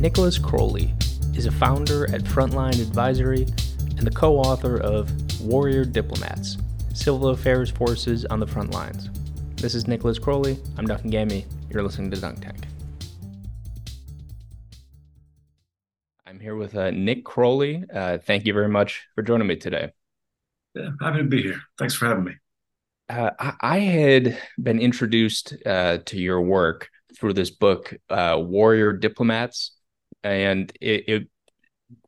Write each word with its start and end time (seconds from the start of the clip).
Nicholas 0.00 0.38
Krohley 0.38 0.96
is 1.36 1.44
a 1.44 1.52
founder 1.52 2.10
at 2.10 2.22
Frontline 2.22 2.80
Advisory 2.80 3.42
and 3.98 4.06
the 4.06 4.10
co 4.10 4.38
author 4.38 4.78
of 4.78 5.12
Warrior 5.42 5.84
Diplomats 5.84 6.56
Civil 6.94 7.28
Affairs 7.28 7.70
Forces 7.70 8.24
on 8.24 8.40
the 8.40 8.46
Front 8.46 8.72
Lines. 8.72 9.10
This 9.56 9.74
is 9.74 9.86
Nicholas 9.86 10.18
Krohley. 10.18 10.58
I'm 10.78 10.86
Duncan 10.86 11.10
Gammy. 11.10 11.44
You're 11.68 11.82
listening 11.82 12.10
to 12.12 12.16
Dunk 12.18 12.40
Tank. 12.40 12.64
I'm 16.26 16.40
here 16.40 16.56
with 16.56 16.74
uh, 16.74 16.92
Nick 16.92 17.26
Krohley. 17.26 17.84
Uh, 17.94 18.16
thank 18.16 18.46
you 18.46 18.54
very 18.54 18.70
much 18.70 19.06
for 19.14 19.20
joining 19.20 19.48
me 19.48 19.56
today. 19.56 19.92
Yeah, 20.74 20.92
happy 20.98 21.18
to 21.18 21.24
be 21.24 21.42
here. 21.42 21.60
Thanks 21.76 21.94
for 21.94 22.06
having 22.06 22.24
me. 22.24 22.32
Uh, 23.10 23.32
I, 23.38 23.52
I 23.60 23.78
had 23.80 24.38
been 24.58 24.80
introduced 24.80 25.52
uh, 25.66 25.98
to 26.06 26.16
your 26.18 26.40
work 26.40 26.88
through 27.18 27.34
this 27.34 27.50
book, 27.50 27.94
uh, 28.08 28.38
Warrior 28.40 28.94
Diplomats, 28.94 29.72
and 30.22 30.72
it, 30.80 31.08
it, 31.08 31.28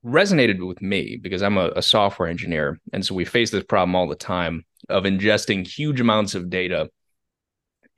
resonated 0.04 0.64
with 0.66 0.80
me 0.80 1.18
because 1.20 1.42
I'm 1.42 1.58
a, 1.58 1.70
a 1.76 1.82
software 1.82 2.28
engineer, 2.28 2.78
and 2.92 3.04
so 3.04 3.14
we 3.14 3.24
face 3.24 3.50
this 3.50 3.64
problem 3.64 3.94
all 3.94 4.06
the 4.06 4.14
time 4.14 4.64
of 4.88 5.04
ingesting 5.04 5.66
huge 5.66 6.00
amounts 6.00 6.34
of 6.34 6.50
data, 6.50 6.90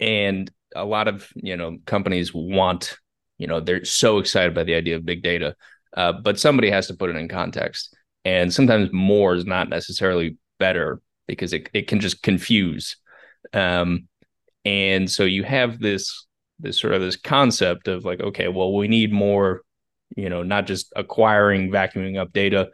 and 0.01 0.51
a 0.75 0.85
lot 0.85 1.09
of 1.09 1.29
you 1.35 1.57
know 1.57 1.79
companies 1.87 2.33
want 2.35 2.97
you 3.39 3.47
know 3.47 3.61
they're 3.61 3.85
so 3.85 4.19
excited 4.19 4.55
by 4.55 4.65
the 4.65 4.75
idea 4.75 4.97
of 4.97 5.05
big 5.05 5.23
data, 5.23 5.57
uh, 5.97 6.13
but 6.13 6.39
somebody 6.39 6.71
has 6.71 6.87
to 6.89 6.95
put 6.95 7.11
it 7.11 7.17
in 7.17 7.29
context, 7.29 7.95
and 8.25 8.53
sometimes 8.53 8.91
more 8.93 9.35
is 9.35 9.47
not 9.47 9.69
necessarily 9.69 10.37
better 10.59 11.01
because 11.27 11.53
it, 11.53 11.69
it 11.73 11.89
can 11.89 12.01
just 12.01 12.23
confuse. 12.23 12.97
Um, 13.53 14.09
and 14.65 15.11
so 15.11 15.25
you 15.25 15.43
have 15.45 15.79
this 15.79 16.27
this 16.59 16.79
sort 16.79 16.95
of 16.95 17.03
this 17.03 17.17
concept 17.17 17.89
of 17.89 18.05
like 18.05 18.21
okay 18.21 18.49
well 18.49 18.75
we 18.75 18.89
need 18.89 19.13
more 19.13 19.63
you 20.17 20.29
know 20.29 20.43
not 20.43 20.67
just 20.67 20.93
acquiring 20.97 21.71
vacuuming 21.71 22.19
up 22.19 22.33
data 22.33 22.69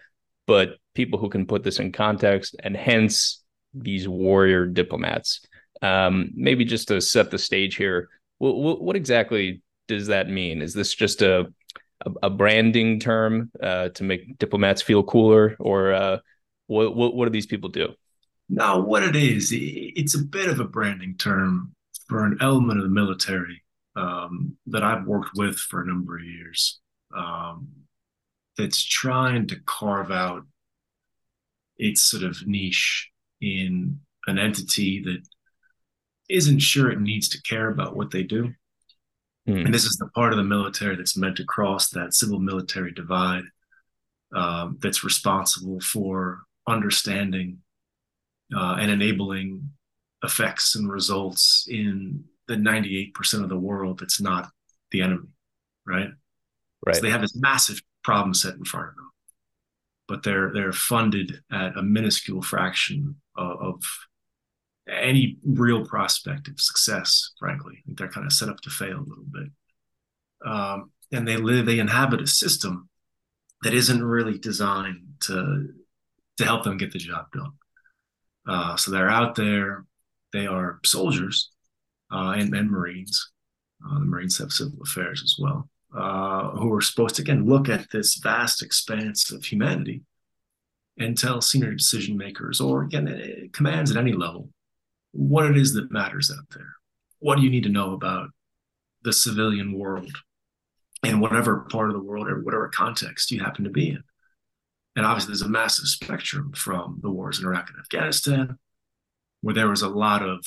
but 0.47 0.77
people 0.95 1.19
who 1.19 1.29
can 1.29 1.47
put 1.47 1.63
this 1.63 1.79
in 1.79 1.93
context 1.93 2.57
and 2.63 2.77
hence 2.77 3.43
these 3.73 4.09
warrior 4.09 4.67
diplomats. 4.67 5.47
Um, 5.81 6.33
maybe 6.35 6.65
just 6.65 6.89
to 6.89 7.01
set 7.01 7.31
the 7.31 7.39
stage 7.39 7.77
here 7.77 8.09
what, 8.41 8.83
what 8.83 8.97
exactly 8.97 9.63
does 9.87 10.09
that 10.09 10.29
mean? 10.29 10.63
Is 10.63 10.75
this 10.75 10.95
just 10.95 11.23
a 11.23 11.53
a, 12.23 12.31
branding 12.31 12.99
term 12.99 13.51
uh, 13.63 13.91
to 13.91 14.05
make 14.05 14.39
diplomats 14.39 14.81
feel 14.81 15.03
cooler? 15.03 15.55
Or 15.61 15.93
uh, 15.93 16.19
what, 16.67 16.97
what 16.97 17.15
what 17.15 17.27
do 17.27 17.31
these 17.31 17.47
people 17.47 17.69
do? 17.69 17.91
No, 18.49 18.81
what 18.81 19.03
it 19.03 19.15
is, 19.15 19.51
it's 19.53 20.15
a 20.15 20.25
bit 20.25 20.49
of 20.49 20.59
a 20.59 20.65
branding 20.65 21.17
term 21.19 21.73
for 22.09 22.25
an 22.25 22.39
element 22.41 22.81
of 22.81 22.85
the 22.85 22.91
military 22.91 23.63
um, 23.95 24.57
that 24.67 24.83
I've 24.83 25.07
worked 25.07 25.37
with 25.37 25.57
for 25.57 25.83
a 25.83 25.87
number 25.87 26.17
of 26.17 26.25
years 26.25 26.81
um, 27.17 27.69
that's 28.57 28.83
trying 28.85 29.47
to 29.49 29.57
carve 29.67 30.11
out 30.11 30.43
its 31.79 32.03
sort 32.03 32.23
of 32.23 32.47
niche 32.47 33.11
in 33.41 34.01
an 34.27 34.39
entity 34.39 35.03
that 35.03 35.23
isn't 36.29 36.61
sure 36.61 36.91
it 36.91 37.01
needs 37.01 37.29
to 37.31 37.43
care 37.43 37.71
about 37.71 37.97
what 37.97 38.11
they 38.11 38.23
do. 38.23 38.53
Mm. 39.49 39.65
And 39.65 39.75
this 39.75 39.85
is 39.85 39.97
the 39.97 40.11
part 40.15 40.33
of 40.33 40.37
the 40.37 40.45
military 40.45 40.97
that's 40.97 41.17
meant 41.17 41.37
to 41.37 41.45
cross 41.45 41.89
that 41.91 42.15
civil 42.15 42.39
military 42.39 42.93
divide 42.93 43.45
um, 44.35 44.79
that's 44.81 45.03
responsible 45.03 45.81
for 45.81 46.43
understanding 46.69 47.59
uh, 48.57 48.77
and 48.79 48.91
enabling 48.91 49.71
effects 50.23 50.77
and 50.77 50.91
results 50.91 51.67
in 51.69 52.25
the 52.47 52.55
98% 52.55 53.43
of 53.43 53.49
the 53.49 53.59
world 53.59 53.99
that's 53.99 54.21
not 54.21 54.49
the 54.91 55.03
enemy, 55.03 55.29
right? 55.87 56.11
Right. 56.87 56.97
So 56.97 57.03
they 57.03 57.11
have 57.11 57.21
this 57.21 57.37
massive 57.37 57.81
problem 58.03 58.35
set 58.35 58.55
in 58.55 58.65
front 58.65 58.89
of 58.89 58.97
them, 58.97 59.11
but 60.09 60.23
they're 60.23 60.53
they're 60.53 60.73
funded 60.73 61.43
at 61.53 61.77
a 61.77 61.83
minuscule 61.83 62.43
fraction 62.43 63.17
of, 63.37 63.61
of 63.61 63.83
any 64.89 65.39
real 65.45 65.85
prospect 65.85 66.49
of 66.49 66.61
success. 66.61 67.33
Frankly, 67.39 67.83
they're 67.87 68.09
kind 68.09 68.27
of 68.27 68.33
set 68.33 68.49
up 68.49 68.61
to 68.63 68.71
fail 68.71 68.99
a 68.99 69.09
little 69.09 69.27
bit, 69.31 69.49
um, 70.51 70.91
and 71.13 71.29
they 71.29 71.37
live 71.37 71.67
they 71.67 71.79
inhabit 71.79 72.23
a 72.23 72.27
system 72.27 72.89
that 73.63 73.75
isn't 73.75 74.03
really 74.03 74.39
designed 74.39 75.03
to 75.21 75.69
to 76.39 76.45
help 76.45 76.65
them 76.65 76.79
get 76.79 76.93
the 76.93 76.99
job 76.99 77.27
done. 77.33 77.53
Uh, 78.49 78.77
so 78.77 78.91
they're 78.91 79.11
out 79.11 79.35
there. 79.35 79.85
They 80.33 80.47
are 80.47 80.81
soldiers 80.85 81.51
uh, 82.13 82.35
and, 82.37 82.55
and 82.55 82.71
Marines. 82.71 83.33
Uh, 83.85 83.99
the 83.99 84.05
Marines 84.07 84.39
have 84.39 84.53
civil 84.53 84.79
affairs 84.83 85.23
as 85.25 85.37
well, 85.39 85.70
uh, 85.95 86.51
who 86.51 86.73
are 86.73 86.81
supposed 86.81 87.17
to 87.17 87.23
again 87.23 87.47
look 87.47 87.69
at 87.69 87.91
this 87.91 88.17
vast 88.17 88.63
expanse 88.63 89.31
of 89.31 89.45
humanity 89.45 90.03
and 90.99 91.17
tell 91.17 91.41
senior 91.41 91.73
decision 91.73 92.17
makers, 92.17 92.61
or 92.61 92.83
again 92.83 93.09
eh, 93.09 93.47
commands 93.53 93.91
at 93.91 93.97
any 93.97 94.13
level, 94.13 94.51
what 95.13 95.47
it 95.47 95.57
is 95.57 95.73
that 95.75 95.91
matters 95.91 96.31
out 96.31 96.45
there. 96.55 96.75
What 97.19 97.37
do 97.37 97.43
you 97.43 97.51
need 97.51 97.65
to 97.65 97.71
know 97.71 97.93
about 97.93 98.29
the 99.03 99.13
civilian 99.13 99.79
world 99.79 100.13
in 101.03 101.21
whatever 101.21 101.67
part 101.71 101.89
of 101.89 101.95
the 101.95 102.03
world 102.03 102.29
or 102.29 102.43
whatever 102.43 102.69
context 102.69 103.31
you 103.31 103.41
happen 103.41 103.65
to 103.65 103.71
be 103.71 103.91
in? 103.91 104.03
And 104.97 105.07
obviously, 105.07 105.31
there's 105.31 105.43
a 105.43 105.49
massive 105.49 105.87
spectrum 105.87 106.53
from 106.53 107.01
the 107.03 107.11
wars 107.11 107.39
in 107.39 107.47
Iraq 107.47 107.71
and 107.71 107.79
Afghanistan, 107.79 108.59
where 109.41 109.55
there 109.55 109.69
was 109.69 109.83
a 109.83 109.89
lot 109.89 110.23
of 110.23 110.45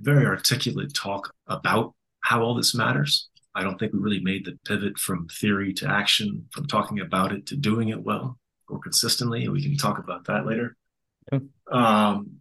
very 0.00 0.26
articulate 0.26 0.94
talk 0.94 1.32
about 1.46 1.94
how 2.20 2.42
all 2.42 2.54
this 2.54 2.74
matters. 2.74 3.28
I 3.56 3.62
don't 3.62 3.78
think 3.78 3.92
we 3.92 3.98
really 3.98 4.20
made 4.20 4.44
the 4.44 4.58
pivot 4.66 4.98
from 4.98 5.28
theory 5.28 5.72
to 5.74 5.90
action, 5.90 6.46
from 6.52 6.66
talking 6.66 7.00
about 7.00 7.32
it 7.32 7.46
to 7.46 7.56
doing 7.56 7.88
it 7.88 8.02
well 8.02 8.38
or 8.68 8.78
consistently. 8.78 9.44
And 9.44 9.52
we 9.52 9.62
can 9.62 9.76
talk 9.76 9.98
about 9.98 10.26
that 10.26 10.46
later. 10.46 10.76
Yeah. 11.32 11.38
Um, 11.72 12.36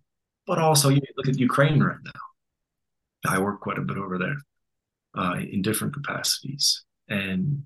but 0.45 0.59
also, 0.59 0.89
you 0.89 1.01
look 1.17 1.29
at 1.29 1.39
Ukraine 1.39 1.81
right 1.81 2.03
now. 2.03 3.31
I 3.33 3.39
work 3.39 3.61
quite 3.61 3.79
a 3.79 3.81
bit 3.81 3.97
over 3.97 4.17
there 4.19 4.37
uh, 5.17 5.37
in 5.39 5.61
different 5.61 5.93
capacities. 5.93 6.83
And 7.07 7.63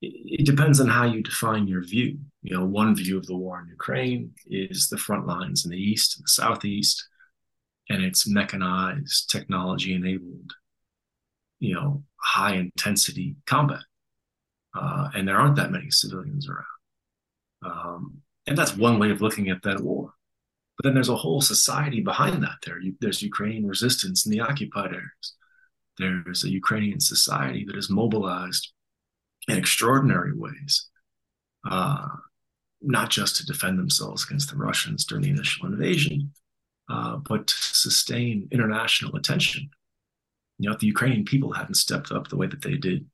it 0.00 0.46
depends 0.46 0.80
on 0.80 0.88
how 0.88 1.04
you 1.04 1.22
define 1.22 1.66
your 1.66 1.82
view. 1.82 2.18
You 2.42 2.56
know, 2.56 2.64
one 2.64 2.94
view 2.94 3.18
of 3.18 3.26
the 3.26 3.36
war 3.36 3.60
in 3.60 3.68
Ukraine 3.68 4.32
is 4.46 4.88
the 4.88 4.98
front 4.98 5.26
lines 5.26 5.64
in 5.64 5.70
the 5.70 5.82
east 5.82 6.16
and 6.16 6.24
the 6.24 6.28
southeast, 6.28 7.08
and 7.88 8.02
it's 8.02 8.28
mechanized, 8.28 9.30
technology 9.30 9.94
enabled, 9.94 10.52
you 11.58 11.74
know, 11.74 12.02
high 12.24 12.54
intensity 12.54 13.36
combat. 13.46 13.82
Uh, 14.74 15.08
and 15.14 15.28
there 15.28 15.36
aren't 15.36 15.56
that 15.56 15.70
many 15.70 15.90
civilians 15.90 16.48
around. 16.48 16.64
Um, 17.64 18.18
and 18.46 18.58
that's 18.58 18.76
one 18.76 18.98
way 18.98 19.10
of 19.10 19.22
looking 19.22 19.48
at 19.48 19.62
that 19.62 19.80
war. 19.80 20.12
But 20.76 20.84
then 20.84 20.94
there's 20.94 21.08
a 21.08 21.16
whole 21.16 21.40
society 21.40 22.00
behind 22.00 22.42
that. 22.42 22.56
There, 22.64 22.78
there's 23.00 23.22
Ukrainian 23.22 23.66
resistance 23.66 24.26
in 24.26 24.32
the 24.32 24.40
occupied 24.40 24.92
areas. 24.92 25.34
There's 25.98 26.42
a 26.42 26.50
Ukrainian 26.50 26.98
society 26.98 27.64
that 27.66 27.76
is 27.76 27.88
mobilized 27.88 28.72
in 29.46 29.56
extraordinary 29.56 30.32
ways, 30.34 30.88
uh, 31.70 32.08
not 32.82 33.10
just 33.10 33.36
to 33.36 33.46
defend 33.46 33.78
themselves 33.78 34.24
against 34.24 34.50
the 34.50 34.56
Russians 34.56 35.04
during 35.04 35.22
the 35.22 35.30
initial 35.30 35.66
invasion, 35.66 36.32
uh, 36.90 37.16
but 37.16 37.46
to 37.46 37.54
sustain 37.54 38.48
international 38.50 39.14
attention. 39.14 39.70
You 40.58 40.68
know, 40.68 40.74
if 40.74 40.80
the 40.80 40.86
Ukrainian 40.86 41.24
people 41.24 41.52
hadn't 41.52 41.74
stepped 41.74 42.12
up 42.12 42.28
the 42.28 42.36
way 42.36 42.46
that 42.46 42.62
they 42.62 42.76
did 42.76 43.06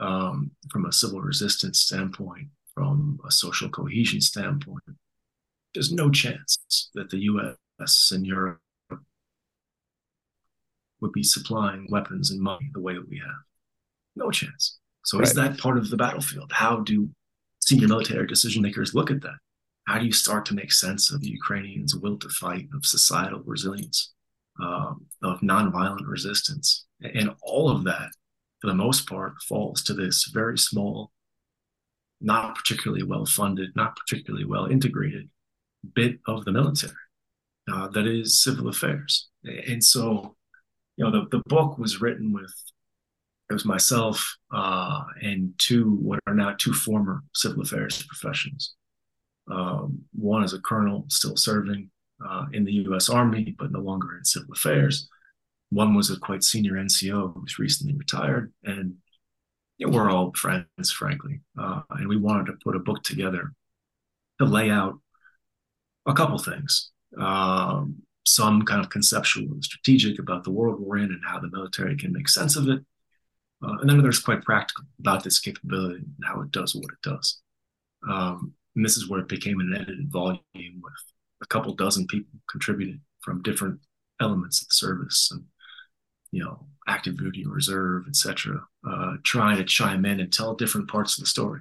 um, 0.00 0.50
from 0.70 0.86
a 0.86 0.92
civil 0.92 1.20
resistance 1.20 1.80
standpoint, 1.80 2.48
from 2.76 3.18
a 3.26 3.30
social 3.30 3.68
cohesion 3.68 4.20
standpoint. 4.20 4.82
There's 5.74 5.92
no 5.92 6.10
chance 6.10 6.90
that 6.94 7.10
the 7.10 7.18
U.S. 7.18 8.10
and 8.12 8.26
Europe 8.26 8.60
would 11.00 11.12
be 11.12 11.22
supplying 11.22 11.86
weapons 11.90 12.30
and 12.30 12.40
money 12.40 12.70
the 12.72 12.80
way 12.80 12.94
that 12.94 13.08
we 13.08 13.18
have. 13.18 13.42
No 14.14 14.30
chance. 14.30 14.78
So 15.04 15.18
right. 15.18 15.26
is 15.26 15.34
that 15.34 15.58
part 15.58 15.78
of 15.78 15.90
the 15.90 15.96
battlefield? 15.96 16.52
How 16.52 16.80
do 16.80 17.08
senior 17.60 17.88
military 17.88 18.26
decision 18.26 18.62
makers 18.62 18.94
look 18.94 19.10
at 19.10 19.22
that? 19.22 19.36
How 19.86 19.98
do 19.98 20.06
you 20.06 20.12
start 20.12 20.44
to 20.46 20.54
make 20.54 20.72
sense 20.72 21.12
of 21.12 21.20
the 21.20 21.28
Ukrainians' 21.28 21.94
will 21.94 22.18
to 22.18 22.28
fight, 22.28 22.68
of 22.74 22.84
societal 22.84 23.42
resilience, 23.44 24.14
um, 24.60 25.06
of 25.22 25.40
nonviolent 25.40 26.06
resistance? 26.06 26.86
And 27.00 27.30
all 27.42 27.70
of 27.70 27.84
that, 27.84 28.10
for 28.60 28.68
the 28.68 28.74
most 28.74 29.08
part, 29.08 29.34
falls 29.48 29.82
to 29.84 29.94
this 29.94 30.30
very 30.32 30.58
small, 30.58 31.10
not 32.20 32.56
particularly 32.56 33.02
well 33.02 33.26
funded, 33.26 33.70
not 33.76 33.96
particularly 33.96 34.44
well 34.44 34.66
integrated 34.66 35.28
bit 35.94 36.18
of 36.26 36.44
the 36.44 36.52
military 36.52 36.92
uh, 37.72 37.88
that 37.88 38.06
is 38.06 38.42
civil 38.42 38.68
affairs. 38.68 39.28
And 39.44 39.82
so, 39.82 40.36
you 40.96 41.04
know, 41.04 41.10
the, 41.10 41.26
the 41.30 41.42
book 41.46 41.78
was 41.78 42.00
written 42.00 42.32
with 42.32 42.52
it 43.48 43.52
was 43.52 43.64
myself 43.64 44.36
uh, 44.52 45.04
and 45.22 45.54
two 45.58 45.98
what 46.02 46.18
are 46.26 46.34
now 46.34 46.54
two 46.58 46.72
former 46.72 47.22
civil 47.34 47.62
affairs 47.62 48.02
professionals. 48.02 48.74
Um, 49.50 50.00
one 50.12 50.42
is 50.42 50.52
a 50.52 50.60
colonel 50.60 51.04
still 51.08 51.36
serving 51.36 51.90
uh, 52.24 52.46
in 52.52 52.64
the 52.64 52.72
U.S. 52.72 53.08
Army, 53.08 53.54
but 53.58 53.72
no 53.72 53.80
longer 53.80 54.16
in 54.16 54.24
civil 54.24 54.52
affairs. 54.52 55.08
One 55.70 55.94
was 55.94 56.10
a 56.10 56.18
quite 56.18 56.44
senior 56.44 56.74
NCO 56.74 57.34
who's 57.34 57.58
recently 57.58 57.94
retired, 57.94 58.52
and 58.64 58.94
you 59.78 59.86
know, 59.86 59.96
we're 59.96 60.10
all 60.10 60.32
friends, 60.34 60.92
frankly, 60.92 61.40
uh, 61.58 61.82
and 61.90 62.08
we 62.08 62.16
wanted 62.16 62.46
to 62.46 62.58
put 62.64 62.76
a 62.76 62.80
book 62.80 63.02
together 63.02 63.52
to 64.38 64.44
lay 64.44 64.70
out 64.70 64.98
a 66.06 66.14
couple 66.14 66.38
things. 66.38 66.90
Um, 67.18 68.02
some 68.26 68.62
kind 68.62 68.80
of 68.80 68.90
conceptual 68.90 69.44
and 69.44 69.64
strategic 69.64 70.18
about 70.18 70.44
the 70.44 70.50
world 70.50 70.80
we're 70.80 70.98
in 70.98 71.04
and 71.04 71.22
how 71.24 71.38
the 71.38 71.50
military 71.50 71.96
can 71.96 72.12
make 72.12 72.28
sense 72.28 72.56
of 72.56 72.68
it. 72.68 72.80
Uh, 73.62 73.76
and 73.80 73.88
then 73.88 74.02
there's 74.02 74.18
quite 74.18 74.42
practical 74.42 74.84
about 74.98 75.24
this 75.24 75.38
capability 75.38 76.00
and 76.00 76.24
how 76.24 76.40
it 76.42 76.50
does 76.50 76.74
what 76.74 76.84
it 76.84 77.08
does. 77.08 77.40
Um, 78.08 78.52
and 78.74 78.84
this 78.84 78.96
is 78.96 79.08
where 79.08 79.20
it 79.20 79.28
became 79.28 79.60
an 79.60 79.74
edited 79.74 80.10
volume 80.10 80.42
with 80.54 80.92
a 81.42 81.46
couple 81.46 81.74
dozen 81.74 82.06
people 82.06 82.38
contributed 82.50 83.00
from 83.22 83.42
different 83.42 83.80
elements 84.20 84.62
of 84.62 84.68
the 84.68 84.74
service 84.74 85.28
and 85.30 85.44
you 86.32 86.42
know 86.42 86.66
active 86.88 87.16
duty 87.18 87.44
reserve 87.46 88.04
etc 88.08 88.60
uh, 88.88 89.14
trying 89.24 89.56
to 89.56 89.64
chime 89.64 90.04
in 90.04 90.20
and 90.20 90.32
tell 90.32 90.54
different 90.54 90.88
parts 90.88 91.18
of 91.18 91.24
the 91.24 91.28
story. 91.28 91.60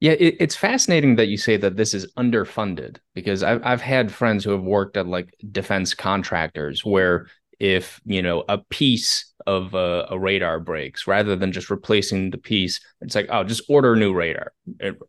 Yeah, 0.00 0.12
it, 0.12 0.36
it's 0.40 0.56
fascinating 0.56 1.16
that 1.16 1.28
you 1.28 1.36
say 1.36 1.56
that 1.58 1.76
this 1.76 1.94
is 1.94 2.10
underfunded 2.14 2.98
because 3.14 3.42
I've 3.42 3.60
I've 3.64 3.82
had 3.82 4.12
friends 4.12 4.44
who 4.44 4.50
have 4.50 4.62
worked 4.62 4.96
at 4.96 5.06
like 5.06 5.34
defense 5.52 5.94
contractors 5.94 6.84
where 6.84 7.26
if 7.58 8.00
you 8.06 8.22
know 8.22 8.42
a 8.48 8.58
piece 8.58 9.32
of 9.46 9.74
a, 9.74 10.06
a, 10.10 10.18
radar 10.18 10.58
breaks 10.58 11.06
rather 11.06 11.36
than 11.36 11.52
just 11.52 11.70
replacing 11.70 12.30
the 12.30 12.38
piece 12.38 12.80
it's 13.02 13.14
like 13.14 13.26
oh 13.30 13.44
just 13.44 13.62
order 13.68 13.92
a 13.94 13.98
new 13.98 14.14
radar 14.14 14.52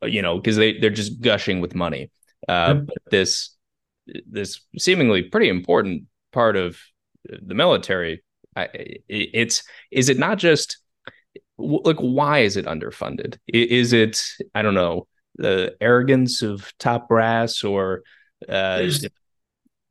you 0.03 0.21
know 0.21 0.37
because 0.37 0.57
they 0.57 0.77
they're 0.77 0.89
just 0.89 1.21
gushing 1.21 1.61
with 1.61 1.75
money 1.75 2.09
uh, 2.47 2.73
but 2.73 2.97
this 3.09 3.55
this 4.25 4.61
seemingly 4.77 5.23
pretty 5.23 5.49
important 5.49 6.03
part 6.31 6.55
of 6.55 6.77
the 7.25 7.53
military 7.53 8.23
I, 8.55 8.67
it's 9.07 9.63
is 9.91 10.09
it 10.09 10.17
not 10.17 10.37
just 10.37 10.77
like 11.57 11.97
why 11.97 12.39
is 12.39 12.57
it 12.57 12.65
underfunded? 12.65 13.37
Is 13.47 13.93
it 13.93 14.21
i 14.53 14.61
don't 14.61 14.73
know 14.73 15.07
the 15.37 15.75
arrogance 15.79 16.41
of 16.41 16.71
top 16.77 17.07
brass 17.07 17.63
or 17.63 18.03
uh 18.49 18.89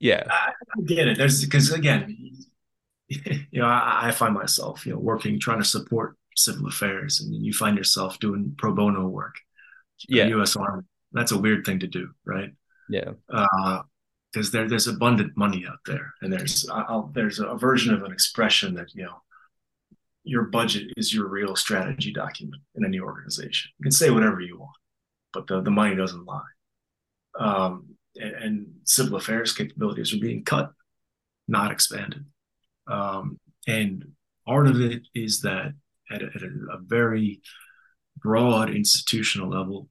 yeah. 0.00 0.24
I 0.30 0.52
get 0.86 1.08
it. 1.08 1.18
There's 1.18 1.44
because 1.44 1.72
again 1.72 2.16
you 3.08 3.60
know 3.60 3.66
I, 3.66 4.08
I, 4.08 4.10
find 4.12 4.34
myself 4.34 4.86
you 4.86 4.92
know 4.92 4.98
working 4.98 5.38
trying 5.38 5.58
to 5.58 5.64
support 5.64 6.16
civil 6.36 6.66
affairs 6.68 7.20
and 7.20 7.34
you 7.34 7.52
find 7.52 7.76
yourself 7.76 8.18
doing 8.18 8.54
pro 8.56 8.74
bono 8.74 9.06
work 9.08 9.34
yeah. 10.08 10.24
Us 10.36 10.56
army 10.56 10.84
that's 11.12 11.32
a 11.32 11.38
weird 11.38 11.64
thing 11.64 11.78
to 11.80 11.86
do 11.86 12.08
right 12.24 12.50
yeah 12.88 13.12
because 13.28 14.48
uh, 14.48 14.50
there, 14.52 14.68
there's 14.68 14.86
abundant 14.86 15.36
money 15.36 15.64
out 15.68 15.78
there 15.86 16.12
and 16.22 16.32
there's 16.32 16.68
I'll, 16.70 17.10
there's 17.14 17.38
a 17.38 17.54
version 17.54 17.94
of 17.94 18.02
an 18.02 18.12
expression 18.12 18.74
that 18.74 18.94
you 18.94 19.04
know 19.04 19.20
your 20.24 20.44
budget 20.44 20.92
is 20.96 21.14
your 21.14 21.28
real 21.28 21.56
strategy 21.56 22.12
document 22.12 22.62
in 22.74 22.84
any 22.84 23.00
organization. 23.00 23.70
You 23.78 23.84
can 23.84 23.92
say 23.92 24.10
whatever 24.10 24.40
you 24.40 24.58
want, 24.58 24.76
but 25.32 25.46
the, 25.46 25.62
the 25.62 25.70
money 25.70 25.96
doesn't 25.96 26.26
lie. 26.26 26.42
Um, 27.38 27.96
and, 28.16 28.34
and, 28.34 28.66
civil 28.84 29.16
affairs 29.16 29.52
capabilities 29.52 30.12
are 30.12 30.18
being 30.18 30.44
cut, 30.44 30.72
not 31.46 31.70
expanded. 31.70 32.24
Um, 32.88 33.38
and 33.68 34.04
part 34.46 34.66
of 34.66 34.80
it 34.80 35.02
is 35.14 35.42
that 35.42 35.72
at, 36.10 36.22
a, 36.22 36.26
at 36.34 36.42
a, 36.42 36.50
a 36.72 36.78
very 36.80 37.40
broad 38.16 38.74
institutional 38.74 39.48
level, 39.48 39.88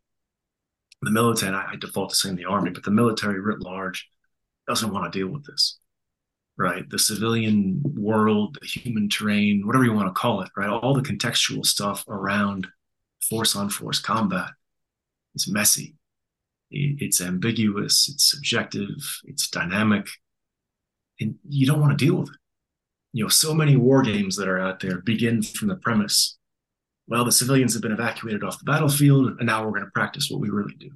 the 1.01 1.11
military, 1.11 1.55
I, 1.55 1.71
I 1.71 1.75
default 1.75 2.09
to 2.09 2.15
saying 2.15 2.35
the 2.35 2.45
army, 2.45 2.71
but 2.71 2.83
the 2.83 2.91
military 2.91 3.39
writ 3.39 3.59
large 3.59 4.09
doesn't 4.67 4.91
want 4.91 5.11
to 5.11 5.19
deal 5.19 5.29
with 5.29 5.45
this 5.45 5.79
right? 6.59 6.87
The 6.89 6.99
civilian 6.99 7.81
world, 7.83 8.57
the 8.61 8.67
human 8.67 9.09
terrain, 9.09 9.65
whatever 9.65 9.85
you 9.85 9.93
want 9.93 10.07
to 10.13 10.19
call 10.19 10.41
it, 10.41 10.49
right? 10.57 10.69
All 10.69 10.93
the 10.93 11.01
contextual 11.01 11.65
stuff 11.65 12.03
around 12.09 12.67
force 13.29 13.55
on 13.55 13.69
force 13.69 13.99
combat 13.99 14.49
is 15.33 15.47
messy. 15.47 15.95
It's 16.69 17.21
ambiguous, 17.21 18.09
it's 18.09 18.29
subjective, 18.29 19.21
it's 19.23 19.49
dynamic, 19.49 20.07
and 21.19 21.35
you 21.47 21.65
don't 21.65 21.79
want 21.79 21.97
to 21.97 22.05
deal 22.05 22.15
with 22.15 22.29
it. 22.29 22.35
You 23.13 23.23
know, 23.23 23.29
so 23.29 23.55
many 23.55 23.75
war 23.77 24.03
games 24.03 24.35
that 24.35 24.49
are 24.49 24.59
out 24.59 24.81
there 24.81 25.01
begin 25.01 25.41
from 25.41 25.69
the 25.69 25.77
premise 25.77 26.37
well, 27.09 27.25
the 27.25 27.31
civilians 27.31 27.73
have 27.73 27.81
been 27.81 27.91
evacuated 27.91 28.43
off 28.43 28.59
the 28.59 28.65
battlefield, 28.65 29.27
and 29.39 29.47
now 29.47 29.65
we're 29.65 29.71
going 29.71 29.83
to 29.83 29.91
practice 29.91 30.29
what 30.29 30.39
we 30.39 30.49
really 30.49 30.75
do 30.75 30.91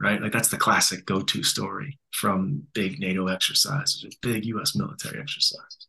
right? 0.00 0.20
Like 0.20 0.32
that's 0.32 0.48
the 0.48 0.56
classic 0.56 1.04
go-to 1.04 1.42
story 1.42 1.98
from 2.12 2.62
big 2.72 2.98
NATO 2.98 3.28
exercises 3.28 4.04
big 4.22 4.46
U.S. 4.46 4.74
military 4.74 5.20
exercises. 5.20 5.86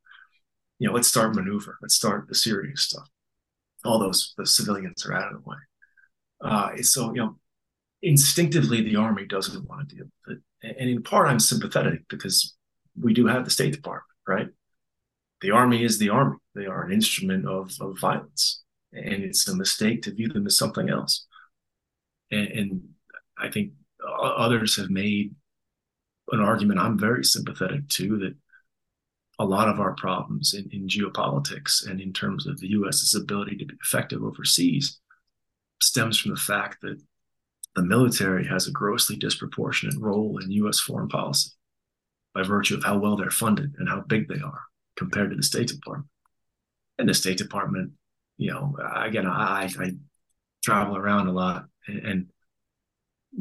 You 0.80 0.88
know, 0.88 0.94
let's 0.94 1.08
start 1.08 1.36
maneuver. 1.36 1.78
Let's 1.82 1.96
start 1.96 2.28
the 2.28 2.36
serious 2.36 2.84
stuff. 2.84 3.08
All 3.86 4.00
those 4.00 4.34
the 4.38 4.46
civilians 4.46 5.06
are 5.06 5.14
out 5.14 5.34
of 5.34 5.42
the 5.42 5.50
way. 5.50 5.58
Uh, 6.44 6.82
so 6.82 7.14
you 7.14 7.22
know, 7.22 7.38
instinctively 8.02 8.84
the 8.84 8.98
army 8.98 9.26
doesn't 9.26 9.68
want 9.68 9.90
to 9.90 9.96
deal 9.96 10.06
with 10.28 10.38
it, 10.38 10.78
and 10.80 10.90
in 10.90 11.02
part 11.04 11.28
I'm 11.28 11.40
sympathetic 11.40 12.02
because 12.10 12.56
we 13.00 13.14
do 13.14 13.28
have 13.28 13.46
the 13.46 13.52
State 13.52 13.74
Department, 13.74 14.18
right? 14.28 14.48
The 15.40 15.52
army 15.52 15.84
is 15.84 15.98
the 15.98 16.10
army. 16.10 16.38
They 16.54 16.66
are 16.66 16.84
an 16.84 16.92
instrument 16.92 17.48
of, 17.48 17.72
of 17.80 18.00
violence, 18.00 18.62
and 18.94 19.24
it's 19.24 19.48
a 19.48 19.56
mistake 19.56 20.02
to 20.04 20.14
view 20.14 20.28
them 20.28 20.46
as 20.46 20.58
something 20.58 20.90
else. 20.90 21.26
and, 22.32 22.48
and 22.48 22.82
I 23.38 23.50
think 23.50 23.72
others 24.22 24.78
have 24.78 24.90
made 24.90 25.36
an 26.32 26.40
argument 26.40 26.80
I'm 26.80 26.98
very 26.98 27.24
sympathetic 27.24 27.88
to 27.90 28.18
that 28.20 28.36
a 29.40 29.46
lot 29.46 29.68
of 29.68 29.80
our 29.80 29.94
problems 29.94 30.54
in, 30.54 30.70
in 30.72 30.88
geopolitics 30.88 31.88
and 31.88 32.00
in 32.00 32.14
terms 32.14 32.46
of 32.46 32.60
the 32.60 32.70
US's 32.70 33.16
ability 33.16 33.58
to 33.58 33.66
be 33.66 33.76
effective 33.84 34.24
overseas 34.24 35.00
stems 35.82 36.20
from 36.20 36.32
the 36.32 36.40
fact 36.40 36.82
that 36.82 37.02
the 37.76 37.84
military 37.84 38.46
has 38.48 38.68
a 38.68 38.72
grossly 38.72 39.16
disproportionate 39.16 40.00
role 40.00 40.38
in 40.38 40.52
US 40.52 40.80
foreign 40.80 41.08
policy 41.08 41.52
by 42.34 42.44
virtue 42.44 42.76
of 42.76 42.84
how 42.84 42.98
well 42.98 43.16
they're 43.16 43.32
funded 43.32 43.74
and 43.78 43.90
how 43.90 44.02
big 44.02 44.28
they 44.28 44.40
are 44.40 44.62
compared 44.96 45.32
to 45.32 45.36
the 45.36 45.44
State 45.44 45.68
Department. 45.68 46.10
And 46.98 47.10
the 47.10 47.14
State 47.14 47.38
Department, 47.38 47.94
you 48.38 48.52
know, 48.52 48.76
again, 48.96 49.28
I, 49.28 49.70
I 49.80 49.92
travel 50.64 50.98
around 50.98 51.28
a 51.28 51.32
lot 51.32 51.66
and, 51.88 52.06
and 52.06 52.28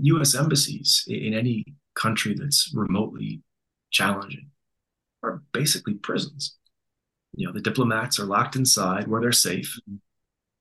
U.S. 0.02 0.34
embassies 0.34 1.04
in 1.08 1.34
any 1.34 1.64
country 1.94 2.34
that's 2.34 2.72
remotely 2.74 3.42
challenging 3.90 4.50
are 5.22 5.42
basically 5.52 5.94
prisons. 5.94 6.56
You 7.34 7.46
know, 7.46 7.52
the 7.52 7.60
diplomats 7.60 8.18
are 8.18 8.24
locked 8.24 8.56
inside 8.56 9.06
where 9.06 9.20
they're 9.20 9.32
safe, 9.32 9.78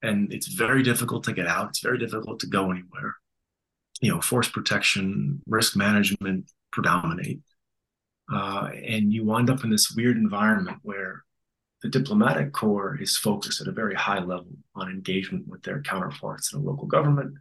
and 0.02 0.32
it's 0.34 0.48
very 0.48 0.84
difficult 0.84 1.24
to 1.26 1.34
get 1.34 1.48
out. 1.48 1.70
It's 1.70 1.80
very 1.80 1.98
difficult 1.98 2.40
to 2.42 2.48
go 2.48 2.72
anywhere. 2.72 3.16
You 4.02 4.14
know, 4.14 4.22
force 4.22 4.50
protection, 4.50 5.42
risk 5.48 5.76
management 5.76 6.52
predominate, 6.72 7.42
uh, 8.32 8.70
and 8.86 9.12
you 9.12 9.26
wind 9.26 9.50
up 9.50 9.64
in 9.64 9.70
this 9.70 9.92
weird 9.96 10.18
environment 10.18 10.78
where 10.84 11.24
the 11.82 11.90
diplomatic 11.90 12.52
corps 12.52 12.98
is 13.02 13.18
focused 13.18 13.62
at 13.62 13.68
a 13.68 13.72
very 13.72 13.96
high 13.96 14.20
level 14.20 14.52
on 14.76 14.90
engagement 14.90 15.48
with 15.48 15.64
their 15.64 15.82
counterparts 15.82 16.54
in 16.54 16.60
a 16.60 16.64
local 16.64 16.88
government 16.88 17.36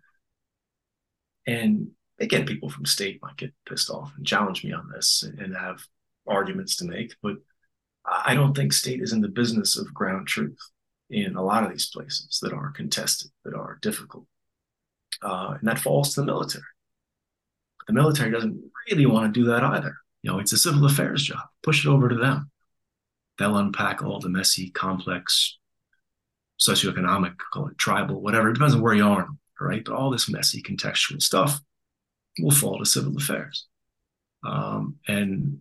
and 1.46 1.88
again, 2.20 2.46
people 2.46 2.68
from 2.68 2.84
state 2.84 3.20
might 3.22 3.36
get 3.36 3.54
pissed 3.66 3.90
off 3.90 4.12
and 4.16 4.26
challenge 4.26 4.64
me 4.64 4.72
on 4.72 4.90
this 4.92 5.22
and 5.22 5.56
have 5.56 5.80
arguments 6.26 6.76
to 6.76 6.84
make, 6.84 7.14
but 7.22 7.36
I 8.04 8.34
don't 8.34 8.54
think 8.54 8.72
state 8.72 9.00
is 9.00 9.12
in 9.12 9.20
the 9.20 9.28
business 9.28 9.76
of 9.76 9.92
ground 9.94 10.26
truth 10.26 10.58
in 11.10 11.36
a 11.36 11.42
lot 11.42 11.64
of 11.64 11.70
these 11.70 11.88
places 11.88 12.38
that 12.42 12.52
are 12.52 12.70
contested, 12.70 13.30
that 13.44 13.54
are 13.54 13.78
difficult. 13.80 14.26
Uh, 15.22 15.54
and 15.58 15.68
that 15.68 15.78
falls 15.78 16.14
to 16.14 16.20
the 16.20 16.26
military. 16.26 16.64
But 17.78 17.86
the 17.86 17.92
military 17.94 18.30
doesn't 18.30 18.62
really 18.90 19.06
want 19.06 19.32
to 19.32 19.40
do 19.40 19.46
that 19.46 19.64
either. 19.64 19.96
You 20.22 20.32
know, 20.32 20.38
it's 20.38 20.52
a 20.52 20.58
civil 20.58 20.84
affairs 20.84 21.22
job. 21.22 21.40
Push 21.62 21.86
it 21.86 21.88
over 21.88 22.08
to 22.08 22.14
them. 22.14 22.50
They'll 23.38 23.56
unpack 23.56 24.02
all 24.02 24.20
the 24.20 24.28
messy, 24.28 24.70
complex, 24.70 25.58
socioeconomic, 26.60 27.36
call 27.52 27.68
it 27.68 27.78
tribal, 27.78 28.20
whatever. 28.20 28.50
It 28.50 28.54
depends 28.54 28.74
on 28.74 28.80
where 28.80 28.94
you 28.94 29.06
are 29.06 29.28
right? 29.60 29.84
But 29.84 29.94
all 29.94 30.10
this 30.10 30.28
messy 30.28 30.62
contextual 30.62 31.22
stuff 31.22 31.60
will 32.38 32.50
fall 32.50 32.78
to 32.78 32.86
civil 32.86 33.16
affairs. 33.16 33.66
Um, 34.46 34.96
and 35.08 35.58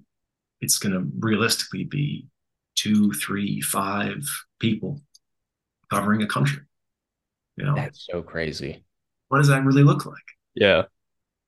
it's 0.61 0.77
going 0.77 0.93
to 0.93 1.07
realistically 1.19 1.83
be 1.83 2.27
two, 2.75 3.11
three, 3.13 3.61
five 3.61 4.23
people 4.59 5.01
covering 5.89 6.21
a 6.21 6.27
country. 6.27 6.63
You 7.55 7.65
know, 7.65 7.75
that's 7.75 8.05
so 8.09 8.21
crazy. 8.21 8.83
What 9.29 9.39
does 9.39 9.47
that 9.47 9.63
really 9.63 9.83
look 9.83 10.05
like? 10.05 10.15
Yeah. 10.53 10.83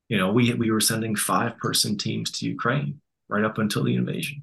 You 0.07 0.17
know, 0.17 0.31
we 0.31 0.53
we 0.55 0.71
were 0.71 0.79
sending 0.79 1.15
five 1.15 1.57
person 1.59 1.97
teams 1.97 2.31
to 2.31 2.47
Ukraine 2.47 2.99
right 3.27 3.43
up 3.43 3.59
until 3.59 3.83
the 3.83 3.95
invasion. 3.95 4.41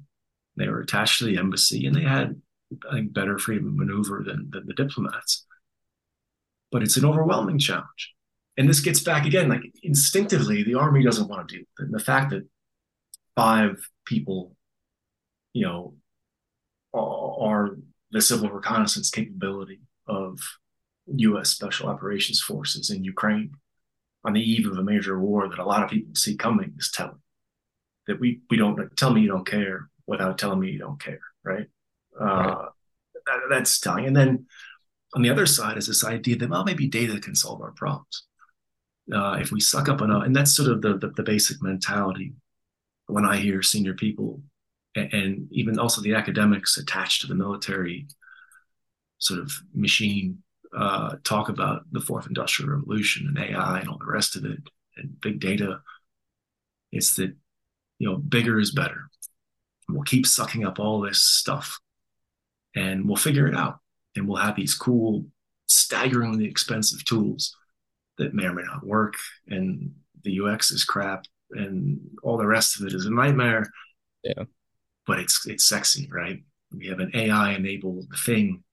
They 0.57 0.67
were 0.67 0.81
attached 0.81 1.19
to 1.19 1.25
the 1.25 1.37
embassy 1.37 1.85
and 1.85 1.95
they 1.95 2.03
had, 2.03 2.41
I 2.89 2.95
think, 2.95 3.13
better 3.13 3.37
freedom 3.37 3.67
of 3.67 3.75
maneuver 3.75 4.23
than, 4.25 4.49
than 4.51 4.65
the 4.65 4.73
diplomats 4.73 5.45
but 6.71 6.83
it's 6.83 6.97
an 6.97 7.05
overwhelming 7.05 7.59
challenge. 7.59 8.13
And 8.57 8.67
this 8.67 8.79
gets 8.79 8.99
back 8.99 9.25
again, 9.25 9.49
like 9.49 9.61
instinctively, 9.83 10.63
the 10.63 10.75
army 10.75 11.03
doesn't 11.03 11.27
want 11.27 11.47
to 11.47 11.55
deal 11.55 11.65
with 11.77 11.85
it. 11.85 11.85
And 11.85 11.93
the 11.93 12.03
fact 12.03 12.31
that 12.31 12.47
five 13.35 13.87
people, 14.05 14.55
you 15.53 15.65
know, 15.65 15.93
are 16.93 17.77
the 18.11 18.21
civil 18.21 18.49
reconnaissance 18.49 19.11
capability 19.11 19.81
of 20.07 20.39
U.S. 21.07 21.49
Special 21.49 21.89
Operations 21.89 22.41
Forces 22.41 22.89
in 22.89 23.03
Ukraine 23.03 23.51
on 24.23 24.33
the 24.33 24.41
eve 24.41 24.65
of 24.65 24.77
a 24.77 24.83
major 24.83 25.19
war 25.19 25.47
that 25.47 25.59
a 25.59 25.65
lot 25.65 25.83
of 25.83 25.89
people 25.89 26.15
see 26.15 26.35
coming 26.35 26.73
is 26.77 26.89
telling. 26.91 27.21
That 28.07 28.19
we 28.19 28.39
we 28.49 28.57
don't 28.57 28.95
tell 28.97 29.13
me 29.13 29.21
you 29.21 29.27
don't 29.27 29.45
care 29.45 29.89
without 30.07 30.37
telling 30.37 30.59
me 30.59 30.71
you 30.71 30.79
don't 30.79 31.01
care, 31.01 31.19
right? 31.43 31.67
right. 32.19 32.29
Uh, 32.29 32.69
that, 33.25 33.39
that's 33.49 33.79
telling. 33.79 34.05
And 34.05 34.15
then 34.15 34.45
on 35.13 35.21
the 35.21 35.29
other 35.29 35.45
side 35.45 35.77
is 35.77 35.87
this 35.87 36.03
idea 36.03 36.37
that 36.37 36.49
well 36.49 36.63
maybe 36.63 36.87
data 36.87 37.19
can 37.19 37.35
solve 37.35 37.61
our 37.61 37.71
problems. 37.71 38.23
Uh, 39.13 39.37
if 39.39 39.51
we 39.51 39.59
suck 39.59 39.87
up 39.87 40.01
enough, 40.01 40.23
and 40.23 40.35
that's 40.35 40.53
sort 40.53 40.69
of 40.69 40.81
the, 40.81 40.97
the, 40.97 41.09
the 41.15 41.23
basic 41.23 41.61
mentality 41.61 42.33
when 43.05 43.25
I 43.25 43.37
hear 43.37 43.61
senior 43.61 43.93
people 43.93 44.41
and, 44.95 45.13
and 45.13 45.47
even 45.51 45.79
also 45.79 46.01
the 46.01 46.15
academics 46.15 46.77
attached 46.77 47.21
to 47.21 47.27
the 47.27 47.35
military 47.35 48.07
sort 49.19 49.39
of 49.39 49.51
machine 49.73 50.39
uh, 50.77 51.15
talk 51.23 51.49
about 51.49 51.83
the 51.91 52.01
fourth 52.01 52.27
industrial 52.27 52.71
revolution 52.71 53.27
and 53.27 53.37
AI 53.37 53.79
and 53.79 53.89
all 53.89 53.97
the 53.97 54.11
rest 54.11 54.35
of 54.35 54.43
it 54.43 54.59
and 54.97 55.19
big 55.21 55.39
data. 55.39 55.79
It's 56.91 57.15
that 57.15 57.33
you 57.99 58.09
know 58.09 58.17
bigger 58.17 58.59
is 58.59 58.71
better. 58.71 59.09
We'll 59.89 60.03
keep 60.03 60.27
sucking 60.27 60.65
up 60.65 60.79
all 60.79 61.01
this 61.01 61.23
stuff, 61.23 61.79
and 62.75 63.07
we'll 63.07 63.15
figure 63.17 63.47
it 63.47 63.55
out. 63.55 63.79
And 64.15 64.27
we'll 64.27 64.41
have 64.41 64.55
these 64.55 64.73
cool, 64.73 65.25
staggeringly 65.67 66.45
expensive 66.45 67.05
tools 67.05 67.55
that 68.17 68.33
may 68.33 68.45
or 68.45 68.53
may 68.53 68.63
not 68.63 68.85
work, 68.85 69.13
and 69.47 69.93
the 70.23 70.41
UX 70.41 70.71
is 70.71 70.83
crap, 70.83 71.25
and 71.51 71.99
all 72.23 72.37
the 72.37 72.47
rest 72.47 72.79
of 72.79 72.87
it 72.87 72.93
is 72.93 73.05
a 73.05 73.11
nightmare. 73.11 73.69
Yeah, 74.23 74.43
but 75.05 75.19
it's 75.19 75.45
it's 75.47 75.65
sexy, 75.65 76.09
right? 76.11 76.43
We 76.75 76.87
have 76.87 76.99
an 76.99 77.11
AI 77.13 77.53
enabled 77.53 78.07
thing 78.25 78.63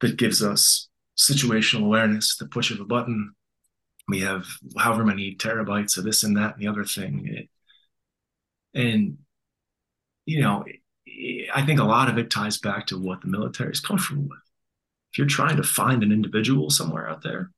that 0.00 0.16
gives 0.16 0.42
us 0.42 0.88
situational 1.16 1.84
awareness, 1.84 2.36
the 2.36 2.46
push 2.46 2.70
of 2.70 2.80
a 2.80 2.84
button. 2.84 3.34
We 4.08 4.20
have 4.20 4.44
however 4.76 5.04
many 5.04 5.34
terabytes 5.34 5.96
of 5.96 6.04
this 6.04 6.24
and 6.24 6.36
that 6.36 6.54
and 6.54 6.62
the 6.62 6.68
other 6.68 6.84
thing. 6.84 7.26
It, 7.32 7.48
and, 8.78 9.18
you 10.26 10.40
know, 10.40 10.64
I 11.54 11.64
think 11.64 11.80
a 11.80 11.84
lot 11.84 12.08
of 12.08 12.18
it 12.18 12.30
ties 12.30 12.58
back 12.58 12.86
to 12.88 12.98
what 12.98 13.20
the 13.20 13.28
military 13.28 13.72
is 13.72 13.80
comfortable 13.80 14.22
with. 14.22 14.38
If 15.12 15.18
you're 15.18 15.26
trying 15.26 15.56
to 15.56 15.62
find 15.62 16.02
an 16.02 16.12
individual 16.12 16.70
somewhere 16.70 17.08
out 17.08 17.22
there, 17.22 17.50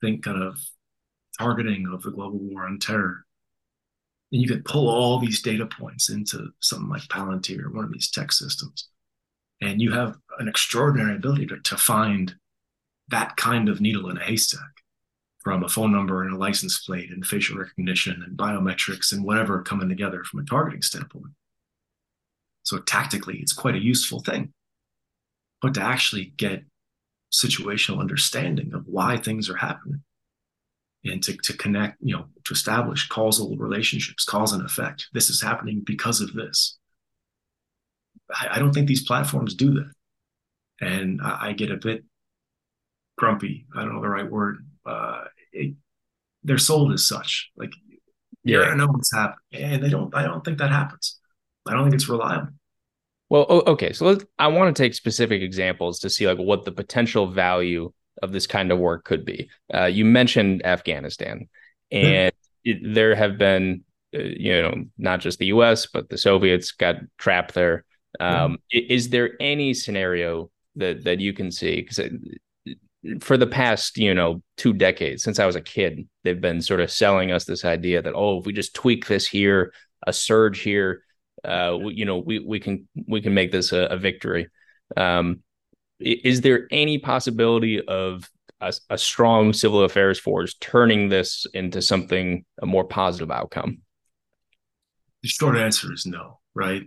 think 0.00 0.24
kind 0.24 0.42
of 0.42 0.58
targeting 1.38 1.86
of 1.92 2.02
the 2.02 2.10
global 2.10 2.38
war 2.38 2.66
on 2.66 2.78
terror. 2.78 3.24
And 4.32 4.40
you 4.40 4.48
could 4.48 4.64
pull 4.64 4.88
all 4.88 5.18
these 5.18 5.42
data 5.42 5.66
points 5.66 6.08
into 6.08 6.48
something 6.60 6.88
like 6.88 7.02
Palantir, 7.02 7.64
or 7.64 7.70
one 7.70 7.84
of 7.84 7.92
these 7.92 8.10
tech 8.10 8.32
systems. 8.32 8.88
And 9.60 9.80
you 9.80 9.92
have 9.92 10.16
an 10.38 10.48
extraordinary 10.48 11.16
ability 11.16 11.46
to, 11.46 11.60
to 11.60 11.76
find 11.76 12.34
that 13.08 13.36
kind 13.36 13.68
of 13.68 13.80
needle 13.80 14.10
in 14.10 14.18
a 14.18 14.24
haystack 14.24 14.60
from 15.40 15.62
a 15.62 15.68
phone 15.68 15.92
number 15.92 16.24
and 16.24 16.34
a 16.34 16.38
license 16.38 16.84
plate 16.84 17.10
and 17.10 17.24
facial 17.24 17.56
recognition 17.56 18.22
and 18.26 18.36
biometrics 18.36 19.12
and 19.12 19.24
whatever 19.24 19.62
coming 19.62 19.88
together 19.88 20.24
from 20.24 20.40
a 20.40 20.44
targeting 20.44 20.82
standpoint. 20.82 21.32
So 22.66 22.78
tactically, 22.78 23.38
it's 23.38 23.52
quite 23.52 23.76
a 23.76 23.82
useful 23.82 24.20
thing. 24.20 24.52
But 25.62 25.74
to 25.74 25.82
actually 25.82 26.32
get 26.36 26.64
situational 27.32 28.00
understanding 28.00 28.74
of 28.74 28.82
why 28.86 29.18
things 29.18 29.48
are 29.48 29.56
happening 29.56 30.02
and 31.04 31.22
to, 31.22 31.36
to 31.36 31.56
connect, 31.56 31.98
you 32.00 32.16
know, 32.16 32.26
to 32.42 32.52
establish 32.52 33.08
causal 33.08 33.56
relationships, 33.56 34.24
cause 34.24 34.52
and 34.52 34.64
effect. 34.64 35.06
This 35.12 35.30
is 35.30 35.40
happening 35.40 35.82
because 35.86 36.20
of 36.20 36.34
this. 36.34 36.76
I, 38.34 38.48
I 38.56 38.58
don't 38.58 38.72
think 38.72 38.88
these 38.88 39.06
platforms 39.06 39.54
do 39.54 39.74
that. 39.74 39.92
And 40.80 41.20
I, 41.22 41.48
I 41.48 41.52
get 41.52 41.70
a 41.70 41.76
bit 41.76 42.02
grumpy. 43.16 43.66
I 43.76 43.82
don't 43.82 43.94
know 43.94 44.02
the 44.02 44.08
right 44.08 44.28
word. 44.28 44.66
Uh, 44.84 45.24
it, 45.52 45.76
they're 46.42 46.58
sold 46.58 46.92
as 46.92 47.06
such. 47.06 47.48
Like 47.56 47.70
yeah. 48.42 48.58
you're 48.58 48.74
know 48.74 48.88
what's 48.88 49.14
happening, 49.14 49.38
and 49.52 49.82
they 49.84 49.88
don't. 49.88 50.12
I 50.16 50.22
don't 50.22 50.44
think 50.44 50.58
that 50.58 50.70
happens. 50.70 51.20
I 51.68 51.72
don't 51.72 51.84
think 51.84 51.94
it's 51.94 52.08
reliable. 52.08 52.48
Well, 53.28 53.46
okay. 53.66 53.92
So 53.92 54.06
let's, 54.06 54.24
I 54.38 54.48
want 54.48 54.74
to 54.74 54.82
take 54.82 54.94
specific 54.94 55.42
examples 55.42 55.98
to 56.00 56.10
see 56.10 56.26
like 56.26 56.38
what 56.38 56.64
the 56.64 56.72
potential 56.72 57.26
value 57.26 57.92
of 58.22 58.32
this 58.32 58.46
kind 58.46 58.70
of 58.70 58.78
work 58.78 59.04
could 59.04 59.24
be. 59.24 59.50
Uh, 59.72 59.86
you 59.86 60.04
mentioned 60.04 60.64
Afghanistan, 60.64 61.48
and 61.90 62.32
it, 62.64 62.94
there 62.94 63.14
have 63.14 63.36
been, 63.36 63.84
uh, 64.14 64.20
you 64.20 64.62
know, 64.62 64.84
not 64.96 65.20
just 65.20 65.38
the 65.38 65.46
U.S. 65.46 65.86
but 65.86 66.08
the 66.08 66.18
Soviets 66.18 66.72
got 66.72 66.96
trapped 67.18 67.54
there. 67.54 67.84
Um, 68.20 68.58
yeah. 68.70 68.82
Is 68.88 69.10
there 69.10 69.32
any 69.40 69.74
scenario 69.74 70.50
that 70.76 71.04
that 71.04 71.20
you 71.20 71.32
can 71.32 71.50
see? 71.50 71.82
Because 71.82 72.00
for 73.20 73.36
the 73.36 73.46
past, 73.46 73.98
you 73.98 74.14
know, 74.14 74.42
two 74.56 74.72
decades 74.72 75.22
since 75.22 75.38
I 75.38 75.46
was 75.46 75.56
a 75.56 75.60
kid, 75.60 76.08
they've 76.24 76.40
been 76.40 76.62
sort 76.62 76.80
of 76.80 76.90
selling 76.90 77.32
us 77.32 77.44
this 77.44 77.64
idea 77.64 78.02
that 78.02 78.14
oh, 78.14 78.38
if 78.38 78.46
we 78.46 78.52
just 78.52 78.74
tweak 78.74 79.06
this 79.06 79.26
here, 79.26 79.72
a 80.06 80.12
surge 80.12 80.60
here, 80.60 81.02
uh, 81.46 81.78
you 81.88 82.04
know, 82.04 82.18
we 82.18 82.38
we 82.40 82.60
can 82.60 82.88
we 83.06 83.20
can 83.20 83.34
make 83.34 83.52
this 83.52 83.72
a, 83.72 83.82
a 83.84 83.96
victory. 83.96 84.48
Um, 84.96 85.40
is 85.98 86.42
there 86.42 86.66
any 86.70 86.98
possibility 86.98 87.80
of 87.86 88.28
a, 88.60 88.72
a, 88.90 88.98
strong 88.98 89.52
civil 89.52 89.82
affairs 89.82 90.18
force 90.18 90.54
turning 90.60 91.08
this 91.08 91.46
into 91.54 91.80
something 91.80 92.44
a 92.60 92.66
more 92.66 92.84
positive 92.84 93.30
outcome? 93.30 93.78
The 95.22 95.28
short 95.28 95.56
answer 95.56 95.92
is 95.92 96.04
no. 96.06 96.40
Right? 96.54 96.82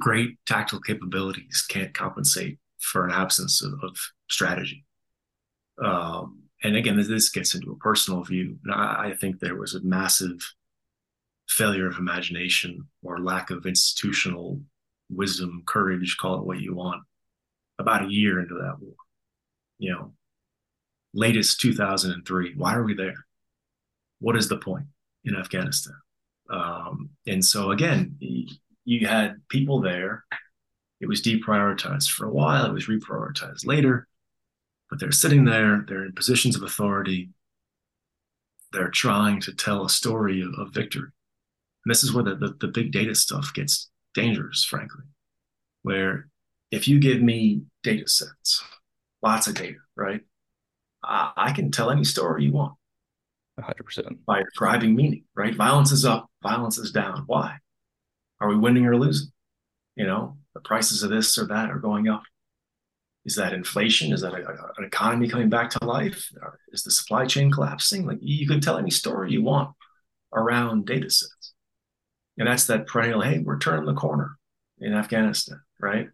Great 0.00 0.38
tactical 0.46 0.80
capabilities 0.80 1.64
can't 1.68 1.94
compensate 1.94 2.58
for 2.80 3.04
an 3.04 3.12
absence 3.12 3.62
of, 3.62 3.72
of 3.82 3.96
strategy. 4.28 4.84
Um, 5.82 6.42
and 6.62 6.76
again, 6.76 6.96
this 6.96 7.30
gets 7.30 7.54
into 7.54 7.72
a 7.72 7.76
personal 7.76 8.22
view. 8.22 8.58
I, 8.72 9.10
I 9.10 9.14
think 9.20 9.38
there 9.38 9.56
was 9.56 9.74
a 9.74 9.82
massive 9.82 10.38
failure 11.48 11.86
of 11.86 11.98
imagination 11.98 12.88
or 13.02 13.20
lack 13.20 13.50
of 13.50 13.66
institutional 13.66 14.60
wisdom, 15.10 15.62
courage, 15.66 16.16
call 16.20 16.38
it 16.38 16.46
what 16.46 16.60
you 16.60 16.74
want, 16.74 17.02
about 17.78 18.04
a 18.04 18.12
year 18.12 18.40
into 18.40 18.54
that 18.54 18.76
war. 18.80 18.94
You 19.78 19.92
know, 19.92 20.12
latest 21.12 21.60
2003. 21.60 22.54
Why 22.56 22.74
are 22.74 22.84
we 22.84 22.94
there? 22.94 23.26
What 24.20 24.36
is 24.36 24.48
the 24.48 24.58
point 24.58 24.86
in 25.24 25.36
Afghanistan? 25.36 25.96
Um, 26.50 27.10
and 27.26 27.44
so 27.44 27.70
again, 27.70 28.16
you 28.84 29.06
had 29.06 29.40
people 29.48 29.80
there. 29.80 30.24
It 31.00 31.08
was 31.08 31.22
deprioritized 31.22 32.10
for 32.10 32.26
a 32.26 32.32
while. 32.32 32.66
It 32.66 32.72
was 32.72 32.86
reprioritized 32.86 33.66
later 33.66 34.08
but 34.94 35.00
they're 35.00 35.10
sitting 35.10 35.44
there, 35.44 35.84
they're 35.88 36.04
in 36.04 36.12
positions 36.12 36.54
of 36.54 36.62
authority, 36.62 37.30
they're 38.72 38.90
trying 38.90 39.40
to 39.40 39.52
tell 39.52 39.84
a 39.84 39.88
story 39.88 40.40
of, 40.40 40.54
of 40.56 40.72
victory. 40.72 41.10
And 41.84 41.90
this 41.90 42.02
is 42.02 42.12
where 42.12 42.24
the, 42.24 42.36
the, 42.36 42.56
the 42.60 42.68
big 42.68 42.92
data 42.92 43.14
stuff 43.14 43.52
gets 43.54 43.90
dangerous, 44.14 44.64
frankly, 44.64 45.04
where 45.82 46.28
if 46.70 46.88
you 46.88 46.98
give 46.98 47.20
me 47.20 47.62
data 47.82 48.08
sets, 48.08 48.62
lots 49.22 49.46
of 49.46 49.54
data, 49.54 49.78
right? 49.96 50.22
I, 51.02 51.32
I 51.36 51.52
can 51.52 51.70
tell 51.70 51.90
any 51.90 52.04
story 52.04 52.44
you 52.44 52.52
want. 52.52 52.74
100%. 53.60 54.18
By 54.26 54.40
ascribing 54.40 54.96
meaning, 54.96 55.24
right? 55.34 55.54
Violence 55.54 55.92
is 55.92 56.04
up, 56.04 56.28
violence 56.42 56.78
is 56.78 56.90
down. 56.90 57.24
Why? 57.26 57.58
Are 58.40 58.48
we 58.48 58.56
winning 58.56 58.86
or 58.86 58.96
losing? 58.96 59.30
You 59.94 60.06
know, 60.06 60.38
the 60.54 60.60
prices 60.60 61.02
of 61.02 61.10
this 61.10 61.38
or 61.38 61.46
that 61.46 61.70
are 61.70 61.78
going 61.78 62.08
up. 62.08 62.22
Is 63.24 63.36
that 63.36 63.52
inflation? 63.52 64.12
Is 64.12 64.20
that 64.22 64.34
a, 64.34 64.46
a, 64.46 64.72
an 64.76 64.84
economy 64.84 65.28
coming 65.28 65.48
back 65.48 65.70
to 65.70 65.84
life? 65.84 66.30
Is 66.72 66.82
the 66.82 66.90
supply 66.90 67.26
chain 67.26 67.50
collapsing? 67.50 68.06
Like 68.06 68.18
you 68.20 68.46
can 68.46 68.60
tell 68.60 68.76
any 68.76 68.90
story 68.90 69.32
you 69.32 69.42
want 69.42 69.74
around 70.34 70.86
data 70.86 71.08
sets. 71.08 71.53
And 72.38 72.48
that's 72.48 72.66
that 72.66 72.86
perennial, 72.86 73.20
hey, 73.20 73.38
we're 73.38 73.58
turning 73.58 73.86
the 73.86 73.94
corner 73.94 74.36
in 74.80 74.92
Afghanistan, 74.92 75.60
right? 75.80 76.08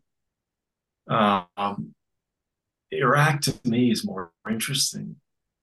Um, 1.09 1.95
Iraq 2.93 3.41
to 3.43 3.55
me 3.65 3.91
is 3.91 4.05
more 4.05 4.33
interesting, 4.49 5.17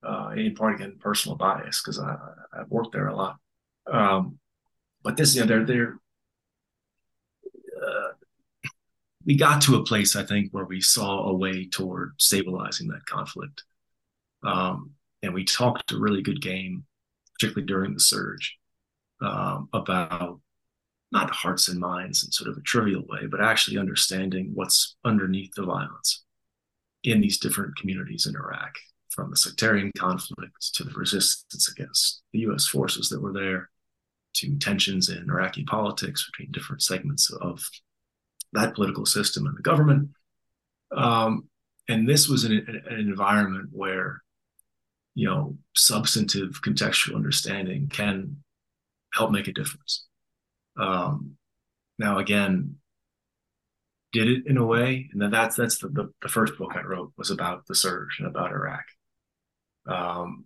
uh, 0.03 0.29
in 0.35 0.55
part 0.55 0.75
again 0.75 0.97
personal 0.99 1.37
bias 1.37 1.81
because 1.81 1.99
I 1.99 2.15
I've 2.53 2.69
worked 2.69 2.93
there 2.93 3.07
a 3.07 3.15
lot. 3.15 3.37
Um, 3.91 4.39
but 5.03 5.17
this, 5.17 5.35
you 5.35 5.41
know, 5.41 5.47
they're 5.47 5.65
they're 5.65 5.99
uh, 7.45 8.13
we 9.25 9.35
got 9.35 9.61
to 9.63 9.75
a 9.75 9.83
place, 9.83 10.15
I 10.15 10.23
think, 10.23 10.51
where 10.51 10.65
we 10.65 10.81
saw 10.81 11.27
a 11.27 11.33
way 11.33 11.67
toward 11.67 12.13
stabilizing 12.17 12.87
that 12.87 13.05
conflict. 13.05 13.63
Um, 14.43 14.91
and 15.21 15.33
we 15.33 15.43
talked 15.43 15.91
a 15.91 15.99
really 15.99 16.21
good 16.21 16.41
game, 16.41 16.85
particularly 17.33 17.67
during 17.67 17.93
the 17.93 17.99
surge, 17.99 18.57
um, 19.21 19.67
about 19.73 20.39
not 21.11 21.29
hearts 21.29 21.69
and 21.69 21.79
minds 21.79 22.23
in 22.23 22.31
sort 22.31 22.49
of 22.49 22.57
a 22.57 22.61
trivial 22.61 23.03
way, 23.07 23.27
but 23.29 23.41
actually 23.41 23.77
understanding 23.77 24.51
what's 24.53 24.97
underneath 25.05 25.51
the 25.55 25.63
violence 25.63 26.23
in 27.03 27.21
these 27.21 27.37
different 27.37 27.75
communities 27.77 28.25
in 28.25 28.35
Iraq, 28.35 28.75
from 29.09 29.29
the 29.29 29.37
sectarian 29.37 29.91
conflict 29.97 30.73
to 30.75 30.83
the 30.83 30.91
resistance 30.91 31.71
against 31.71 32.21
the 32.33 32.39
US 32.39 32.67
forces 32.67 33.09
that 33.09 33.21
were 33.21 33.33
there, 33.33 33.69
to 34.35 34.57
tensions 34.57 35.09
in 35.09 35.29
Iraqi 35.29 35.63
politics 35.63 36.29
between 36.29 36.51
different 36.51 36.81
segments 36.81 37.31
of 37.31 37.63
that 38.53 38.75
political 38.75 39.05
system 39.05 39.47
and 39.47 39.57
the 39.57 39.61
government. 39.61 40.09
Um, 40.95 41.47
and 41.87 42.07
this 42.07 42.27
was 42.27 42.43
an, 42.43 42.83
an 42.89 42.99
environment 42.99 43.69
where 43.71 44.21
you 45.15 45.27
know 45.27 45.57
substantive 45.75 46.61
contextual 46.61 47.15
understanding 47.15 47.87
can 47.87 48.37
help 49.13 49.31
make 49.31 49.47
a 49.47 49.53
difference 49.53 50.06
um, 50.77 51.37
now 51.99 52.19
again 52.19 52.75
did 54.13 54.29
it 54.29 54.47
in 54.47 54.57
a 54.57 54.65
way 54.65 55.09
and 55.11 55.21
then 55.21 55.31
that's 55.31 55.55
that's 55.55 55.79
the, 55.79 55.89
the, 55.89 56.11
the 56.21 56.29
first 56.29 56.57
book 56.57 56.73
i 56.75 56.81
wrote 56.81 57.11
was 57.17 57.29
about 57.29 57.65
the 57.67 57.75
surge 57.75 58.17
and 58.19 58.27
about 58.27 58.51
iraq 58.51 58.85
um, 59.87 60.45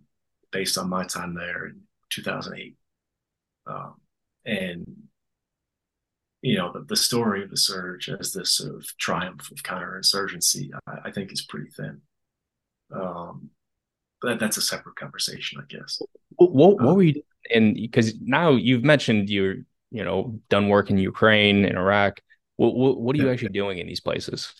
based 0.50 0.78
on 0.78 0.88
my 0.88 1.04
time 1.04 1.34
there 1.34 1.66
in 1.66 1.80
2008 2.10 2.76
um, 3.66 3.94
and 4.44 4.86
you 6.42 6.58
know, 6.58 6.72
the, 6.72 6.80
the 6.80 6.96
story 6.96 7.42
of 7.44 7.50
the 7.50 7.56
surge 7.56 8.08
as 8.08 8.32
this 8.32 8.54
sort 8.54 8.74
of 8.74 8.84
triumph 8.98 9.50
of 9.50 9.62
counterinsurgency, 9.62 10.70
I, 10.86 10.98
I 11.04 11.10
think 11.12 11.32
is 11.32 11.42
pretty 11.42 11.70
thin. 11.70 12.00
Um, 12.92 13.50
but 14.20 14.38
that's 14.38 14.56
a 14.56 14.62
separate 14.62 14.96
conversation, 14.96 15.62
I 15.62 15.72
guess. 15.72 16.02
What, 16.34 16.52
what, 16.52 16.80
um, 16.80 16.96
were 16.96 17.02
you, 17.02 17.22
and 17.54 17.74
because 17.74 18.14
now 18.20 18.50
you've 18.50 18.84
mentioned 18.84 19.30
you're, 19.30 19.58
you 19.92 20.04
know, 20.04 20.40
done 20.48 20.68
work 20.68 20.90
in 20.90 20.98
Ukraine 20.98 21.64
and 21.64 21.76
Iraq. 21.76 22.20
What, 22.56 22.74
what, 22.74 23.00
what 23.00 23.14
are 23.14 23.18
you 23.18 23.30
actually 23.30 23.50
doing 23.50 23.78
in 23.78 23.86
these 23.86 24.00
places? 24.00 24.52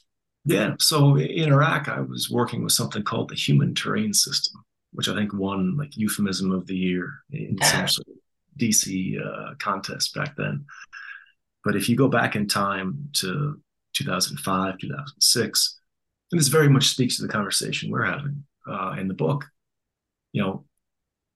Yeah. 0.45 0.75
So 0.79 1.17
in 1.17 1.53
Iraq, 1.53 1.89
I 1.89 2.01
was 2.01 2.31
working 2.31 2.63
with 2.63 2.73
something 2.73 3.03
called 3.03 3.31
the 3.31 3.35
Human 3.35 3.75
Terrain 3.75 4.13
System, 4.13 4.63
which 4.93 5.09
I 5.09 5.15
think 5.15 5.33
won 5.33 5.77
like 5.77 5.97
euphemism 5.97 6.53
of 6.53 6.67
the 6.67 6.77
year 6.77 7.13
in 7.31 7.57
some 7.63 7.89
sort 7.89 8.09
of 8.09 8.15
DC 8.59 9.17
uh, 9.25 9.55
contest 9.59 10.15
back 10.15 10.37
then. 10.37 10.67
But 11.65 11.77
if 11.77 11.89
you 11.89 11.97
go 11.97 12.09
back 12.09 12.37
in 12.37 12.49
time 12.49 13.09
to 13.15 13.61
2005, 13.95 14.79
2006, 14.79 15.81
and 16.33 16.41
this 16.41 16.49
very 16.49 16.69
much 16.69 16.89
speaks 16.89 17.17
to 17.17 17.23
the 17.23 17.29
conversation 17.29 17.91
we're 17.91 18.05
having 18.05 18.45
uh, 18.69 18.97
in 18.99 19.07
the 19.07 19.15
book, 19.15 19.47
you 20.33 20.43
know, 20.43 20.65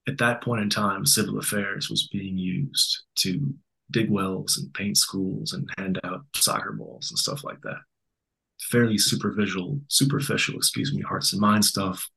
at 0.08 0.18
that 0.18 0.42
point 0.42 0.62
in 0.62 0.70
time, 0.70 1.04
civil 1.06 1.38
affairs 1.38 1.90
was 1.90 2.08
being 2.08 2.38
used 2.38 3.02
to 3.16 3.54
dig 3.90 4.10
wells 4.10 4.58
and 4.58 4.72
paint 4.74 4.96
schools 4.96 5.52
and 5.52 5.70
hand 5.78 6.00
out 6.04 6.24
soccer 6.34 6.72
balls 6.72 7.10
and 7.10 7.18
stuff 7.18 7.44
like 7.44 7.60
that. 7.62 7.78
Fairly 8.60 8.98
superficial, 8.98 9.80
superficial, 9.88 10.56
excuse 10.56 10.92
me, 10.94 11.02
hearts 11.02 11.32
and 11.32 11.40
minds 11.40 11.68
stuff. 11.68 12.08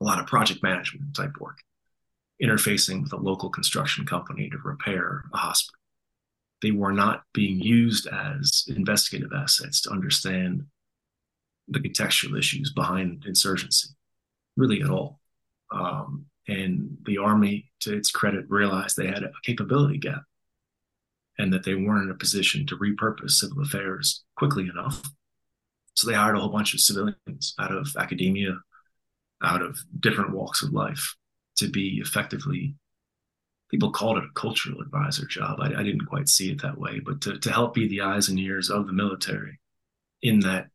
A 0.00 0.04
lot 0.04 0.20
of 0.20 0.26
project 0.26 0.62
management 0.62 1.14
type 1.14 1.32
work, 1.40 1.58
interfacing 2.42 3.02
with 3.02 3.12
a 3.12 3.16
local 3.16 3.50
construction 3.50 4.06
company 4.06 4.48
to 4.50 4.58
repair 4.58 5.24
a 5.32 5.36
hospital 5.36 5.78
they 6.62 6.70
were 6.70 6.92
not 6.92 7.22
being 7.32 7.60
used 7.60 8.06
as 8.08 8.64
investigative 8.68 9.32
assets 9.32 9.80
to 9.82 9.90
understand 9.90 10.64
the 11.68 11.80
contextual 11.80 12.38
issues 12.38 12.72
behind 12.72 13.24
insurgency, 13.26 13.90
really 14.56 14.80
at 14.82 14.90
all. 14.90 15.20
Um, 15.70 16.26
and 16.48 16.96
the 17.04 17.18
army, 17.18 17.70
to 17.80 17.94
its 17.94 18.10
credit, 18.10 18.46
realized 18.48 18.96
they 18.96 19.06
had 19.06 19.22
a 19.22 19.32
capability 19.44 19.98
gap 19.98 20.22
and 21.38 21.52
that 21.52 21.64
they 21.64 21.74
weren't 21.74 22.04
in 22.04 22.10
a 22.10 22.18
position 22.18 22.66
to 22.66 22.76
repurpose 22.76 23.32
civil 23.32 23.62
affairs 23.62 24.24
quickly 24.36 24.68
enough. 24.68 25.02
So 25.94 26.08
they 26.08 26.14
hired 26.14 26.36
a 26.36 26.40
whole 26.40 26.50
bunch 26.50 26.74
of 26.74 26.80
civilians 26.80 27.54
out 27.58 27.72
of 27.72 27.88
academia, 27.98 28.58
out 29.42 29.62
of 29.62 29.78
different 30.00 30.32
walks 30.32 30.62
of 30.62 30.72
life 30.72 31.16
to 31.56 31.68
be 31.68 32.00
effectively 32.02 32.74
people 33.70 33.90
called 33.90 34.16
it 34.18 34.24
a 34.24 34.32
cultural 34.34 34.80
advisor 34.80 35.26
job. 35.26 35.58
I, 35.60 35.66
I, 35.66 35.82
didn't 35.82 36.06
quite 36.06 36.28
see 36.28 36.50
it 36.50 36.62
that 36.62 36.78
way, 36.78 37.00
but 37.00 37.20
to, 37.22 37.38
to 37.38 37.52
help 37.52 37.74
be 37.74 37.86
the 37.86 38.00
eyes 38.00 38.28
and 38.28 38.38
ears 38.38 38.70
of 38.70 38.86
the 38.86 38.92
military 38.92 39.60
in 40.22 40.40
that 40.40 40.68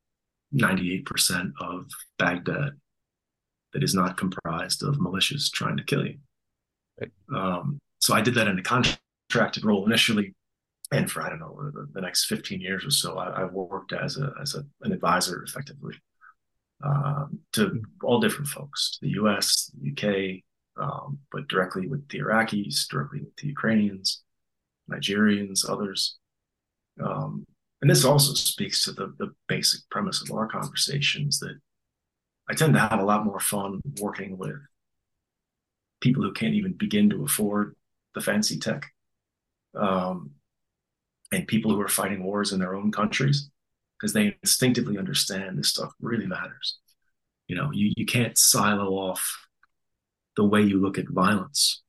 98% 0.54 1.52
of 1.60 1.86
Baghdad 2.20 2.74
that 3.74 3.84
is 3.84 3.96
not 3.96 4.18
comprised 4.18 4.84
of 4.84 4.96
militias 4.96 5.52
trying 5.52 5.78
to 5.78 5.84
kill 5.84 6.06
you. 6.06 6.18
Right. 7.00 7.12
Um, 7.36 7.80
so 8.00 8.14
I 8.14 8.22
did 8.22 8.36
that 8.36 8.48
in 8.48 8.60
a 8.60 8.64
contracted 8.64 9.66
role 9.66 9.86
initially. 9.86 10.36
And 10.94 11.10
for, 11.10 11.24
I 11.24 11.30
don't 11.30 11.40
know, 11.40 11.72
the, 11.74 11.88
the 11.92 12.02
next 12.02 12.26
15 12.26 12.62
years 12.62 12.86
or 12.86 12.92
so, 12.92 13.18
I, 13.18 13.42
I 13.42 13.46
worked 13.46 13.94
as 13.94 14.18
a, 14.18 14.32
as 14.40 14.54
a, 14.54 14.64
an 14.82 14.92
advisor 14.92 15.44
effectively 15.44 15.96
um, 16.84 17.40
to 17.54 17.82
all 18.04 18.20
different 18.20 18.48
folks, 18.48 18.92
to 18.92 19.00
the 19.02 19.14
US, 19.24 19.72
the 19.82 19.92
UK, 19.92 20.44
um, 20.84 21.18
but 21.32 21.48
directly 21.48 21.88
with 21.88 22.08
the 22.10 22.20
Iraqis, 22.20 22.88
directly 22.88 23.22
with 23.22 23.36
the 23.38 23.48
Ukrainians, 23.48 24.22
Nigerians, 24.92 25.68
others. 25.68 26.18
Um, 27.04 27.46
and 27.82 27.90
this 27.90 28.06
also 28.06 28.34
speaks 28.34 28.84
to 28.84 28.92
the, 28.92 29.14
the 29.18 29.34
basic 29.48 29.82
premise 29.90 30.22
of 30.22 30.32
our 30.32 30.48
conversations 30.48 31.40
that 31.40 31.58
I 32.50 32.54
tend 32.54 32.74
to 32.74 32.80
have 32.80 33.00
a 33.00 33.06
lot 33.06 33.26
more 33.26 33.40
fun 33.40 33.82
working 34.00 34.38
with 34.38 34.58
people 36.02 36.22
who 36.22 36.34
can't 36.34 36.54
even 36.54 36.74
begin 36.74 37.10
to 37.10 37.24
afford 37.24 37.76
the 38.14 38.22
fancy 38.22 38.60
tech 38.60 38.92
um, 39.76 40.32
and 41.34 41.48
people 41.48 41.72
who 41.74 41.82
are 41.82 41.88
fighting 41.88 42.24
wars 42.24 42.54
in 42.54 42.60
their 42.60 42.76
own 42.76 42.92
countries 42.92 43.50
because 44.00 44.14
they 44.14 44.36
instinctively 44.44 44.98
understand 44.98 45.58
this 45.58 45.70
stuff 45.70 45.92
really 46.00 46.28
matters. 46.28 46.78
You 47.48 47.56
know, 47.56 47.72
you, 47.74 47.92
you 47.98 48.06
can't 48.06 48.38
silo 48.38 48.90
off 48.94 49.48
the 50.38 50.44
way 50.44 50.62
you 50.62 50.80
look 50.80 50.98
at 50.98 51.10
violence, 51.10 51.82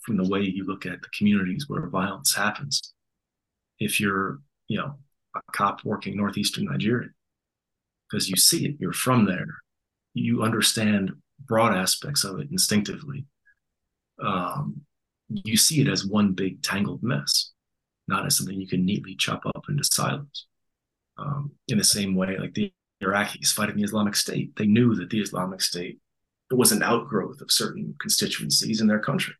from 0.00 0.16
the 0.16 0.28
way 0.28 0.40
you 0.40 0.64
look 0.64 0.86
at 0.86 1.02
the 1.02 1.08
communities 1.16 1.66
where 1.68 1.88
violence 1.88 2.34
happens. 2.34 2.94
If 3.78 4.00
you're, 4.00 4.38
you 4.68 4.78
know, 4.78 4.94
a 5.34 5.40
cop 5.52 5.84
working 5.84 6.16
northeastern 6.16 6.64
Nigeria, 6.64 7.10
because 8.08 8.30
you 8.30 8.36
see 8.36 8.66
it, 8.66 8.76
you're 8.78 8.92
from 8.92 9.26
there, 9.26 9.46
you 10.14 10.42
understand 10.42 11.12
broad 11.44 11.74
aspects 11.74 12.24
of 12.24 12.38
it 12.40 12.48
instinctively. 12.50 13.26
Um, 14.22 14.80
you 15.28 15.56
see 15.56 15.80
it 15.82 15.88
as 15.88 16.06
one 16.06 16.32
big 16.32 16.62
tangled 16.62 17.02
mess, 17.02 17.52
not 18.08 18.26
as 18.26 18.36
something 18.36 18.60
you 18.60 18.68
can 18.68 18.84
neatly 18.84 19.14
chop 19.16 19.42
up 19.46 19.64
into 19.68 19.84
silos. 19.84 20.46
Um, 21.18 21.52
in 21.68 21.78
the 21.78 21.84
same 21.84 22.14
way, 22.14 22.36
like 22.38 22.54
the 22.54 22.72
Iraqis 23.02 23.52
fighting 23.52 23.76
the 23.76 23.84
Islamic 23.84 24.14
State, 24.14 24.54
they 24.56 24.66
knew 24.66 24.94
that 24.94 25.10
the 25.10 25.20
Islamic 25.20 25.60
State 25.60 25.98
was 26.50 26.72
an 26.72 26.82
outgrowth 26.82 27.40
of 27.40 27.50
certain 27.50 27.94
constituencies 28.00 28.80
in 28.80 28.86
their 28.86 29.00
country. 29.00 29.34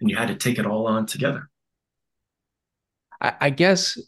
And 0.00 0.08
you 0.08 0.16
had 0.16 0.28
to 0.28 0.36
take 0.36 0.58
it 0.58 0.66
all 0.66 0.86
on 0.86 1.06
together. 1.06 1.50
I, 3.20 3.32
I 3.40 3.50
guess 3.50 3.98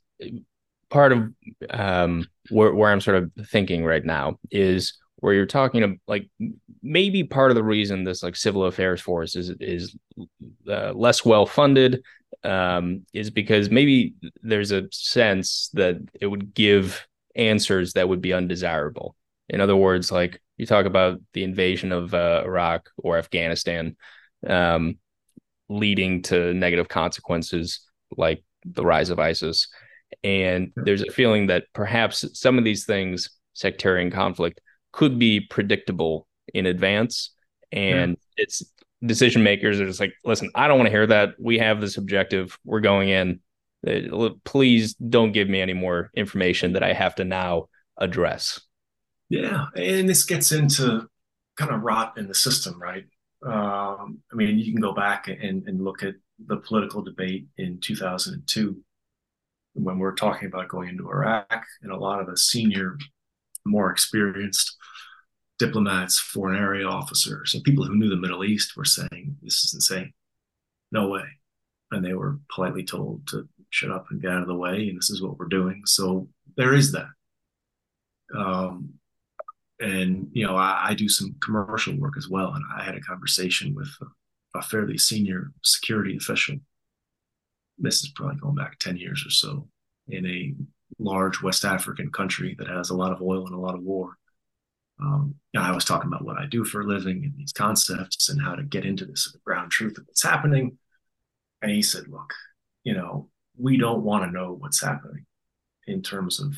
part 0.90 1.12
of 1.12 1.28
um, 1.70 2.26
where, 2.50 2.74
where 2.74 2.90
I'm 2.90 3.00
sort 3.00 3.16
of 3.16 3.30
thinking 3.48 3.84
right 3.84 4.04
now 4.04 4.38
is 4.50 4.98
where 5.16 5.34
you're 5.34 5.46
talking 5.46 5.82
of 5.82 5.96
like 6.06 6.28
maybe 6.82 7.24
part 7.24 7.50
of 7.50 7.54
the 7.54 7.64
reason 7.64 8.04
this 8.04 8.22
like 8.22 8.36
civil 8.36 8.64
affairs 8.64 9.00
force 9.00 9.36
is 9.36 9.50
is 9.60 9.94
uh, 10.68 10.92
less 10.92 11.24
well 11.24 11.46
funded 11.46 12.02
um, 12.44 13.04
is 13.12 13.30
because 13.30 13.70
maybe 13.70 14.14
there's 14.42 14.72
a 14.72 14.88
sense 14.92 15.70
that 15.74 15.96
it 16.20 16.26
would 16.26 16.54
give 16.54 17.06
answers 17.36 17.92
that 17.94 18.08
would 18.08 18.20
be 18.20 18.32
undesirable. 18.32 19.16
In 19.48 19.60
other 19.60 19.76
words, 19.76 20.12
like 20.12 20.40
you 20.56 20.66
talk 20.66 20.86
about 20.86 21.20
the 21.32 21.44
invasion 21.44 21.92
of 21.92 22.14
uh, 22.14 22.42
Iraq 22.44 22.88
or 22.96 23.18
Afghanistan 23.18 23.96
um, 24.46 24.98
leading 25.68 26.22
to 26.22 26.54
negative 26.54 26.88
consequences 26.88 27.80
like 28.16 28.42
the 28.64 28.84
rise 28.84 29.10
of 29.10 29.18
ISIS. 29.18 29.68
And 30.24 30.72
there's 30.76 31.02
a 31.02 31.10
feeling 31.10 31.46
that 31.46 31.64
perhaps 31.72 32.24
some 32.38 32.58
of 32.58 32.64
these 32.64 32.84
things, 32.84 33.30
sectarian 33.54 34.10
conflict, 34.10 34.60
could 34.92 35.18
be 35.18 35.40
predictable 35.40 36.26
in 36.52 36.66
advance. 36.66 37.30
And 37.72 38.16
yeah. 38.36 38.44
it's 38.44 38.62
decision 39.04 39.42
makers 39.42 39.80
are 39.80 39.86
just 39.86 40.00
like, 40.00 40.14
listen, 40.24 40.50
I 40.54 40.68
don't 40.68 40.78
want 40.78 40.86
to 40.88 40.92
hear 40.92 41.06
that. 41.06 41.30
We 41.38 41.58
have 41.58 41.80
this 41.80 41.96
objective. 41.96 42.58
We're 42.64 42.80
going 42.80 43.08
in. 43.08 43.40
Uh, 43.86 44.30
please 44.44 44.94
don't 44.94 45.32
give 45.32 45.48
me 45.48 45.60
any 45.60 45.72
more 45.72 46.10
information 46.14 46.74
that 46.74 46.82
I 46.82 46.92
have 46.92 47.14
to 47.16 47.24
now 47.24 47.68
address. 47.96 48.60
Yeah, 49.28 49.66
and 49.74 50.08
this 50.08 50.24
gets 50.24 50.52
into 50.52 51.08
kind 51.56 51.70
of 51.70 51.82
rot 51.82 52.18
in 52.18 52.26
the 52.26 52.34
system, 52.34 52.80
right? 52.80 53.04
Um, 53.46 54.18
I 54.30 54.34
mean, 54.34 54.58
you 54.58 54.72
can 54.72 54.82
go 54.82 54.92
back 54.92 55.28
and, 55.28 55.66
and 55.66 55.82
look 55.82 56.02
at 56.02 56.14
the 56.46 56.56
political 56.56 57.02
debate 57.02 57.46
in 57.56 57.80
2002 57.80 58.76
when 59.74 59.98
we're 59.98 60.14
talking 60.14 60.48
about 60.48 60.68
going 60.68 60.88
into 60.88 61.08
Iraq, 61.08 61.64
and 61.82 61.92
a 61.92 61.96
lot 61.96 62.20
of 62.20 62.26
the 62.26 62.36
senior, 62.36 62.98
more 63.64 63.90
experienced 63.90 64.76
diplomats, 65.60 66.18
foreign 66.18 66.60
area 66.60 66.86
officers, 66.86 67.54
and 67.54 67.62
people 67.62 67.84
who 67.84 67.94
knew 67.94 68.08
the 68.08 68.16
Middle 68.16 68.44
East 68.44 68.76
were 68.76 68.84
saying, 68.84 69.36
This 69.42 69.62
is 69.62 69.74
insane. 69.74 70.12
No 70.90 71.08
way. 71.08 71.24
And 71.92 72.04
they 72.04 72.14
were 72.14 72.40
politely 72.52 72.84
told 72.84 73.26
to 73.28 73.48
shut 73.68 73.90
up 73.90 74.06
and 74.10 74.20
get 74.20 74.32
out 74.32 74.42
of 74.42 74.48
the 74.48 74.54
way, 74.54 74.88
and 74.88 74.98
this 74.98 75.10
is 75.10 75.22
what 75.22 75.38
we're 75.38 75.46
doing. 75.46 75.82
So 75.84 76.28
there 76.56 76.74
is 76.74 76.92
that. 76.92 77.08
Um, 78.34 78.94
and 79.80 80.28
you 80.32 80.46
know 80.46 80.56
I, 80.56 80.88
I, 80.90 80.94
do 80.94 81.08
some 81.08 81.34
commercial 81.40 81.96
work 81.98 82.14
as 82.16 82.28
well 82.28 82.52
and 82.52 82.64
i 82.76 82.84
had 82.84 82.94
a 82.94 83.00
conversation 83.00 83.74
with 83.74 83.88
a, 84.02 84.58
a, 84.58 84.62
fairly 84.62 84.98
senior 84.98 85.52
security 85.64 86.16
official 86.16 86.56
this 87.78 88.02
is 88.04 88.12
probably 88.14 88.36
going 88.36 88.54
back 88.54 88.78
10 88.78 88.98
years 88.98 89.24
or 89.26 89.30
so 89.30 89.66
in 90.08 90.26
a 90.26 90.54
large 91.02 91.42
west 91.42 91.64
african 91.64 92.10
country 92.10 92.54
that 92.58 92.68
has 92.68 92.90
a 92.90 92.96
lot 92.96 93.10
of 93.10 93.22
oil 93.22 93.46
and 93.46 93.54
a 93.54 93.58
lot 93.58 93.74
of 93.74 93.82
war 93.82 94.18
Um, 95.02 95.34
you 95.52 95.60
know, 95.60 95.66
I 95.66 95.72
was 95.72 95.84
talking 95.84 96.08
about 96.08 96.24
what 96.24 96.38
I 96.38 96.46
do 96.46 96.64
for 96.64 96.82
a 96.82 96.86
living 96.86 97.24
and 97.24 97.32
these 97.36 97.52
concepts 97.52 98.28
and 98.28 98.40
how 98.40 98.54
to 98.54 98.62
get 98.62 98.84
into 98.84 99.04
this 99.06 99.34
ground 99.44 99.70
truth 99.70 99.98
of 99.98 100.04
what's 100.06 100.22
happening. 100.22 100.78
And 101.62 101.70
he 101.70 101.82
said, 101.82 102.08
look, 102.08 102.34
you 102.84 102.94
know, 102.94 103.28
we 103.56 103.76
don't 103.76 104.02
want 104.02 104.24
to 104.24 104.30
know 104.30 104.52
what's 104.52 104.82
happening 104.82 105.26
in 105.86 106.02
terms 106.02 106.40
of 106.40 106.54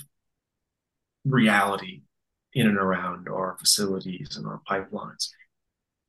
reality 1.25 2.03
in 2.55 2.67
and 2.67 2.77
around 2.77 3.29
our 3.29 3.57
facilities 3.59 4.37
and 4.37 4.47
our 4.47 4.61
pipelines. 4.69 5.29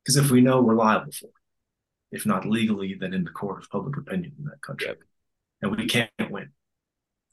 Because 0.03 0.17
if 0.17 0.31
we 0.31 0.41
know, 0.41 0.61
we're 0.61 0.75
liable 0.75 1.11
for 1.11 1.27
it. 1.27 1.33
If 2.11 2.25
not 2.25 2.45
legally, 2.45 2.95
then 2.99 3.13
in 3.13 3.23
the 3.23 3.31
court 3.31 3.63
of 3.63 3.69
public 3.69 3.97
opinion 3.97 4.33
in 4.37 4.45
that 4.45 4.61
country. 4.61 4.87
Yep. 4.87 4.99
And 5.61 5.77
we 5.77 5.87
can't 5.87 6.11
win. 6.29 6.51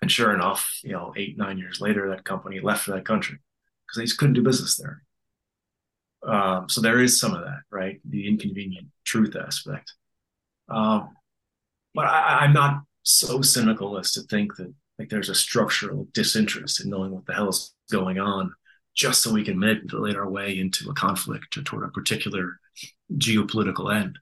And 0.00 0.10
sure 0.10 0.32
enough, 0.32 0.78
you 0.82 0.92
know, 0.92 1.12
eight, 1.16 1.36
nine 1.36 1.58
years 1.58 1.80
later, 1.80 2.08
that 2.10 2.24
company 2.24 2.60
left 2.60 2.86
that 2.86 3.04
country 3.04 3.38
because 3.90 3.98
they 3.98 4.07
just 4.07 4.18
couldn't 4.18 4.35
do 4.35 4.42
business 4.42 4.76
there. 4.76 5.03
Um, 6.26 6.68
so 6.68 6.81
there 6.81 7.00
is 7.00 7.18
some 7.18 7.35
of 7.35 7.42
that, 7.42 7.62
right? 7.70 7.98
The 8.09 8.29
inconvenient 8.29 8.88
truth 9.05 9.35
aspect. 9.37 9.92
Um, 10.68 11.11
but 11.94 12.07
I, 12.07 12.40
I'm 12.42 12.53
not 12.53 12.83
so 13.03 13.42
cynical 13.42 13.98
as 13.98 14.12
to 14.12 14.22
think 14.22 14.57
that 14.57 14.72
like 14.98 15.09
there's 15.09 15.31
a 15.31 15.35
structural 15.35 16.07
disinterest 16.12 16.85
in 16.85 16.90
knowing 16.90 17.11
what 17.11 17.26
the 17.26 17.33
hell 17.33 17.48
is 17.48 17.74
going 17.90 18.20
on 18.20 18.53
just 18.94 19.22
so 19.22 19.33
we 19.33 19.44
can 19.44 19.59
manipulate 19.59 20.16
our 20.16 20.29
way 20.29 20.59
into 20.59 20.90
a 20.90 20.94
conflict 20.94 21.57
or 21.57 21.62
toward 21.62 21.85
a 21.85 21.88
particular 21.88 22.61
geopolitical 23.14 23.94
end. 23.94 24.18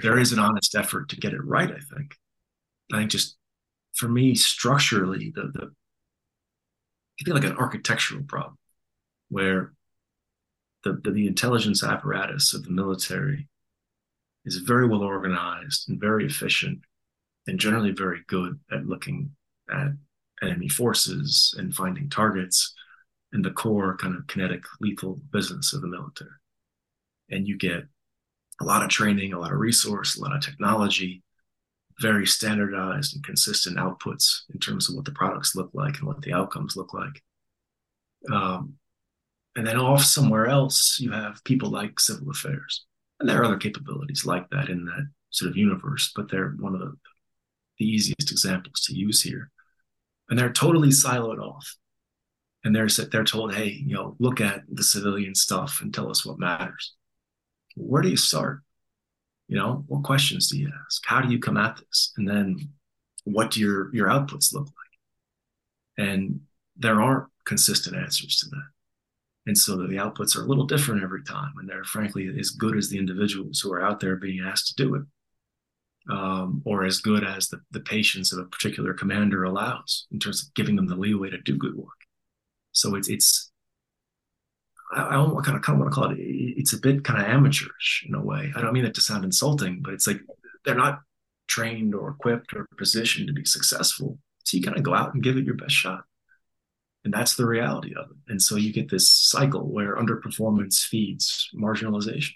Sure. 0.00 0.12
There 0.12 0.20
is 0.20 0.32
an 0.32 0.38
honest 0.38 0.74
effort 0.74 1.08
to 1.10 1.16
get 1.16 1.34
it 1.34 1.44
right, 1.44 1.70
I 1.70 1.94
think. 1.94 2.14
I 2.92 2.98
think 2.98 3.10
just 3.10 3.36
for 3.94 4.08
me, 4.08 4.34
structurally, 4.34 5.32
the 5.34 5.50
the 5.52 5.72
I 7.20 7.24
think 7.24 7.34
like 7.34 7.50
an 7.50 7.58
architectural 7.58 8.22
problem 8.22 8.56
where 9.32 9.72
the, 10.84 11.00
the, 11.02 11.10
the 11.10 11.26
intelligence 11.26 11.82
apparatus 11.82 12.52
of 12.52 12.64
the 12.64 12.70
military 12.70 13.48
is 14.44 14.56
very 14.58 14.86
well 14.86 15.02
organized 15.02 15.88
and 15.88 15.98
very 15.98 16.26
efficient 16.26 16.80
and 17.46 17.58
generally 17.58 17.92
very 17.92 18.20
good 18.28 18.60
at 18.70 18.86
looking 18.86 19.30
at 19.70 19.88
enemy 20.42 20.68
forces 20.68 21.54
and 21.56 21.74
finding 21.74 22.10
targets 22.10 22.74
and 23.32 23.42
the 23.42 23.50
core 23.50 23.96
kind 23.96 24.14
of 24.14 24.26
kinetic 24.26 24.64
lethal 24.80 25.18
business 25.32 25.72
of 25.72 25.80
the 25.80 25.88
military. 25.88 26.30
And 27.30 27.48
you 27.48 27.56
get 27.56 27.84
a 28.60 28.64
lot 28.64 28.82
of 28.82 28.90
training, 28.90 29.32
a 29.32 29.38
lot 29.38 29.52
of 29.52 29.58
resource, 29.58 30.16
a 30.16 30.20
lot 30.20 30.36
of 30.36 30.42
technology, 30.42 31.22
very 32.00 32.26
standardized 32.26 33.14
and 33.14 33.24
consistent 33.24 33.78
outputs 33.78 34.40
in 34.52 34.60
terms 34.60 34.90
of 34.90 34.96
what 34.96 35.06
the 35.06 35.12
products 35.12 35.56
look 35.56 35.70
like 35.72 35.98
and 35.98 36.06
what 36.06 36.20
the 36.20 36.34
outcomes 36.34 36.76
look 36.76 36.92
like. 36.92 37.22
Um, 38.30 38.74
and 39.56 39.66
then 39.66 39.76
off 39.76 40.02
somewhere 40.02 40.46
else, 40.46 40.98
you 41.00 41.12
have 41.12 41.44
people 41.44 41.70
like 41.70 42.00
civil 42.00 42.30
affairs. 42.30 42.86
And 43.20 43.28
there 43.28 43.40
are 43.40 43.44
other 43.44 43.58
capabilities 43.58 44.24
like 44.24 44.48
that 44.50 44.68
in 44.68 44.84
that 44.86 45.08
sort 45.30 45.50
of 45.50 45.56
universe, 45.56 46.12
but 46.16 46.30
they're 46.30 46.54
one 46.58 46.74
of 46.74 46.80
the, 46.80 46.92
the 47.78 47.84
easiest 47.84 48.30
examples 48.30 48.80
to 48.86 48.94
use 48.94 49.22
here. 49.22 49.50
And 50.28 50.38
they're 50.38 50.52
totally 50.52 50.88
siloed 50.88 51.38
off. 51.38 51.76
And 52.64 52.74
they're 52.74 52.88
they're 53.10 53.24
told, 53.24 53.54
hey, 53.54 53.82
you 53.84 53.94
know, 53.94 54.14
look 54.20 54.40
at 54.40 54.62
the 54.70 54.84
civilian 54.84 55.34
stuff 55.34 55.80
and 55.82 55.92
tell 55.92 56.08
us 56.08 56.24
what 56.24 56.38
matters. 56.38 56.94
Where 57.76 58.02
do 58.02 58.08
you 58.08 58.16
start? 58.16 58.60
You 59.48 59.56
know, 59.56 59.84
what 59.88 60.04
questions 60.04 60.48
do 60.48 60.58
you 60.58 60.70
ask? 60.86 61.02
How 61.04 61.20
do 61.20 61.30
you 61.30 61.40
come 61.40 61.56
at 61.56 61.76
this? 61.76 62.12
And 62.16 62.28
then 62.28 62.70
what 63.24 63.50
do 63.50 63.60
your 63.60 63.94
your 63.94 64.08
outputs 64.08 64.54
look 64.54 64.66
like? 64.66 66.06
And 66.08 66.42
there 66.76 67.02
aren't 67.02 67.28
consistent 67.44 67.96
answers 67.96 68.36
to 68.38 68.46
that. 68.50 68.68
And 69.46 69.58
so 69.58 69.76
the 69.76 69.96
outputs 69.96 70.36
are 70.36 70.42
a 70.42 70.46
little 70.46 70.66
different 70.66 71.02
every 71.02 71.24
time. 71.24 71.52
And 71.58 71.68
they're 71.68 71.84
frankly 71.84 72.30
as 72.38 72.50
good 72.50 72.76
as 72.76 72.88
the 72.88 72.98
individuals 72.98 73.60
who 73.60 73.72
are 73.72 73.82
out 73.82 74.00
there 74.00 74.16
being 74.16 74.40
asked 74.40 74.68
to 74.68 74.84
do 74.84 74.94
it, 74.94 75.02
um, 76.10 76.62
or 76.64 76.84
as 76.84 77.00
good 77.00 77.24
as 77.24 77.48
the, 77.48 77.60
the 77.72 77.80
patience 77.80 78.32
of 78.32 78.38
a 78.38 78.44
particular 78.44 78.94
commander 78.94 79.44
allows 79.44 80.06
in 80.12 80.20
terms 80.20 80.42
of 80.42 80.54
giving 80.54 80.76
them 80.76 80.86
the 80.86 80.96
leeway 80.96 81.30
to 81.30 81.38
do 81.38 81.56
good 81.56 81.74
work. 81.74 81.88
So 82.72 82.94
it's, 82.94 83.08
it's, 83.08 83.50
I, 84.94 85.02
I 85.02 85.42
kind 85.42 85.56
of, 85.56 85.62
kind 85.62 85.76
of 85.76 85.78
want 85.78 85.92
to 85.92 85.94
call 85.94 86.10
it, 86.12 86.18
it's 86.18 86.72
a 86.72 86.78
bit 86.80 87.02
kind 87.02 87.20
of 87.20 87.26
amateurish 87.26 88.04
in 88.08 88.14
a 88.14 88.22
way. 88.22 88.52
I 88.54 88.60
don't 88.60 88.72
mean 88.72 88.84
that 88.84 88.94
to 88.94 89.00
sound 89.00 89.24
insulting, 89.24 89.80
but 89.82 89.94
it's 89.94 90.06
like 90.06 90.20
they're 90.64 90.74
not 90.76 91.00
trained 91.48 91.94
or 91.94 92.10
equipped 92.10 92.54
or 92.54 92.68
positioned 92.78 93.26
to 93.26 93.32
be 93.32 93.44
successful. 93.44 94.18
So 94.44 94.56
you 94.56 94.62
kind 94.62 94.76
of 94.76 94.84
go 94.84 94.94
out 94.94 95.14
and 95.14 95.22
give 95.22 95.36
it 95.36 95.44
your 95.44 95.56
best 95.56 95.74
shot 95.74 96.04
and 97.04 97.12
that's 97.12 97.34
the 97.34 97.46
reality 97.46 97.94
of 97.96 98.10
it. 98.10 98.16
And 98.28 98.40
so 98.40 98.56
you 98.56 98.72
get 98.72 98.90
this 98.90 99.10
cycle 99.10 99.68
where 99.68 99.96
underperformance 99.96 100.82
feeds 100.84 101.48
marginalization. 101.54 102.32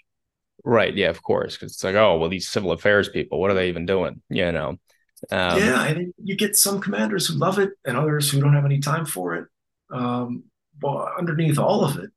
Right. 0.63 0.95
Yeah 0.95 1.09
of 1.09 1.21
course. 1.23 1.55
Because 1.55 1.73
it's 1.73 1.83
like 1.83 1.95
oh 1.95 2.17
well 2.17 2.29
these 2.29 2.49
civil 2.49 2.71
affairs 2.71 3.09
people 3.09 3.39
what 3.39 3.51
are 3.51 3.55
they 3.55 3.69
even 3.69 3.85
doing? 3.85 4.21
You 4.29 4.51
know? 4.51 4.77
Um, 5.31 5.59
yeah 5.59 5.93
mean, 5.93 6.13
you 6.21 6.35
get 6.35 6.55
some 6.55 6.79
commanders 6.79 7.27
who 7.27 7.35
love 7.35 7.59
it 7.59 7.71
and 7.85 7.97
others 7.97 8.29
who 8.29 8.39
don't 8.39 8.53
have 8.53 8.65
any 8.65 8.79
time 8.79 9.05
for 9.05 9.35
it. 9.35 9.47
Um, 9.91 10.43
but 10.79 11.13
underneath 11.17 11.57
all 11.57 11.83
of 11.83 11.97
it 11.97 12.11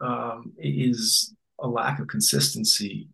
um, 0.00 0.52
is 0.58 1.34
a 1.60 1.66
lack 1.66 1.98
of 1.98 2.08
consistency 2.08 3.08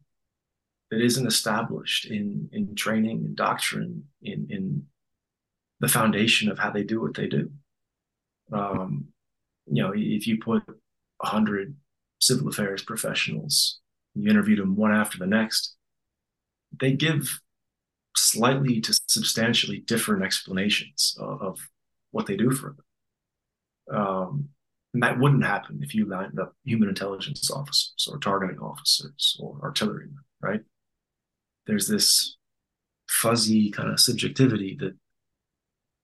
that 0.90 1.00
isn't 1.00 1.26
established 1.26 2.07
in 2.07 2.48
in 2.53 2.74
training 2.74 3.24
and 3.24 3.37
doctrine 3.37 4.05
in 4.22 4.46
in 4.50 4.87
the 5.79 5.88
foundation 5.88 6.50
of 6.50 6.59
how 6.59 6.70
they 6.70 6.83
do 6.83 7.00
what 7.00 7.14
they 7.14 7.26
do 7.26 7.50
um, 8.53 9.07
you 9.67 9.83
know, 9.83 9.93
if 9.95 10.27
you 10.27 10.39
put 10.39 10.63
a 11.23 11.27
hundred 11.27 11.77
civil 12.21 12.49
affairs 12.49 12.83
professionals, 12.83 13.81
you 14.15 14.29
interviewed 14.31 14.59
them 14.59 14.77
one 14.77 14.93
after 14.93 15.19
the 15.19 15.27
next, 15.27 15.77
they 16.79 16.93
give 16.93 17.41
slightly 18.17 18.81
to 18.81 18.99
substantially 19.09 19.79
different 19.79 20.25
explanations 20.25 21.17
of, 21.19 21.41
of 21.43 21.59
what 22.11 22.27
they 22.27 22.37
do 22.37 22.51
for 22.51 22.75
them. 23.89 23.97
Um, 23.97 24.49
and 24.93 25.03
that 25.03 25.19
wouldn't 25.19 25.45
happen 25.45 25.81
if 25.83 25.95
you 25.95 26.07
lined 26.07 26.39
up 26.41 26.55
human 26.65 26.89
intelligence 26.89 27.51
officers 27.51 28.09
or 28.11 28.19
targeting 28.19 28.59
officers 28.59 29.37
or 29.41 29.59
artillerymen, 29.63 30.19
right? 30.41 30.61
There's 31.67 31.87
this 31.87 32.37
fuzzy 33.09 33.71
kind 33.71 33.91
of 33.91 34.01
subjectivity 34.01 34.77
that 34.81 34.97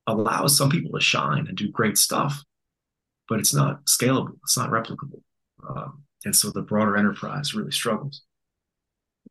allows 0.06 0.56
some 0.56 0.70
people 0.70 0.92
to 0.92 1.00
shine 1.00 1.46
and 1.46 1.56
do 1.56 1.70
great 1.70 1.98
stuff, 1.98 2.42
but 3.28 3.38
it's 3.38 3.54
not 3.54 3.84
scalable. 3.86 4.36
It's 4.44 4.56
not 4.56 4.70
replicable. 4.70 5.20
Um, 5.68 6.04
and 6.24 6.34
so 6.34 6.50
the 6.50 6.62
broader 6.62 6.96
enterprise 6.96 7.54
really 7.54 7.72
struggles. 7.72 8.22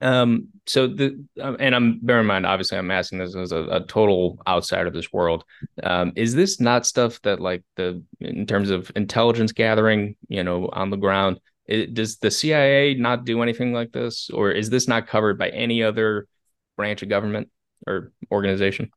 Um, 0.02 0.50
so 0.66 0.88
the 0.88 1.24
um, 1.42 1.56
and 1.60 1.74
I'm 1.74 2.00
bear 2.02 2.20
in 2.20 2.26
mind, 2.26 2.46
obviously, 2.46 2.78
I'm 2.78 2.92
asking 2.92 3.20
this 3.20 3.36
as 3.36 3.52
a, 3.52 3.64
a 3.64 3.86
total 3.86 4.40
outside 4.46 4.88
of 4.88 4.94
this 4.94 5.14
world. 5.14 5.46
Um, 5.84 6.12
is 6.16 6.36
this 6.36 6.60
not 6.60 6.86
stuff 6.86 7.22
that 7.22 7.40
like 7.40 7.64
the 7.76 8.04
in 8.20 8.46
terms 8.46 8.72
of 8.72 8.92
intelligence 8.96 9.52
gathering, 9.52 10.16
you 10.28 10.44
know, 10.44 10.70
on 10.74 10.90
the 10.90 10.98
ground? 10.98 11.40
It, 11.66 11.94
does 11.94 12.18
the 12.18 12.30
CIA 12.30 12.96
not 12.96 13.26
do 13.26 13.42
anything 13.42 13.74
like 13.74 13.92
this, 13.92 14.30
or 14.30 14.52
is 14.52 14.70
this 14.70 14.88
not 14.88 15.08
covered 15.08 15.40
by 15.40 15.50
any 15.50 15.82
other 15.82 16.28
branch 16.76 17.02
of 17.02 17.10
government 17.10 17.50
or 17.88 18.12
organization? 18.32 18.92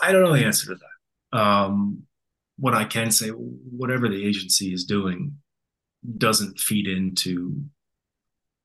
I 0.00 0.12
don't 0.12 0.22
know 0.22 0.32
the 0.32 0.44
answer 0.44 0.66
to 0.66 0.74
that. 0.74 0.93
Um, 1.34 2.04
what 2.56 2.74
I 2.74 2.84
can 2.84 3.10
say, 3.10 3.28
whatever 3.28 4.08
the 4.08 4.24
agency 4.24 4.72
is 4.72 4.84
doing, 4.84 5.36
doesn't 6.18 6.60
feed 6.60 6.86
into, 6.86 7.62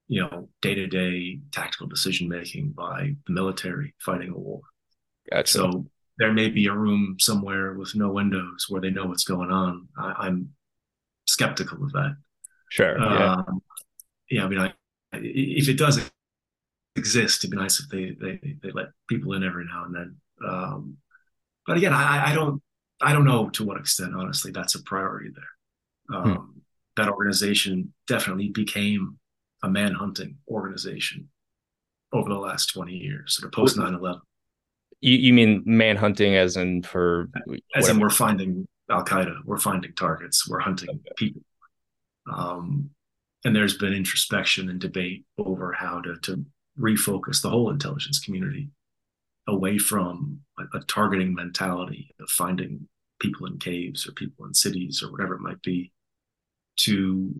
you 0.07 0.21
know, 0.21 0.49
day 0.61 0.75
to 0.75 0.87
day 0.87 1.39
tactical 1.51 1.87
decision 1.87 2.29
making 2.29 2.71
by 2.71 3.15
the 3.25 3.33
military 3.33 3.95
fighting 3.99 4.29
a 4.29 4.37
war. 4.37 4.61
Gotcha. 5.31 5.51
So 5.51 5.85
there 6.17 6.33
may 6.33 6.49
be 6.49 6.67
a 6.67 6.73
room 6.73 7.15
somewhere 7.19 7.73
with 7.73 7.95
no 7.95 8.11
windows 8.11 8.65
where 8.69 8.81
they 8.81 8.89
know 8.89 9.05
what's 9.05 9.23
going 9.23 9.51
on. 9.51 9.87
I, 9.97 10.27
am 10.27 10.49
skeptical 11.27 11.83
of 11.83 11.91
that. 11.93 12.17
Sure. 12.69 12.99
Yeah. 12.99 13.33
Um, 13.33 13.61
yeah. 14.29 14.45
I 14.45 14.47
mean, 14.47 14.59
I, 14.59 14.73
if 15.13 15.69
it 15.69 15.77
does 15.77 15.99
exist, 16.95 17.43
it'd 17.43 17.51
be 17.51 17.57
nice 17.57 17.79
if 17.79 17.89
they 17.89 18.15
they 18.19 18.55
they 18.61 18.71
let 18.71 18.87
people 19.07 19.33
in 19.33 19.43
every 19.43 19.65
now 19.65 19.85
and 19.85 19.95
then. 19.95 20.15
Um, 20.47 20.97
but 21.69 21.77
again, 21.77 21.93
I, 21.93 22.31
I 22.31 22.33
don't 22.33 22.63
I 22.99 23.13
don't 23.13 23.25
know 23.25 23.47
to 23.51 23.63
what 23.63 23.77
extent, 23.77 24.15
honestly, 24.15 24.49
that's 24.49 24.73
a 24.73 24.81
priority 24.81 25.29
there. 25.35 26.19
Hmm. 26.19 26.27
Um, 26.27 26.35
hmm. 26.35 26.59
That 26.97 27.09
organization 27.09 27.93
definitely 28.07 28.49
became 28.49 29.19
a 29.63 29.69
man 29.69 29.93
hunting 29.93 30.37
organization 30.49 31.29
over 32.11 32.27
the 32.27 32.39
last 32.39 32.73
20 32.73 32.91
years, 32.91 33.35
sort 33.35 33.45
of 33.45 33.51
post 33.51 33.77
9 33.77 33.93
11. 33.93 34.19
You, 35.01 35.15
you 35.15 35.31
mean 35.31 35.61
man 35.63 35.95
hunting 35.95 36.35
as 36.35 36.57
in 36.57 36.81
for 36.81 37.29
as 37.75 37.87
in 37.87 37.99
we're 37.99 38.09
finding 38.09 38.67
Al 38.89 39.05
Qaeda, 39.05 39.37
we're 39.45 39.59
finding 39.59 39.93
targets, 39.93 40.49
we're 40.49 40.59
hunting 40.59 40.89
okay. 40.89 41.11
people. 41.17 41.43
Um, 42.33 42.89
and 43.45 43.55
there's 43.55 43.77
been 43.77 43.93
introspection 43.93 44.69
and 44.69 44.81
debate 44.81 45.23
over 45.37 45.71
how 45.71 46.01
to, 46.01 46.15
to 46.23 46.43
refocus 46.79 47.43
the 47.43 47.49
whole 47.51 47.69
intelligence 47.69 48.17
community 48.17 48.69
away 49.49 49.77
from 49.77 50.39
a, 50.57 50.77
a 50.77 50.81
targeting 50.81 51.33
mentality 51.33 52.11
of 52.19 52.29
finding 52.29 52.87
people 53.19 53.47
in 53.47 53.57
caves 53.57 54.07
or 54.07 54.13
people 54.13 54.45
in 54.45 54.53
cities 54.53 55.03
or 55.03 55.11
whatever 55.11 55.35
it 55.35 55.41
might 55.41 55.61
be 55.61 55.91
to 56.77 57.33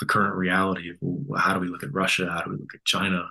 the 0.00 0.06
current 0.06 0.34
reality 0.34 0.90
of 0.90 0.96
well, 1.00 1.40
how 1.40 1.54
do 1.54 1.60
we 1.60 1.68
look 1.68 1.84
at 1.84 1.92
Russia? 1.92 2.28
How 2.30 2.42
do 2.42 2.50
we 2.50 2.56
look 2.56 2.74
at 2.74 2.84
China? 2.84 3.30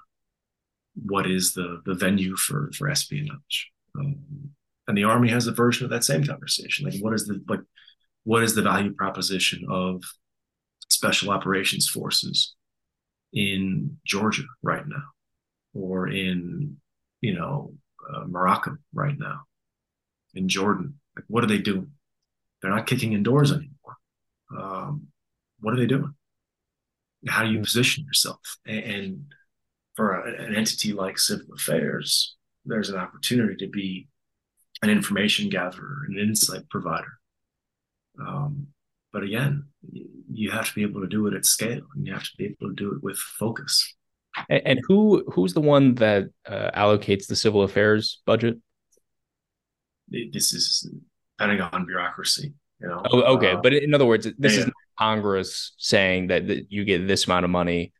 What 0.95 1.29
is 1.29 1.53
the 1.53 1.81
the 1.85 1.93
venue 1.93 2.35
for 2.35 2.71
for 2.77 2.89
espionage? 2.89 3.71
Um, 3.97 4.51
and 4.87 4.97
the 4.97 5.03
army 5.03 5.29
has 5.29 5.47
a 5.47 5.51
version 5.51 5.85
of 5.85 5.91
that 5.91 6.03
same 6.03 6.23
conversation. 6.23 6.85
Like, 6.85 6.99
what 7.01 7.13
is 7.13 7.25
the 7.25 7.41
like, 7.47 7.61
what 8.23 8.43
is 8.43 8.55
the 8.55 8.61
value 8.61 8.93
proposition 8.93 9.65
of 9.69 10.01
special 10.89 11.31
operations 11.31 11.89
forces 11.89 12.55
in 13.33 13.97
Georgia 14.05 14.43
right 14.61 14.87
now, 14.87 15.03
or 15.73 16.07
in 16.07 16.77
you 17.21 17.33
know 17.33 17.73
uh, 18.11 18.25
Morocco 18.27 18.77
right 18.93 19.17
now, 19.17 19.41
in 20.33 20.49
Jordan? 20.49 20.99
Like, 21.15 21.25
what 21.27 21.43
are 21.43 21.47
they 21.47 21.59
doing? 21.59 21.91
They're 22.61 22.71
not 22.71 22.87
kicking 22.87 23.13
indoors 23.13 23.51
anymore. 23.51 23.97
Um, 24.57 25.07
what 25.59 25.73
are 25.73 25.77
they 25.77 25.85
doing? 25.85 26.13
How 27.27 27.43
do 27.43 27.51
you 27.51 27.59
position 27.59 28.05
yourself? 28.05 28.57
And, 28.65 28.83
and 28.83 29.25
for 29.95 30.13
a, 30.13 30.43
an 30.43 30.55
entity 30.55 30.93
like 30.93 31.17
civil 31.17 31.53
affairs, 31.55 32.35
there's 32.65 32.89
an 32.89 32.97
opportunity 32.97 33.55
to 33.65 33.69
be 33.69 34.07
an 34.81 34.89
information 34.89 35.49
gatherer, 35.49 36.05
an 36.07 36.17
insight 36.17 36.69
provider. 36.69 37.19
Um, 38.19 38.67
but 39.11 39.23
again, 39.23 39.65
you 40.31 40.51
have 40.51 40.67
to 40.67 40.73
be 40.73 40.81
able 40.81 41.01
to 41.01 41.07
do 41.07 41.27
it 41.27 41.33
at 41.33 41.45
scale, 41.45 41.83
and 41.95 42.05
you 42.05 42.13
have 42.13 42.23
to 42.23 42.31
be 42.37 42.45
able 42.45 42.69
to 42.69 42.75
do 42.75 42.93
it 42.93 43.03
with 43.03 43.17
focus. 43.17 43.95
And, 44.49 44.61
and 44.65 44.79
who 44.87 45.23
who's 45.31 45.53
the 45.53 45.61
one 45.61 45.95
that 45.95 46.25
uh, 46.47 46.71
allocates 46.75 47.27
the 47.27 47.35
civil 47.35 47.63
affairs 47.63 48.21
budget? 48.25 48.57
This 50.09 50.53
is 50.53 50.89
Pentagon 51.39 51.85
bureaucracy. 51.85 52.53
You 52.79 52.87
know. 52.87 53.01
Oh, 53.11 53.21
okay. 53.35 53.51
Uh, 53.51 53.57
but 53.61 53.73
in 53.73 53.93
other 53.93 54.05
words, 54.05 54.27
this 54.37 54.57
yeah. 54.57 54.63
is 54.63 54.71
Congress 54.97 55.73
saying 55.77 56.27
that, 56.27 56.47
that 56.47 56.71
you 56.71 56.85
get 56.85 57.07
this 57.07 57.25
amount 57.25 57.45
of 57.45 57.51
money. 57.51 57.93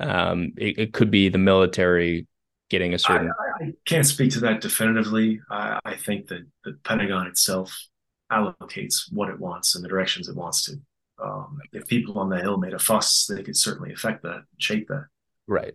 Um, 0.00 0.52
it, 0.56 0.78
it 0.78 0.92
could 0.92 1.10
be 1.10 1.28
the 1.28 1.38
military 1.38 2.26
getting 2.70 2.94
a 2.94 2.98
certain. 2.98 3.30
I, 3.60 3.64
I 3.64 3.72
can't 3.84 4.06
speak 4.06 4.32
to 4.32 4.40
that 4.40 4.60
definitively. 4.60 5.40
I, 5.50 5.80
I, 5.84 5.96
think 5.96 6.28
that 6.28 6.46
the 6.64 6.78
Pentagon 6.84 7.26
itself 7.26 7.76
allocates 8.30 9.12
what 9.12 9.28
it 9.28 9.40
wants 9.40 9.74
and 9.74 9.84
the 9.84 9.88
directions 9.88 10.28
it 10.28 10.36
wants 10.36 10.64
to. 10.64 10.76
Um, 11.22 11.58
if 11.72 11.86
people 11.88 12.18
on 12.18 12.28
the 12.28 12.40
Hill 12.40 12.58
made 12.58 12.74
a 12.74 12.78
fuss, 12.78 13.26
they 13.26 13.42
could 13.42 13.56
certainly 13.56 13.92
affect 13.92 14.22
that, 14.22 14.42
shape 14.58 14.86
that. 14.88 15.06
Right. 15.48 15.74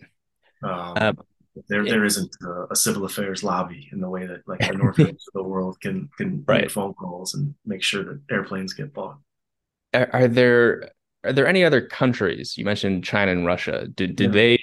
Um, 0.63 0.93
um, 0.95 1.17
there, 1.67 1.83
there 1.83 2.05
isn't 2.05 2.35
a, 2.41 2.67
a, 2.71 2.75
civil 2.75 3.05
affairs 3.05 3.43
lobby 3.43 3.89
in 3.91 3.99
the 3.99 4.09
way 4.09 4.25
that 4.25 4.47
like 4.47 4.59
the 4.59 4.73
North 4.77 4.97
of 4.99 5.17
the 5.33 5.43
world 5.43 5.79
can 5.81 6.09
can 6.17 6.43
right. 6.47 6.61
make 6.61 6.71
phone 6.71 6.93
calls 6.93 7.33
and 7.33 7.53
make 7.65 7.83
sure 7.83 8.03
that 8.03 8.21
airplanes 8.31 8.73
get 8.73 8.93
bought. 8.93 9.17
Are, 9.93 10.09
are 10.13 10.27
there 10.27 10.91
are 11.23 11.33
there 11.33 11.47
any 11.47 11.63
other 11.63 11.81
countries? 11.81 12.57
You 12.57 12.65
mentioned 12.65 13.03
China 13.03 13.31
and 13.31 13.45
Russia. 13.45 13.87
Did 13.87 14.15
did 14.15 14.33
yeah. 14.33 14.41
they 14.41 14.59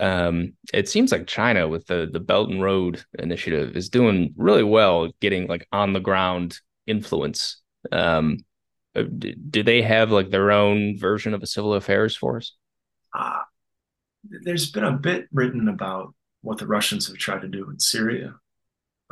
um, 0.00 0.54
it 0.72 0.88
seems 0.88 1.12
like 1.12 1.26
China 1.26 1.68
with 1.68 1.86
the 1.86 2.08
the 2.10 2.20
Belt 2.20 2.50
and 2.50 2.62
Road 2.62 3.04
Initiative 3.18 3.76
is 3.76 3.88
doing 3.88 4.34
really 4.36 4.64
well, 4.64 5.10
getting 5.20 5.46
like 5.46 5.66
on 5.72 5.92
the 5.92 6.00
ground 6.00 6.58
influence. 6.86 7.60
Um, 7.92 8.38
uh, 8.94 9.02
do, 9.02 9.34
do 9.34 9.62
they 9.62 9.82
have 9.82 10.10
like 10.10 10.30
their 10.30 10.50
own 10.50 10.98
version 10.98 11.34
of 11.34 11.42
a 11.42 11.46
civil 11.46 11.74
affairs 11.74 12.16
force? 12.16 12.56
Uh, 13.16 13.40
there's 14.28 14.70
been 14.70 14.84
a 14.84 14.92
bit 14.92 15.28
written 15.32 15.68
about 15.68 16.14
what 16.42 16.58
the 16.58 16.66
Russians 16.66 17.08
have 17.08 17.16
tried 17.16 17.42
to 17.42 17.48
do 17.48 17.68
in 17.70 17.78
Syria, 17.78 18.34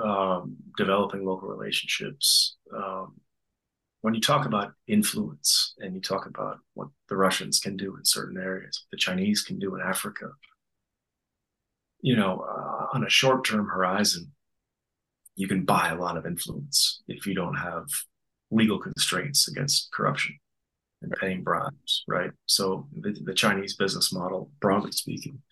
um, 0.02 0.56
developing 0.76 1.24
local 1.24 1.48
relationships. 1.48 2.56
Um, 2.74 3.20
when 4.02 4.14
you 4.14 4.20
talk 4.20 4.46
about 4.46 4.72
influence 4.86 5.74
and 5.78 5.94
you 5.94 6.00
talk 6.00 6.26
about 6.26 6.58
what 6.74 6.88
the 7.08 7.16
Russians 7.16 7.58
can 7.58 7.76
do 7.76 7.96
in 7.96 8.04
certain 8.04 8.38
areas, 8.40 8.82
what 8.82 8.90
the 8.96 9.00
Chinese 9.00 9.42
can 9.42 9.58
do 9.58 9.74
in 9.74 9.80
Africa, 9.80 10.30
you 12.00 12.14
know, 12.14 12.40
uh, 12.40 12.86
on 12.94 13.04
a 13.04 13.10
short 13.10 13.44
term 13.44 13.66
horizon, 13.66 14.32
you 15.34 15.48
can 15.48 15.64
buy 15.64 15.90
a 15.90 16.00
lot 16.00 16.16
of 16.16 16.26
influence 16.26 17.02
if 17.08 17.26
you 17.26 17.34
don't 17.34 17.56
have 17.56 17.86
legal 18.50 18.78
constraints 18.78 19.48
against 19.48 19.90
corruption 19.92 20.38
and 21.02 21.12
paying 21.20 21.42
bribes, 21.42 22.04
right? 22.08 22.30
So 22.46 22.88
the, 22.92 23.16
the 23.24 23.34
Chinese 23.34 23.76
business 23.76 24.12
model, 24.12 24.50
broadly 24.60 24.92
speaking, 24.92 25.42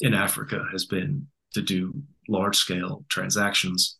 in 0.00 0.14
Africa 0.14 0.64
has 0.72 0.86
been 0.86 1.26
to 1.54 1.62
do 1.62 1.94
large 2.28 2.56
scale 2.56 3.04
transactions, 3.08 3.98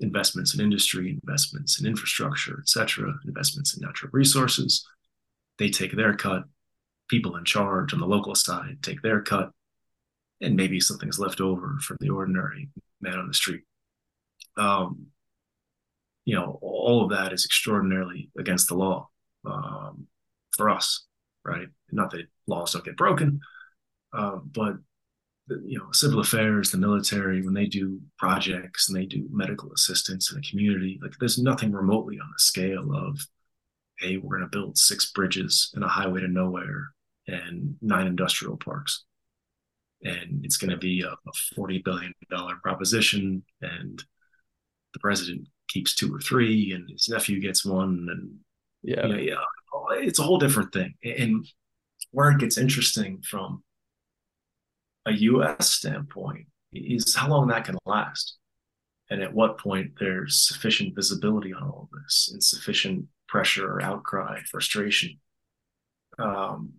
investments 0.00 0.54
in 0.54 0.60
industry, 0.60 1.18
investments 1.22 1.80
in 1.80 1.86
infrastructure, 1.86 2.58
et 2.60 2.68
cetera, 2.68 3.14
investments 3.26 3.76
in 3.76 3.84
natural 3.84 4.10
resources. 4.12 4.86
They 5.58 5.70
take 5.70 5.96
their 5.96 6.14
cut. 6.14 6.44
People 7.08 7.36
in 7.36 7.44
charge 7.44 7.94
on 7.94 8.00
the 8.00 8.06
local 8.06 8.34
side 8.34 8.82
take 8.82 9.00
their 9.02 9.22
cut 9.22 9.50
and 10.40 10.56
maybe 10.56 10.80
something's 10.80 11.18
left 11.18 11.40
over 11.40 11.78
for 11.80 11.96
the 12.00 12.10
ordinary 12.10 12.68
man 13.00 13.18
on 13.18 13.28
the 13.28 13.34
street. 13.34 13.62
Um, 14.56 15.06
you 16.24 16.34
know, 16.34 16.58
all 16.60 17.04
of 17.04 17.10
that 17.10 17.32
is 17.32 17.44
extraordinarily 17.44 18.30
against 18.36 18.68
the 18.68 18.74
law 18.74 19.08
um, 19.46 20.08
for 20.56 20.70
us, 20.70 21.04
right? 21.44 21.68
Not 21.92 22.10
that 22.10 22.26
laws 22.46 22.72
don't 22.72 22.84
get 22.84 22.96
broken, 22.96 23.40
uh, 24.12 24.36
but 24.36 24.76
you 25.48 25.78
know, 25.78 25.86
civil 25.92 26.20
affairs, 26.20 26.70
the 26.70 26.78
military, 26.78 27.42
when 27.42 27.54
they 27.54 27.66
do 27.66 28.00
projects 28.18 28.88
and 28.88 28.96
they 28.96 29.06
do 29.06 29.28
medical 29.30 29.72
assistance 29.72 30.32
in 30.32 30.38
a 30.38 30.42
community, 30.42 30.98
like 31.00 31.12
there's 31.20 31.38
nothing 31.38 31.72
remotely 31.72 32.18
on 32.18 32.28
the 32.32 32.38
scale 32.38 32.94
of, 32.94 33.20
hey, 33.98 34.16
we're 34.16 34.38
going 34.38 34.50
to 34.50 34.56
build 34.56 34.76
six 34.76 35.12
bridges 35.12 35.70
and 35.74 35.84
a 35.84 35.88
highway 35.88 36.20
to 36.20 36.28
nowhere 36.28 36.88
and 37.28 37.76
nine 37.80 38.06
industrial 38.06 38.56
parks. 38.56 39.04
And 40.02 40.44
it's 40.44 40.56
going 40.56 40.70
to 40.70 40.76
be 40.76 41.02
a, 41.02 41.10
a 41.10 41.58
$40 41.58 41.84
billion 41.84 42.12
proposition 42.62 43.42
and 43.62 44.02
the 44.92 44.98
president 44.98 45.48
keeps 45.68 45.94
two 45.94 46.14
or 46.14 46.20
three 46.20 46.72
and 46.72 46.88
his 46.90 47.08
nephew 47.08 47.40
gets 47.40 47.64
one 47.64 48.08
and 48.10 48.36
yeah, 48.82 49.06
you 49.06 49.12
know, 49.12 49.18
yeah 49.18 49.44
it's 49.98 50.18
a 50.18 50.22
whole 50.22 50.38
different 50.38 50.72
thing. 50.72 50.94
And 51.04 51.46
where 52.10 52.30
it 52.30 52.38
gets 52.38 52.58
interesting 52.58 53.22
from 53.22 53.62
a 55.06 55.12
us 55.12 55.72
standpoint 55.72 56.46
is 56.72 57.14
how 57.14 57.28
long 57.28 57.48
that 57.48 57.64
can 57.64 57.78
last 57.86 58.38
and 59.10 59.22
at 59.22 59.32
what 59.32 59.58
point 59.58 59.92
there's 59.98 60.46
sufficient 60.46 60.94
visibility 60.94 61.52
on 61.52 61.62
all 61.62 61.88
of 61.92 62.02
this 62.02 62.30
and 62.32 62.42
sufficient 62.42 63.06
pressure 63.28 63.70
or 63.70 63.82
outcry 63.82 64.40
frustration. 64.50 65.18
Um, 66.18 66.72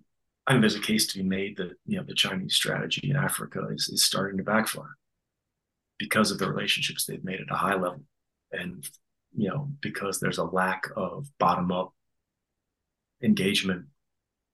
I 0.46 0.52
think 0.52 0.62
there's 0.62 0.76
a 0.76 0.82
case 0.82 1.08
to 1.08 1.18
be 1.18 1.24
made 1.24 1.58
that 1.58 1.74
you 1.86 1.98
know 1.98 2.04
the 2.04 2.14
Chinese 2.14 2.56
strategy 2.56 3.10
in 3.10 3.16
Africa 3.16 3.68
is, 3.72 3.90
is 3.90 4.04
starting 4.04 4.38
to 4.38 4.44
backfire 4.44 4.98
because 6.00 6.32
of 6.32 6.40
the 6.40 6.50
relationships 6.50 7.06
they've 7.06 7.24
made 7.24 7.42
at 7.42 7.52
a 7.52 7.58
high 7.58 7.76
level, 7.76 8.04
and 8.52 8.88
you 9.36 9.50
know 9.50 9.70
because 9.82 10.20
there's 10.20 10.38
a 10.38 10.44
lack 10.44 10.90
of 10.96 11.28
bottom 11.38 11.72
up 11.72 11.94
engagement, 13.24 13.86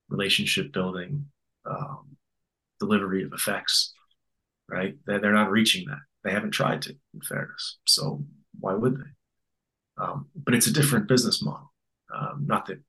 relationship 0.09 0.71
building, 0.73 1.25
um, 1.65 2.17
delivery 2.79 3.23
of 3.23 3.33
effects. 3.33 3.93
Right? 4.69 4.95
They're, 5.05 5.19
they're 5.19 5.33
not 5.33 5.51
reaching 5.51 5.87
that. 5.89 5.99
They 6.23 6.31
haven't 6.31 6.51
tried 6.51 6.81
to, 6.83 6.91
in 7.13 7.21
fairness. 7.21 7.77
So 7.85 8.23
why 8.59 8.73
would 8.73 8.95
they? 8.95 10.03
Um, 10.03 10.27
but 10.35 10.55
it's 10.55 10.67
a 10.67 10.73
different 10.73 11.07
business 11.07 11.43
model. 11.43 11.71
Um, 12.13 12.45
not 12.47 12.65
that 12.67 12.79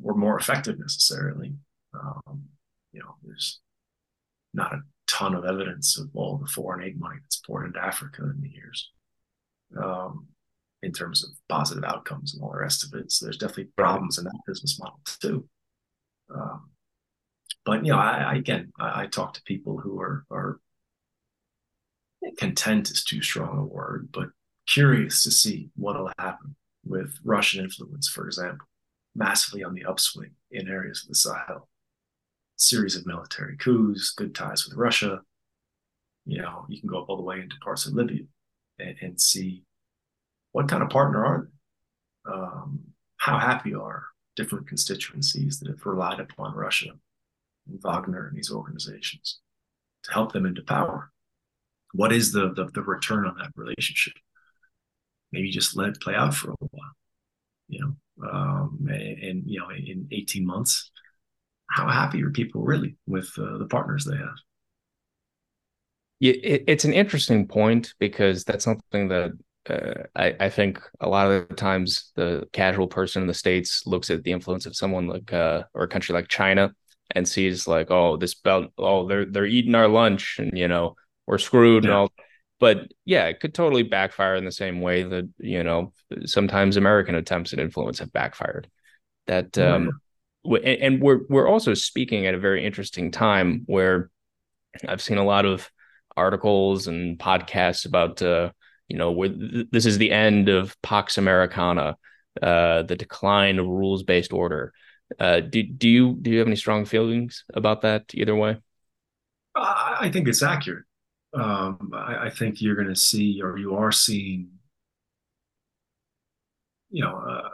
we're 0.00 0.14
more 0.14 0.38
effective 0.38 0.78
necessarily. 0.78 1.54
Um, 1.92 2.44
you 2.92 3.00
know, 3.00 3.16
there's 3.24 3.60
not 4.54 4.72
a 4.72 4.82
ton 5.06 5.34
of 5.34 5.44
evidence 5.44 5.98
of 5.98 6.08
all 6.14 6.38
the 6.38 6.46
foreign 6.46 6.84
aid 6.84 6.98
money 6.98 7.16
that's 7.22 7.38
poured 7.38 7.66
into 7.66 7.80
Africa 7.80 8.22
in 8.22 8.40
the 8.40 8.48
years, 8.48 8.90
um, 9.82 10.26
in 10.82 10.92
terms 10.92 11.24
of 11.24 11.30
positive 11.48 11.84
outcomes 11.84 12.34
and 12.34 12.42
all 12.42 12.52
the 12.52 12.58
rest 12.58 12.84
of 12.84 12.98
it. 12.98 13.10
So 13.10 13.26
there's 13.26 13.38
definitely 13.38 13.70
problems 13.76 14.18
in 14.18 14.24
that 14.24 14.40
business 14.46 14.78
model 14.78 15.00
too. 15.20 15.48
Um, 16.34 16.70
but 17.64 17.84
you 17.84 17.92
know, 17.92 17.98
I, 17.98 18.18
I 18.18 18.34
again, 18.34 18.72
I, 18.78 19.02
I, 19.02 19.06
talk 19.06 19.34
to 19.34 19.42
people 19.42 19.78
who 19.78 20.00
are 20.00 20.24
are 20.30 20.60
content 22.36 22.90
is 22.90 23.02
too 23.04 23.22
strong 23.22 23.58
a 23.58 23.64
word, 23.64 24.08
but 24.12 24.28
curious 24.66 25.22
to 25.22 25.30
see 25.30 25.70
what'll 25.74 26.12
happen 26.18 26.54
with 26.84 27.18
Russian 27.24 27.64
influence, 27.64 28.08
for 28.08 28.26
example 28.26 28.66
massively 29.18 29.64
on 29.64 29.74
the 29.74 29.84
upswing 29.84 30.30
in 30.50 30.68
areas 30.68 31.02
of 31.02 31.08
the 31.08 31.14
Sahel. 31.14 31.68
Series 32.56 32.96
of 32.96 33.06
military 33.06 33.56
coups, 33.56 34.12
good 34.16 34.34
ties 34.34 34.64
with 34.66 34.76
Russia. 34.76 35.20
You 36.24 36.42
know, 36.42 36.66
you 36.68 36.80
can 36.80 36.88
go 36.88 37.00
all 37.02 37.16
the 37.16 37.22
way 37.22 37.40
into 37.40 37.56
parts 37.62 37.86
of 37.86 37.94
Libya 37.94 38.22
and, 38.78 38.96
and 39.00 39.20
see 39.20 39.62
what 40.52 40.68
kind 40.68 40.82
of 40.82 40.90
partner 40.90 41.24
are 41.24 41.42
they? 41.42 42.32
Um, 42.32 42.80
how 43.16 43.38
happy 43.38 43.74
are 43.74 44.04
different 44.36 44.68
constituencies 44.68 45.58
that 45.58 45.68
have 45.68 45.84
relied 45.84 46.20
upon 46.20 46.54
Russia 46.54 46.90
and 47.66 47.80
Wagner 47.82 48.28
and 48.28 48.36
these 48.36 48.50
organizations 48.50 49.40
to 50.04 50.12
help 50.12 50.32
them 50.32 50.46
into 50.46 50.62
power? 50.62 51.10
What 51.92 52.12
is 52.12 52.32
the, 52.32 52.52
the, 52.52 52.66
the 52.72 52.82
return 52.82 53.26
on 53.26 53.36
that 53.38 53.50
relationship? 53.56 54.14
Maybe 55.32 55.50
just 55.50 55.76
let 55.76 55.88
it 55.88 56.00
play 56.00 56.14
out 56.14 56.34
for 56.34 56.50
a 56.50 56.56
while. 56.60 56.92
You 57.68 57.80
know, 57.80 58.30
um, 58.30 58.88
and, 58.88 59.42
you 59.46 59.60
know 59.60 59.70
in 59.70 60.08
18 60.10 60.46
months 60.46 60.90
how 61.70 61.88
happy 61.88 62.22
are 62.22 62.30
people 62.30 62.62
really 62.62 62.96
with 63.06 63.30
uh, 63.38 63.58
the 63.58 63.66
partners 63.66 64.04
they 64.04 64.16
have? 64.16 64.36
Yeah, 66.20 66.32
it, 66.42 66.64
it's 66.66 66.84
an 66.84 66.94
interesting 66.94 67.46
point 67.46 67.94
because 67.98 68.44
that's 68.44 68.64
something 68.64 69.08
that 69.08 69.32
uh, 69.70 70.04
I, 70.14 70.34
I, 70.40 70.48
think 70.50 70.80
a 71.00 71.08
lot 71.08 71.30
of 71.30 71.48
the 71.48 71.54
times 71.54 72.12
the 72.14 72.48
casual 72.52 72.86
person 72.86 73.22
in 73.22 73.28
the 73.28 73.34
states 73.34 73.86
looks 73.86 74.10
at 74.10 74.24
the 74.24 74.32
influence 74.32 74.66
of 74.66 74.76
someone 74.76 75.06
like 75.06 75.32
uh, 75.32 75.64
or 75.74 75.84
a 75.84 75.88
country 75.88 76.12
like 76.12 76.28
China 76.28 76.72
and 77.14 77.26
sees 77.26 77.66
like, 77.66 77.90
oh, 77.90 78.16
this 78.16 78.34
belt, 78.34 78.72
oh, 78.78 79.06
they're 79.06 79.24
they're 79.24 79.46
eating 79.46 79.74
our 79.74 79.88
lunch, 79.88 80.38
and 80.38 80.56
you 80.56 80.68
know 80.68 80.96
we're 81.26 81.38
screwed 81.38 81.84
yeah. 81.84 81.90
and 81.90 81.96
all. 81.96 82.12
But 82.60 82.92
yeah, 83.04 83.26
it 83.26 83.40
could 83.40 83.54
totally 83.54 83.84
backfire 83.84 84.34
in 84.34 84.44
the 84.44 84.52
same 84.52 84.80
way 84.80 85.04
that 85.04 85.28
you 85.38 85.62
know 85.62 85.92
sometimes 86.24 86.76
American 86.76 87.14
attempts 87.14 87.52
at 87.52 87.58
influence 87.58 87.98
have 88.00 88.12
backfired. 88.12 88.68
That 89.26 89.56
um, 89.58 90.00
and 90.44 91.00
we're 91.00 91.20
we're 91.28 91.48
also 91.48 91.74
speaking 91.74 92.26
at 92.26 92.34
a 92.34 92.38
very 92.38 92.64
interesting 92.64 93.10
time 93.10 93.62
where 93.66 94.10
I've 94.86 95.02
seen 95.02 95.18
a 95.18 95.24
lot 95.24 95.44
of 95.44 95.70
articles 96.16 96.88
and 96.88 97.18
podcasts 97.18 97.86
about 97.86 98.20
uh, 98.22 98.50
you 98.88 98.96
know 98.96 99.66
this 99.70 99.86
is 99.86 99.98
the 99.98 100.10
end 100.10 100.48
of 100.48 100.80
Pax 100.82 101.18
Americana, 101.18 101.96
uh, 102.42 102.82
the 102.82 102.96
decline 102.96 103.58
of 103.58 103.66
rules 103.66 104.02
based 104.02 104.32
order. 104.32 104.72
Uh, 105.18 105.40
do 105.40 105.62
do 105.62 105.88
you 105.88 106.16
do 106.20 106.30
you 106.30 106.38
have 106.38 106.46
any 106.46 106.56
strong 106.56 106.84
feelings 106.84 107.44
about 107.54 107.82
that 107.82 108.04
either 108.14 108.34
way? 108.34 108.58
I 109.54 110.10
think 110.12 110.28
it's 110.28 110.42
accurate. 110.42 110.84
Um, 111.34 111.90
I, 111.92 112.26
I, 112.26 112.30
think 112.30 112.62
you're 112.62 112.74
going 112.74 112.88
to 112.88 112.96
see, 112.96 113.40
or 113.42 113.58
you 113.58 113.74
are 113.76 113.92
seeing, 113.92 114.48
you 116.90 117.04
know, 117.04 117.16
uh, 117.16 117.48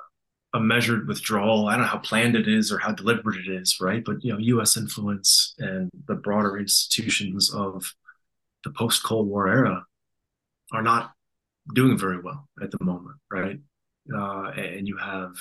a 0.55 0.61
measured 0.61 1.09
withdrawal. 1.09 1.67
I 1.67 1.73
don't 1.73 1.83
know 1.83 1.89
how 1.89 1.99
planned 1.99 2.37
it 2.37 2.47
is 2.47 2.71
or 2.71 2.79
how 2.79 2.93
deliberate 2.93 3.45
it 3.47 3.51
is, 3.51 3.81
right? 3.81 4.05
But 4.05 4.23
you 4.23 4.33
know, 4.33 4.39
U.S. 4.39 4.77
influence 4.77 5.55
and 5.59 5.91
the 6.07 6.15
broader 6.15 6.57
institutions 6.57 7.53
of 7.53 7.95
the 8.63 8.71
post 8.71 9.03
Cold 9.03 9.27
War 9.27 9.49
era 9.49 9.85
are 10.73 10.83
not 10.83 11.13
doing 11.73 11.97
very 11.99 12.21
well 12.21 12.49
at 12.63 12.71
the 12.71 12.79
moment, 12.83 13.17
right? 13.31 13.59
Uh, 14.15 14.51
and 14.51 14.87
you 14.87 14.97
have 14.99 15.33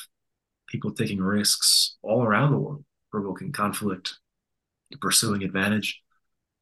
people 0.67 0.91
taking 0.93 1.21
risks 1.21 1.97
all 2.01 2.23
around 2.23 2.51
the 2.51 2.57
world, 2.57 2.83
provoking 3.11 3.51
conflict, 3.51 4.19
pursuing 5.01 5.43
advantage. 5.43 6.01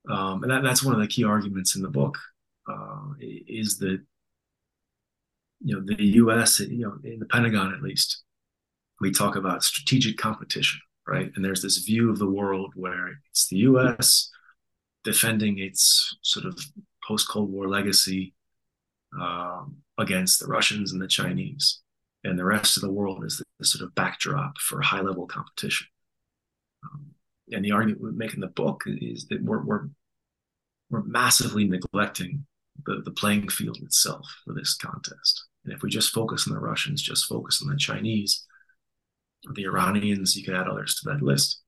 Um, 0.10 0.42
and 0.44 0.52
that, 0.52 0.64
that's 0.64 0.84
one 0.84 0.96
of 0.96 1.02
the 1.02 1.08
key 1.08 1.24
arguments 1.24 1.76
in 1.76 1.82
the 1.82 1.90
book 1.90 2.18
uh, 2.68 3.14
is 3.20 3.78
that 3.80 4.02
you 5.64 5.76
know 5.76 5.84
the 5.86 6.04
U.S. 6.04 6.60
you 6.60 6.86
know 6.86 6.98
in 7.04 7.20
the 7.20 7.26
Pentagon 7.26 7.74
at 7.74 7.84
least 7.84 8.24
we 9.00 9.12
talk 9.12 9.36
about 9.36 9.64
strategic 9.64 10.18
competition, 10.18 10.80
right? 11.08 11.32
And 11.36 11.46
there's 11.46 11.62
this 11.62 11.80
view 11.80 12.10
of 12.10 12.20
the 12.20 12.30
world 12.30 12.74
where 12.76 13.10
it's 13.30 13.48
the 13.48 13.58
U.S. 13.58 14.30
defending 15.04 15.60
its 15.60 16.18
sort 16.22 16.46
of 16.46 16.60
post 17.08 17.30
Cold 17.30 17.52
War 17.52 17.68
legacy 17.68 18.34
um, 19.20 19.78
against 19.98 20.40
the 20.40 20.48
Russians 20.48 20.92
and 20.92 21.02
the 21.02 21.08
Chinese, 21.08 21.82
and 22.24 22.38
the 22.38 22.46
rest 22.46 22.78
of 22.78 22.82
the 22.82 22.92
world 22.92 23.24
is 23.26 23.38
the, 23.38 23.66
sort 23.66 23.84
of 23.84 23.94
backdrop 23.94 24.58
for 24.58 24.82
high 24.82 25.02
level 25.02 25.28
competition. 25.28 25.86
Um, 26.84 27.12
and 27.52 27.64
the 27.64 27.72
argument 27.72 28.02
we 28.02 28.12
make 28.12 28.34
in 28.34 28.40
the 28.40 28.48
book 28.48 28.84
is 28.88 29.28
that 29.30 29.44
we're 29.44 29.64
we're, 29.64 29.88
we're 30.90 31.04
massively 31.04 31.68
neglecting 31.68 32.46
the, 32.86 33.02
the 33.06 33.12
playing 33.12 33.50
field 33.50 33.78
itself 33.82 34.26
for 34.44 34.54
this 34.54 34.76
contest. 34.76 35.46
And 35.64 35.74
if 35.74 35.84
we 35.84 35.90
just 35.90 36.14
focus 36.14 36.48
on 36.48 36.54
the 36.54 36.60
Russians, 36.60 37.02
just 37.02 37.26
focus 37.26 37.62
on 37.62 37.70
the 37.70 37.78
Chinese, 37.78 38.46
the 39.54 39.66
Iranians, 39.66 40.36
you 40.36 40.44
can 40.44 40.56
add 40.56 40.68
others 40.68 40.96
to 40.96 41.10
that 41.10 41.22
list. 41.22 41.62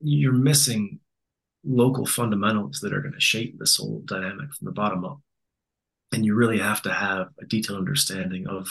You're 0.00 0.32
missing 0.32 1.00
local 1.64 2.06
fundamentals 2.06 2.80
that 2.80 2.92
are 2.92 3.00
going 3.00 3.14
to 3.14 3.20
shape 3.20 3.58
this 3.58 3.76
whole 3.76 4.02
dynamic 4.06 4.54
from 4.54 4.66
the 4.66 4.72
bottom 4.72 5.04
up. 5.04 5.20
And 6.12 6.24
you 6.24 6.34
really 6.34 6.58
have 6.58 6.82
to 6.82 6.92
have 6.92 7.28
a 7.40 7.46
detailed 7.46 7.78
understanding 7.78 8.46
of 8.48 8.68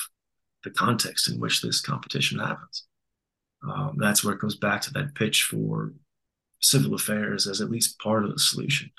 the 0.63 0.69
context 0.69 1.29
in 1.29 1.39
which 1.39 1.61
this 1.61 1.81
competition 1.81 2.39
happens. 2.39 2.85
Um, 3.63 3.97
that's 3.97 4.23
where 4.23 4.33
it 4.33 4.41
goes 4.41 4.57
back 4.57 4.81
to 4.81 4.91
that 4.93 5.15
pitch 5.15 5.43
for 5.43 5.93
civil 6.61 6.93
affairs 6.93 7.47
as 7.47 7.61
at 7.61 7.69
least 7.69 7.99
part 7.99 8.25
of 8.25 8.31
the 8.31 8.39
solution, 8.39 8.91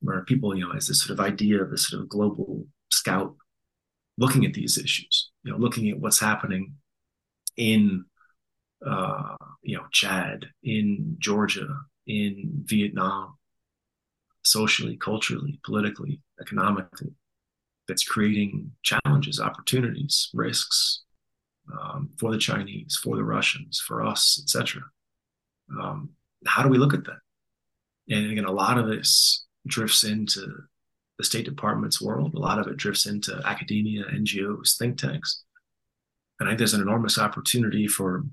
where 0.00 0.24
people, 0.24 0.56
you 0.56 0.66
know, 0.66 0.74
as 0.74 0.86
this 0.86 1.02
sort 1.02 1.18
of 1.18 1.24
idea 1.24 1.62
of 1.62 1.70
this 1.70 1.88
sort 1.88 2.02
of 2.02 2.08
global 2.08 2.66
scout 2.90 3.34
looking 4.18 4.44
at 4.44 4.54
these 4.54 4.78
issues, 4.78 5.30
you 5.42 5.50
know, 5.50 5.58
looking 5.58 5.88
at 5.88 5.98
what's 5.98 6.20
happening 6.20 6.74
in 7.56 8.04
uh, 8.86 9.36
you 9.62 9.76
know 9.76 9.84
Chad, 9.92 10.46
in 10.62 11.16
Georgia, 11.18 11.68
in 12.06 12.64
Vietnam, 12.64 13.36
socially, 14.42 14.96
culturally, 14.96 15.60
politically, 15.64 16.20
economically, 16.40 17.12
that's 17.88 18.04
creating 18.04 18.72
challenges, 18.82 19.40
opportunities, 19.40 20.30
risks 20.34 21.02
um, 21.72 22.10
for 22.18 22.30
the 22.30 22.38
Chinese, 22.38 22.98
for 23.02 23.16
the 23.16 23.24
Russians, 23.24 23.80
for 23.80 24.02
us, 24.02 24.40
etc. 24.42 24.82
Um, 25.80 26.10
how 26.46 26.62
do 26.62 26.68
we 26.68 26.78
look 26.78 26.94
at 26.94 27.04
that? 27.04 27.18
And 28.08 28.32
again, 28.32 28.44
a 28.44 28.52
lot 28.52 28.78
of 28.78 28.88
this 28.88 29.46
drifts 29.66 30.04
into 30.04 30.46
the 31.18 31.24
State 31.24 31.44
Department's 31.44 32.00
world. 32.00 32.34
A 32.34 32.38
lot 32.38 32.58
of 32.58 32.66
it 32.66 32.76
drifts 32.76 33.06
into 33.06 33.40
academia, 33.44 34.04
NGOs, 34.04 34.76
think 34.76 34.98
tanks. 34.98 35.44
And 36.40 36.48
I 36.48 36.52
think 36.52 36.58
there's 36.58 36.74
an 36.74 36.82
enormous 36.82 37.18
opportunity 37.18 37.86
for 37.86 38.24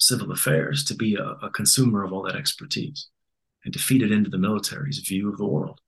civil 0.00 0.32
affairs 0.32 0.84
to 0.84 0.94
be 0.94 1.16
a, 1.16 1.36
a 1.42 1.50
consumer 1.50 2.04
of 2.04 2.12
all 2.12 2.22
that 2.22 2.36
expertise 2.36 3.08
and 3.64 3.72
to 3.72 3.78
feed 3.78 4.02
it 4.02 4.12
into 4.12 4.30
the 4.30 4.38
military's 4.38 4.98
view 4.98 5.28
of 5.28 5.38
the 5.38 5.46
world. 5.46 5.80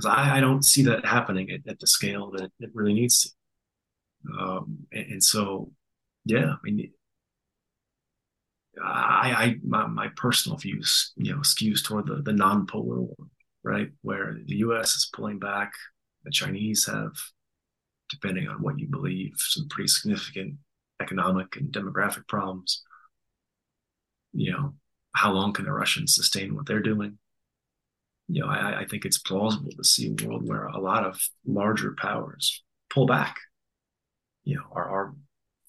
Because 0.00 0.16
I, 0.16 0.38
I, 0.38 0.40
don't 0.40 0.64
see 0.64 0.82
that 0.84 1.04
happening 1.04 1.50
at, 1.50 1.60
at, 1.68 1.78
the 1.78 1.86
scale 1.86 2.30
that 2.32 2.50
it 2.60 2.70
really 2.72 2.94
needs 2.94 3.22
to. 3.22 3.30
Um, 4.38 4.78
and, 4.92 5.12
and, 5.12 5.22
so, 5.22 5.72
yeah, 6.24 6.52
I 6.52 6.56
mean, 6.62 6.90
I, 8.82 9.32
I 9.32 9.56
my, 9.62 9.86
my 9.86 10.08
personal 10.16 10.56
views, 10.56 11.12
you 11.16 11.32
know, 11.32 11.40
skews 11.40 11.84
toward 11.84 12.06
the, 12.06 12.22
the 12.22 12.32
non-polar 12.32 13.00
world, 13.00 13.30
right? 13.62 13.90
Where 14.02 14.38
the 14.46 14.56
U.S. 14.56 14.90
is 14.90 15.10
pulling 15.12 15.38
back, 15.38 15.72
the 16.24 16.30
Chinese 16.30 16.86
have 16.86 17.12
depending 18.10 18.48
on 18.48 18.56
what 18.60 18.78
you 18.78 18.88
believe, 18.88 19.32
some 19.36 19.68
pretty 19.68 19.88
significant 19.88 20.56
economic 21.00 21.56
and 21.56 21.72
demographic 21.72 22.26
problems. 22.26 22.82
You 24.32 24.52
know, 24.52 24.74
how 25.14 25.32
long 25.32 25.52
can 25.52 25.64
the 25.64 25.72
Russians 25.72 26.14
sustain 26.14 26.54
what 26.54 26.66
they're 26.66 26.80
doing? 26.80 27.18
You 28.30 28.42
know, 28.42 28.48
I, 28.48 28.80
I 28.80 28.84
think 28.86 29.04
it's 29.04 29.18
plausible 29.18 29.72
to 29.76 29.84
see 29.84 30.08
a 30.08 30.26
world 30.26 30.48
where 30.48 30.66
a 30.66 30.80
lot 30.80 31.04
of 31.04 31.20
larger 31.44 31.94
powers 31.98 32.62
pull 32.88 33.06
back. 33.06 33.36
You 34.44 34.56
know, 34.56 34.64
our, 34.72 34.88
our 34.88 35.14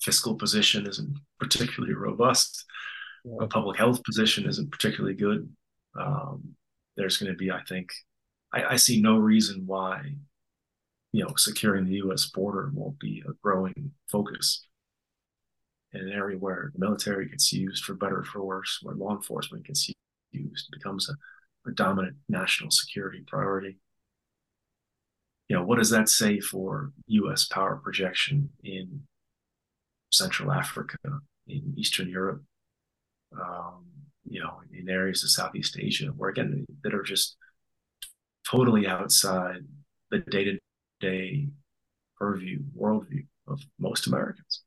fiscal 0.02 0.36
position 0.36 0.88
isn't 0.88 1.18
particularly 1.40 1.96
robust. 1.96 2.66
Our 3.40 3.48
public 3.48 3.78
health 3.78 4.04
position 4.04 4.48
isn't 4.48 4.72
particularly 4.72 5.16
good. 5.16 5.50
Um, 6.00 6.56
there's 6.98 7.18
going 7.18 7.32
to 7.32 7.38
be, 7.38 7.52
I 7.52 7.62
think, 7.68 7.92
I, 8.54 8.64
I 8.64 8.76
see 8.78 9.02
no 9.02 9.18
reason 9.18 9.64
why 9.66 10.14
you 11.12 11.24
know, 11.24 11.34
securing 11.36 11.86
the 11.86 11.96
U.S. 11.96 12.28
border 12.28 12.72
won't 12.74 13.00
be 13.00 13.24
a 13.28 13.34
growing 13.42 13.92
focus 14.10 14.66
in 15.94 16.02
an 16.02 16.10
area 16.10 16.38
where 16.38 16.72
the 16.74 16.80
military 16.80 17.28
gets 17.28 17.52
used 17.52 17.84
for 17.84 17.96
better 17.96 18.20
or 18.20 18.24
for 18.24 18.44
worse, 18.44 18.80
where 18.82 18.96
law 18.96 19.14
enforcement 19.16 19.68
gets 19.68 19.90
used, 20.32 20.70
becomes 20.72 21.10
a, 21.10 21.14
a 21.68 21.72
dominant 21.72 22.16
national 22.30 22.72
security 22.72 23.24
priority. 23.28 23.78
You 25.48 25.58
know, 25.58 25.64
what 25.64 25.78
does 25.78 25.90
that 25.90 26.10
say 26.10 26.40
for 26.40 26.92
U.S. 27.08 27.46
power 27.46 27.76
projection 27.84 28.50
in 28.64 29.02
Central 30.12 30.52
Africa, 30.52 30.98
in 31.48 31.74
Eastern 31.78 32.10
Europe, 32.10 32.44
um, 33.40 33.86
you 34.26 34.40
know, 34.40 34.62
in 34.74 34.90
areas 34.90 35.24
of 35.24 35.32
Southeast 35.32 35.78
Asia, 35.80 36.08
where 36.08 36.30
again, 36.30 36.66
that 36.84 36.94
are 36.94 37.04
just 37.04 37.36
totally 38.50 38.88
outside 38.88 39.62
the 40.10 40.20
day 40.20 40.46
to 40.46 40.60
day 41.00 41.48
purview, 42.18 42.60
worldview 42.78 43.26
of 43.48 43.60
most 43.80 44.08
Americans. 44.08 44.64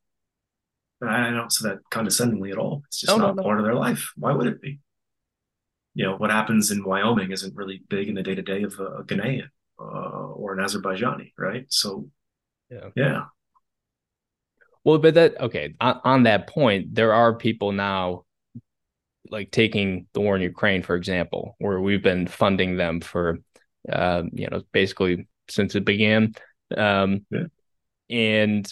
And 1.01 1.11
I 1.11 1.31
don't 1.31 1.53
say 1.53 1.69
that 1.69 1.79
condescendingly 1.91 2.51
at 2.51 2.59
all. 2.59 2.83
It's 2.87 3.01
just 3.01 3.17
no, 3.17 3.19
not 3.19 3.37
no, 3.37 3.43
no. 3.43 3.47
part 3.47 3.59
of 3.59 3.65
their 3.65 3.75
life. 3.75 4.13
Why 4.17 4.33
would 4.33 4.47
it 4.47 4.61
be? 4.61 4.81
You 5.95 6.07
know, 6.07 6.17
what 6.17 6.31
happens 6.31 6.71
in 6.71 6.85
Wyoming 6.85 7.31
isn't 7.31 7.55
really 7.55 7.83
big 7.89 8.09
in 8.09 8.15
the 8.15 8.23
day 8.23 8.35
to 8.35 8.43
day 8.43 8.63
of 8.65 8.75
a 8.81 9.05
Ghanaian 9.05 9.49
uh, 9.79 9.83
or 9.83 10.53
an 10.53 10.65
Azerbaijani, 10.65 11.33
right? 11.39 11.67
So, 11.69 12.09
yeah. 12.71 12.89
yeah. 12.97 13.25
Well, 14.83 14.99
but 14.99 15.15
that, 15.15 15.41
okay, 15.41 15.75
on, 15.81 16.01
on 16.05 16.23
that 16.25 16.47
point, 16.49 16.95
there 16.95 17.15
are 17.15 17.35
people 17.35 17.73
now 17.73 18.25
like 19.31 19.51
taking 19.51 20.07
the 20.13 20.21
war 20.21 20.37
in 20.37 20.43
Ukraine, 20.43 20.83
for 20.83 20.97
example, 20.97 21.57
where 21.59 21.81
we've 21.81 22.03
been 22.03 22.27
funding 22.27 22.77
them 22.77 23.01
for, 23.01 23.39
uh, 23.91 24.25
you 24.33 24.49
know, 24.51 24.63
basically 24.73 25.27
since 25.49 25.75
it 25.75 25.85
began. 25.85 26.35
Um, 26.77 27.25
yeah. 27.31 27.45
And 28.11 28.71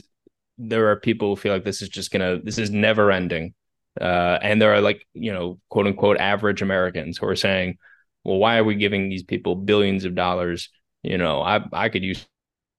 there 0.59 0.91
are 0.91 0.97
people 0.97 1.31
who 1.31 1.37
feel 1.37 1.55
like 1.55 1.64
this 1.64 1.83
is 1.83 1.89
just 1.89 2.11
gonna, 2.11 2.41
this 2.43 2.59
is 2.59 2.70
never 2.70 3.11
ending. 3.11 3.55
Uh, 4.01 4.38
and 4.43 4.61
there 4.61 4.74
are 4.74 4.80
like, 4.80 5.07
you 5.12 5.32
know, 5.32 5.59
quote 5.68 5.86
unquote 5.86 6.18
average 6.18 6.62
Americans 6.62 7.18
who 7.18 7.26
are 7.26 7.36
saying, 7.36 7.78
well, 8.24 8.38
why 8.38 8.59
are 8.59 8.64
we 8.64 8.74
giving 8.74 9.09
these 9.09 9.22
people 9.22 9.55
billions 9.55 10.05
of 10.05 10.14
dollars? 10.14 10.70
You 11.03 11.18
know, 11.18 11.43
I 11.43 11.64
I 11.72 11.88
could 11.88 12.05
use 12.05 12.26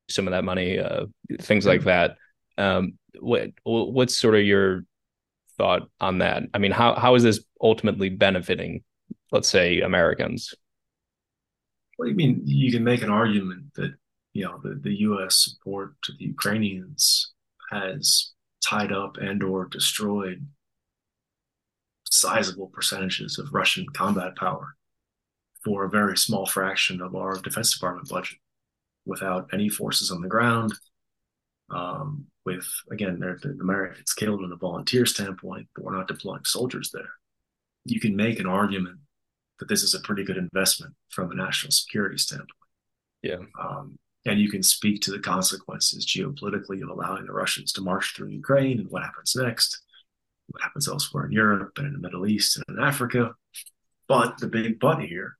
some 0.09 0.27
of 0.27 0.31
that 0.31 0.43
money, 0.43 0.79
uh, 0.79 1.05
things 1.41 1.65
like 1.65 1.83
that. 1.83 2.15
Um, 2.57 2.97
what 3.19 3.51
what's 3.63 4.17
sort 4.17 4.35
of 4.35 4.43
your 4.43 4.85
thought 5.57 5.89
on 5.99 6.19
that? 6.19 6.43
I 6.53 6.57
mean, 6.57 6.71
how 6.71 6.95
how 6.95 7.15
is 7.15 7.23
this 7.23 7.43
ultimately 7.61 8.09
benefiting, 8.09 8.83
let's 9.31 9.49
say, 9.49 9.81
Americans? 9.81 10.53
Well, 11.97 12.09
I 12.09 12.13
mean, 12.13 12.41
you 12.45 12.71
can 12.71 12.83
make 12.83 13.03
an 13.03 13.11
argument 13.11 13.73
that 13.75 13.93
you 14.33 14.45
know 14.45 14.59
the, 14.63 14.79
the 14.81 14.95
U.S. 15.01 15.43
support 15.43 15.93
to 16.03 16.13
the 16.17 16.25
Ukrainians 16.25 17.33
has 17.71 18.31
tied 18.67 18.91
up 18.91 19.17
and 19.17 19.43
or 19.43 19.65
destroyed 19.65 20.47
sizable 22.13 22.67
percentages 22.67 23.39
of 23.39 23.53
Russian 23.53 23.87
combat 23.93 24.35
power 24.35 24.75
for 25.63 25.83
a 25.83 25.89
very 25.89 26.17
small 26.17 26.45
fraction 26.45 27.01
of 27.01 27.15
our 27.15 27.39
Defense 27.39 27.73
Department 27.73 28.07
budget 28.07 28.37
without 29.05 29.49
any 29.51 29.67
forces 29.67 30.11
on 30.11 30.21
the 30.21 30.27
ground. 30.27 30.73
Um, 31.69 32.27
with 32.45 32.67
again, 32.91 33.19
the, 33.19 33.37
the 33.41 33.57
Americans 33.61 34.13
killed 34.13 34.41
in 34.43 34.51
a 34.51 34.57
volunteer 34.57 35.05
standpoint, 35.05 35.67
but 35.73 35.83
we're 35.83 35.95
not 35.95 36.07
deploying 36.07 36.43
soldiers 36.43 36.91
there. 36.93 37.09
You 37.85 37.99
can 37.99 38.15
make 38.15 38.39
an 38.39 38.45
argument 38.45 38.99
that 39.59 39.67
this 39.67 39.81
is 39.81 39.95
a 39.95 39.99
pretty 40.01 40.23
good 40.23 40.37
investment 40.37 40.93
from 41.09 41.31
a 41.31 41.35
national 41.35 41.71
security 41.71 42.17
standpoint. 42.17 42.49
Yeah. 43.21 43.37
Um, 43.59 43.97
and 44.25 44.39
you 44.39 44.49
can 44.49 44.61
speak 44.61 45.01
to 45.01 45.11
the 45.11 45.19
consequences 45.19 46.05
geopolitically 46.05 46.83
of 46.83 46.89
allowing 46.89 47.25
the 47.25 47.33
Russians 47.33 47.71
to 47.73 47.81
march 47.81 48.13
through 48.15 48.29
Ukraine 48.29 48.79
and 48.79 48.89
what 48.89 49.03
happens 49.03 49.35
next, 49.35 49.82
what 50.47 50.61
happens 50.61 50.87
elsewhere 50.87 51.25
in 51.25 51.31
Europe 51.31 51.73
and 51.77 51.87
in 51.87 51.93
the 51.93 51.99
Middle 51.99 52.27
East 52.27 52.57
and 52.57 52.77
in 52.77 52.83
Africa. 52.83 53.33
But 54.07 54.37
the 54.37 54.47
big 54.47 54.79
but 54.79 54.99
here 55.01 55.37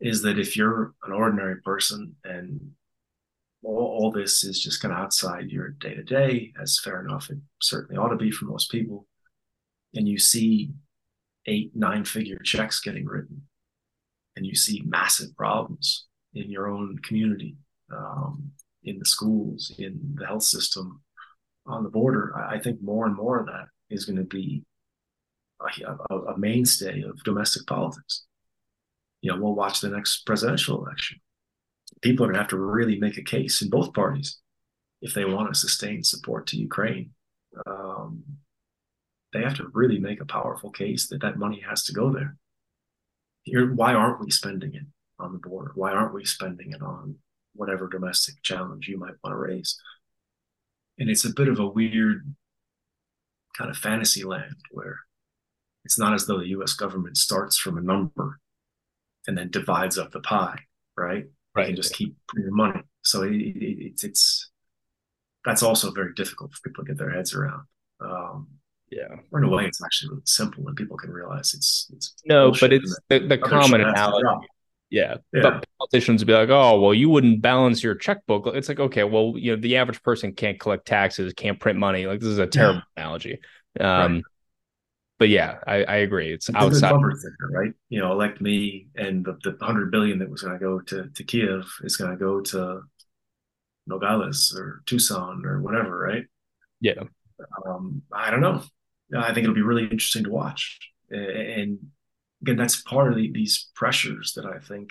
is 0.00 0.22
that 0.22 0.38
if 0.38 0.56
you're 0.56 0.94
an 1.04 1.12
ordinary 1.12 1.60
person 1.60 2.14
and 2.24 2.72
all, 3.62 3.76
all 3.76 4.10
this 4.10 4.44
is 4.44 4.62
just 4.62 4.80
kind 4.80 4.92
of 4.92 5.00
outside 5.00 5.50
your 5.50 5.70
day 5.70 5.94
to 5.94 6.02
day, 6.02 6.52
as 6.60 6.80
fair 6.82 7.04
enough, 7.04 7.30
it 7.30 7.38
certainly 7.60 7.98
ought 7.98 8.08
to 8.08 8.16
be 8.16 8.30
for 8.30 8.46
most 8.46 8.70
people, 8.70 9.06
and 9.94 10.08
you 10.08 10.18
see 10.18 10.70
eight, 11.46 11.72
nine 11.74 12.04
figure 12.04 12.38
checks 12.38 12.80
getting 12.80 13.06
written, 13.06 13.42
and 14.36 14.46
you 14.46 14.54
see 14.54 14.82
massive 14.86 15.36
problems 15.36 16.06
in 16.34 16.50
your 16.50 16.68
own 16.68 16.98
community, 17.00 17.56
um, 17.92 18.52
in 18.84 18.98
the 18.98 19.04
schools, 19.04 19.72
in 19.78 20.14
the 20.14 20.26
health 20.26 20.44
system, 20.44 21.02
on 21.66 21.82
the 21.82 21.90
border, 21.90 22.32
I, 22.36 22.54
I 22.54 22.58
think 22.58 22.82
more 22.82 23.04
and 23.06 23.16
more 23.16 23.40
of 23.40 23.46
that 23.46 23.66
is 23.90 24.04
going 24.04 24.16
to 24.16 24.24
be 24.24 24.62
a, 25.60 26.14
a, 26.14 26.38
mainstay 26.38 27.02
of 27.02 27.22
domestic 27.22 27.66
politics 27.66 28.24
you 29.20 29.30
know, 29.30 29.38
we'll 29.40 29.54
watch 29.54 29.80
the 29.80 29.88
next 29.88 30.24
presidential 30.24 30.84
election. 30.84 31.20
People 32.02 32.24
are 32.24 32.28
going 32.28 32.34
to 32.34 32.40
have 32.40 32.50
to 32.50 32.58
really 32.58 32.98
make 32.98 33.18
a 33.18 33.22
case 33.22 33.60
in 33.62 33.68
both 33.68 33.92
parties 33.92 34.38
if 35.02 35.14
they 35.14 35.24
want 35.24 35.52
to 35.52 35.58
sustain 35.58 36.02
support 36.02 36.46
to 36.48 36.56
Ukraine. 36.56 37.10
Um, 37.66 38.22
they 39.32 39.42
have 39.42 39.56
to 39.56 39.70
really 39.72 39.98
make 39.98 40.20
a 40.20 40.26
powerful 40.26 40.70
case 40.70 41.08
that 41.08 41.20
that 41.20 41.38
money 41.38 41.62
has 41.68 41.84
to 41.84 41.92
go 41.92 42.12
there. 42.12 42.36
Here, 43.42 43.72
why 43.72 43.94
aren't 43.94 44.20
we 44.20 44.30
spending 44.30 44.74
it 44.74 44.84
on 45.18 45.32
the 45.32 45.38
border? 45.38 45.72
Why 45.74 45.92
aren't 45.92 46.14
we 46.14 46.24
spending 46.24 46.72
it 46.72 46.82
on 46.82 47.16
whatever 47.54 47.88
domestic 47.88 48.42
challenge 48.42 48.88
you 48.88 48.98
might 48.98 49.14
want 49.22 49.34
to 49.34 49.36
raise? 49.36 49.78
And 50.98 51.08
it's 51.08 51.24
a 51.24 51.32
bit 51.32 51.48
of 51.48 51.58
a 51.58 51.66
weird 51.66 52.34
kind 53.56 53.70
of 53.70 53.76
fantasy 53.76 54.24
land 54.24 54.56
where 54.70 54.98
it's 55.84 55.98
not 55.98 56.14
as 56.14 56.26
though 56.26 56.38
the 56.38 56.48
US 56.48 56.74
government 56.74 57.16
starts 57.16 57.56
from 57.56 57.78
a 57.78 57.82
number 57.82 58.38
and 59.26 59.36
then 59.36 59.50
divides 59.50 59.98
up 59.98 60.12
the 60.12 60.20
pie, 60.20 60.58
right? 60.96 61.26
Right. 61.54 61.68
And 61.68 61.76
just 61.76 61.94
keep 61.94 62.16
your 62.36 62.52
money. 62.52 62.82
So 63.02 63.22
it, 63.22 63.32
it, 63.32 63.56
it's 63.56 64.04
it's 64.04 64.50
that's 65.44 65.62
also 65.62 65.90
very 65.90 66.12
difficult 66.14 66.52
for 66.52 66.68
people 66.68 66.84
to 66.84 66.88
get 66.88 66.98
their 66.98 67.10
heads 67.10 67.34
around. 67.34 67.62
Um, 68.00 68.48
yeah. 68.90 69.16
Or 69.30 69.40
in 69.40 69.44
a 69.44 69.48
way, 69.48 69.64
it's 69.66 69.82
actually 69.82 70.10
really 70.10 70.22
simple, 70.26 70.66
and 70.66 70.76
people 70.76 70.96
can 70.96 71.10
realize 71.10 71.54
it's 71.54 71.90
it's 71.92 72.14
no, 72.24 72.52
but 72.60 72.72
it's 72.72 72.98
the, 73.08 73.20
the 73.20 73.38
common 73.38 73.80
analogy. 73.80 74.46
Yeah. 74.90 75.16
yeah. 75.32 75.42
But 75.42 75.66
politicians 75.80 76.20
would 76.20 76.26
be 76.26 76.34
like, 76.34 76.50
oh, 76.50 76.80
well, 76.80 76.94
you 76.94 77.08
wouldn't 77.08 77.42
balance 77.42 77.82
your 77.82 77.94
checkbook. 77.94 78.46
It's 78.54 78.68
like, 78.68 78.80
okay, 78.80 79.04
well, 79.04 79.34
you 79.36 79.56
know, 79.56 79.60
the 79.60 79.76
average 79.76 80.02
person 80.02 80.32
can't 80.32 80.60
collect 80.60 80.86
taxes, 80.86 81.32
can't 81.32 81.58
print 81.58 81.78
money. 81.78 82.06
Like, 82.06 82.20
this 82.20 82.28
is 82.28 82.38
a 82.38 82.46
terrible 82.46 82.82
yeah. 82.96 83.02
analogy. 83.02 83.40
Um, 83.80 84.14
right 84.14 84.22
but 85.20 85.28
yeah, 85.28 85.58
I, 85.66 85.84
I 85.84 85.96
agree. 85.96 86.32
It's, 86.32 86.48
it's 86.48 86.56
outside, 86.56 86.92
thicker, 86.92 87.50
right? 87.50 87.74
You 87.90 88.00
know, 88.00 88.10
elect 88.10 88.40
me, 88.40 88.88
and 88.96 89.22
the, 89.22 89.36
the 89.44 89.54
hundred 89.64 89.90
billion 89.90 90.18
that 90.20 90.30
was 90.30 90.40
going 90.40 90.54
to 90.54 90.58
go 90.58 90.80
to 90.80 91.10
to 91.10 91.24
Kiev 91.24 91.70
is 91.82 91.98
going 91.98 92.10
to 92.10 92.16
go 92.16 92.40
to 92.40 92.80
Nogales 93.86 94.56
or 94.56 94.80
Tucson 94.86 95.44
or 95.44 95.60
whatever, 95.60 95.98
right? 95.98 96.24
Yeah. 96.80 97.02
Um, 97.66 98.00
I 98.10 98.30
don't 98.30 98.40
know. 98.40 98.62
I 99.14 99.34
think 99.34 99.44
it'll 99.44 99.54
be 99.54 99.60
really 99.60 99.82
interesting 99.82 100.24
to 100.24 100.30
watch, 100.30 100.78
and 101.10 101.78
again, 102.40 102.56
that's 102.56 102.80
part 102.80 103.12
of 103.12 103.18
the, 103.18 103.30
these 103.30 103.68
pressures 103.74 104.32
that 104.36 104.46
I 104.46 104.58
think 104.58 104.88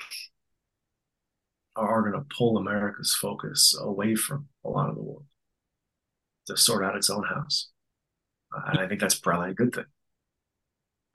are 1.79 2.01
going 2.01 2.13
to 2.13 2.35
pull 2.35 2.57
America's 2.57 3.13
focus 3.13 3.77
away 3.79 4.15
from 4.15 4.47
a 4.65 4.69
lot 4.69 4.89
of 4.89 4.95
the 4.95 5.01
world 5.01 5.25
to 6.47 6.57
sort 6.57 6.83
out 6.83 6.95
its 6.95 7.09
own 7.09 7.23
house. 7.23 7.69
And 8.51 8.79
I 8.79 8.87
think 8.87 8.99
that's 8.99 9.19
probably 9.19 9.51
a 9.51 9.53
good 9.53 9.73
thing. 9.73 9.85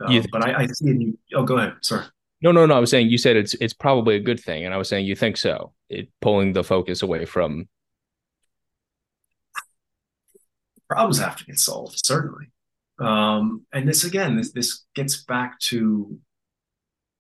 Uh, 0.05 0.23
but 0.31 0.45
I, 0.45 0.63
I 0.63 0.67
see. 0.67 0.91
You, 0.91 1.19
oh, 1.35 1.45
go 1.45 1.59
ahead. 1.59 1.75
Sorry. 1.83 2.05
No, 2.43 2.53
no, 2.53 2.67
no. 2.67 2.77
I 2.77 2.81
was 2.81 2.91
saying 2.91 3.09
you 3.09 3.19
said 3.19 3.37
it's 3.37 3.55
it's 3.55 3.73
probably 3.73 4.17
a 4.17 4.21
good 4.21 4.41
thing, 4.41 4.65
and 4.65 4.75
I 4.75 4.77
was 4.77 4.89
saying 4.89 5.07
you 5.07 5.15
think 5.15 5.37
so. 5.37 5.73
It 5.89 6.09
pulling 6.21 6.53
the 6.53 6.65
focus 6.65 7.03
away 7.03 7.25
from 7.25 7.69
problems 10.89 11.19
have 11.19 11.37
to 11.37 11.45
get 11.45 11.59
solved, 11.59 12.05
certainly. 12.05 12.47
Um, 12.99 13.67
and 13.73 13.89
this 13.89 14.05
again, 14.05 14.37
this 14.37 14.53
this 14.53 14.85
gets 14.95 15.25
back 15.25 15.59
to 15.61 16.19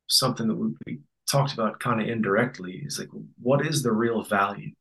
something 0.09 0.47
that 0.47 0.55
we 0.55 0.99
talked 1.30 1.52
about 1.52 1.80
kind 1.80 2.00
of 2.00 2.08
indirectly. 2.08 2.82
Is 2.84 2.98
like, 2.98 3.08
what 3.40 3.66
is 3.66 3.82
the 3.82 3.92
real 3.92 4.22
value 4.22 4.72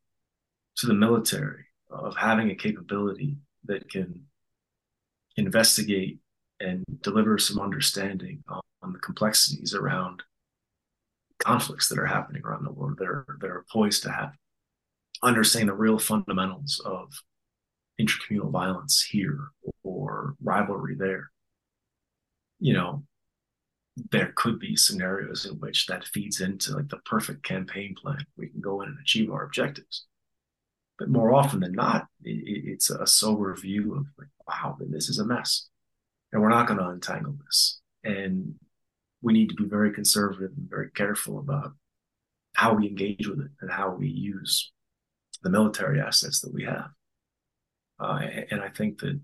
to 0.78 0.88
the 0.88 0.94
military 0.94 1.66
of 1.90 2.16
having 2.16 2.50
a 2.50 2.56
capability 2.56 3.38
that 3.66 3.90
can 3.90 4.26
investigate 5.38 6.20
and 6.60 6.84
deliver 7.02 7.38
some 7.38 7.60
understanding 7.60 8.44
on, 8.48 8.62
on 8.82 8.94
the 8.94 9.00
complexities 9.00 9.74
around 9.74 10.24
conflicts 11.40 11.90
that 11.90 12.00
are 12.00 12.06
happening 12.06 12.42
around 12.46 12.64
the 12.64 12.72
world 12.72 12.98
that 12.98 13.08
are 13.08 13.26
that 13.42 13.50
are 13.50 13.66
poised 13.72 14.04
to 14.04 14.12
happen. 14.12 14.38
Understanding 15.22 15.68
the 15.68 15.74
real 15.74 16.00
fundamentals 16.00 16.82
of 16.86 17.12
intercommunal 18.00 18.52
violence 18.52 19.02
here 19.02 19.40
or 19.84 20.36
rivalry 20.42 20.96
there. 20.96 21.30
You 22.60 22.74
know, 22.74 23.04
there 24.10 24.34
could 24.36 24.60
be 24.60 24.76
scenarios 24.76 25.46
in 25.46 25.60
which 25.60 25.86
that 25.88 26.06
feeds 26.06 26.42
into 26.42 26.76
like 26.76 26.90
the 26.90 26.98
perfect 26.98 27.44
campaign 27.44 27.96
plan. 27.96 28.26
We 28.38 28.48
can 28.48 28.62
go 28.62 28.82
in 28.82 28.90
and 28.90 28.98
achieve 29.00 29.32
our 29.32 29.44
objectives. 29.44 30.06
But 30.98 31.10
more 31.10 31.34
often 31.34 31.60
than 31.60 31.74
not, 31.74 32.08
it, 32.24 32.42
it's 32.66 32.90
a 32.90 33.06
sober 33.06 33.56
view 33.56 33.96
of 33.96 34.06
like, 34.18 34.30
wow, 34.48 34.78
this 34.80 35.10
is 35.10 35.20
a 35.20 35.26
mess 35.26 35.68
and 36.34 36.42
we're 36.42 36.50
not 36.50 36.68
going 36.68 36.80
to 36.80 36.90
untangle 36.90 37.36
this. 37.46 37.80
And 38.04 38.56
we 39.22 39.32
need 39.32 39.50
to 39.50 39.56
be 39.56 39.66
very 39.66 39.94
conservative 39.94 40.52
and 40.58 40.70
very 40.70 40.90
careful 40.90 41.40
about 41.40 41.74
how 42.56 42.74
we 42.74 42.88
engage 42.88 43.28
with 43.28 43.40
it 43.40 43.52
and 43.62 43.72
how 43.72 43.92
we 43.92 44.08
use 44.08 44.72
the 45.44 45.50
military 45.50 46.02
assets 46.02 46.42
that 46.42 46.54
we 46.54 46.64
have. 46.66 46.90
Uh, 48.00 48.20
and 48.52 48.62
I 48.62 48.70
think 48.70 49.00
that 49.00 49.20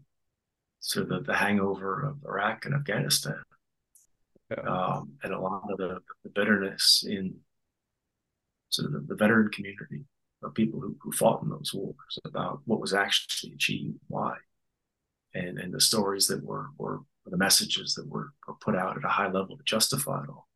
sort 0.79 1.03
of 1.03 1.09
the, 1.09 1.31
the 1.31 1.37
hangover 1.37 2.01
of 2.01 2.23
Iraq 2.23 2.65
and 2.65 2.75
Afghanistan 2.75 3.41
um, 4.67 5.13
and 5.23 5.33
a 5.33 5.39
lot 5.39 5.63
of 5.69 5.77
the, 5.77 5.99
the, 6.23 6.29
bitterness 6.29 7.05
in 7.07 7.35
sort 8.69 8.87
of 8.87 8.93
the, 8.93 8.99
the 8.99 9.15
veteran 9.15 9.49
community 9.51 10.05
of 10.41 10.53
people 10.55 10.79
who, 10.79 10.95
who 11.01 11.11
fought 11.11 11.43
in 11.43 11.49
those 11.49 11.71
wars 11.73 12.19
about 12.25 12.61
what 12.65 12.79
was 12.79 12.93
actually 12.93 13.53
achieved, 13.53 13.99
why 14.07 14.35
and 15.33 15.59
and 15.59 15.73
the 15.73 15.81
stories 15.81 16.27
that 16.27 16.43
were 16.43 16.67
were 16.77 17.01
the 17.25 17.37
messages 17.37 17.93
that 17.93 18.07
were, 18.07 18.31
were 18.47 18.55
put 18.55 18.75
out 18.75 18.97
at 18.97 19.05
a 19.05 19.09
high 19.09 19.29
level 19.29 19.55
to 19.55 19.63
justify 19.63 20.23
it 20.23 20.29
all. 20.29 20.47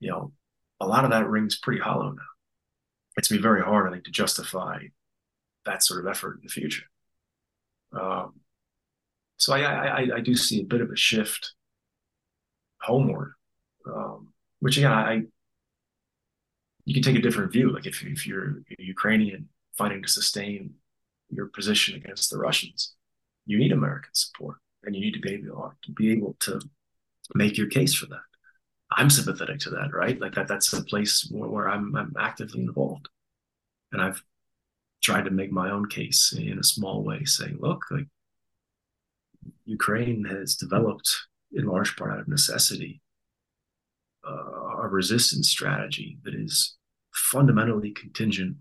You 0.00 0.10
know, 0.10 0.32
a 0.80 0.86
lot 0.86 1.04
of 1.04 1.10
that 1.10 1.28
rings 1.28 1.58
pretty 1.58 1.80
hollow 1.80 2.10
now. 2.10 2.22
It's 3.16 3.28
been 3.28 3.42
very 3.42 3.62
hard, 3.62 3.86
I 3.86 3.92
think, 3.92 4.04
to 4.04 4.10
justify 4.10 4.78
that 5.66 5.82
sort 5.82 6.00
of 6.00 6.10
effort 6.10 6.36
in 6.36 6.40
the 6.44 6.48
future. 6.48 6.84
Um, 7.92 8.40
so 9.36 9.52
I, 9.52 9.60
I, 9.60 10.08
I 10.16 10.20
do 10.20 10.34
see 10.34 10.62
a 10.62 10.64
bit 10.64 10.80
of 10.80 10.90
a 10.90 10.96
shift 10.96 11.52
homeward, 12.80 13.32
um, 13.86 14.32
which 14.60 14.76
again 14.78 14.92
I 14.92 15.22
you 16.84 16.94
can 16.94 17.02
take 17.02 17.16
a 17.16 17.22
different 17.22 17.52
view. 17.52 17.72
Like 17.72 17.86
if 17.86 18.02
if 18.04 18.26
you're 18.26 18.62
a 18.78 18.82
Ukrainian 18.82 19.48
fighting 19.76 20.02
to 20.02 20.08
sustain 20.08 20.74
your 21.30 21.46
position 21.46 21.94
against 21.96 22.30
the 22.30 22.38
Russians, 22.38 22.94
you 23.46 23.58
need 23.58 23.72
American 23.72 24.14
support. 24.14 24.56
and 24.84 24.94
you 24.94 25.00
need 25.00 25.14
to 25.14 25.20
be 25.20 25.34
able 25.34 25.72
to 25.82 25.92
be 25.92 26.12
able 26.12 26.36
to 26.40 26.60
make 27.34 27.56
your 27.58 27.68
case 27.68 27.94
for 27.94 28.06
that. 28.06 28.20
I'm 28.90 29.10
sympathetic 29.10 29.58
to 29.60 29.70
that, 29.70 29.92
right? 29.92 30.18
Like 30.20 30.34
that 30.34 30.48
that's 30.48 30.72
a 30.72 30.82
place 30.84 31.28
where, 31.30 31.48
where 31.50 31.68
I'm 31.68 31.94
I'm 31.96 32.14
actively 32.18 32.60
involved. 32.60 33.08
And 33.92 34.00
I've 34.00 34.22
tried 35.02 35.24
to 35.24 35.30
make 35.30 35.52
my 35.52 35.70
own 35.70 35.88
case 35.88 36.32
in 36.36 36.58
a 36.58 36.64
small 36.64 37.02
way, 37.02 37.24
saying, 37.24 37.58
look, 37.60 37.84
like 37.90 38.06
Ukraine 39.64 40.24
has 40.24 40.56
developed 40.56 41.27
in 41.52 41.66
large 41.66 41.96
part 41.96 42.12
out 42.12 42.20
of 42.20 42.28
necessity 42.28 43.00
uh, 44.26 44.82
a 44.82 44.88
resistance 44.88 45.48
strategy 45.48 46.18
that 46.24 46.34
is 46.34 46.76
fundamentally 47.12 47.90
contingent 47.90 48.56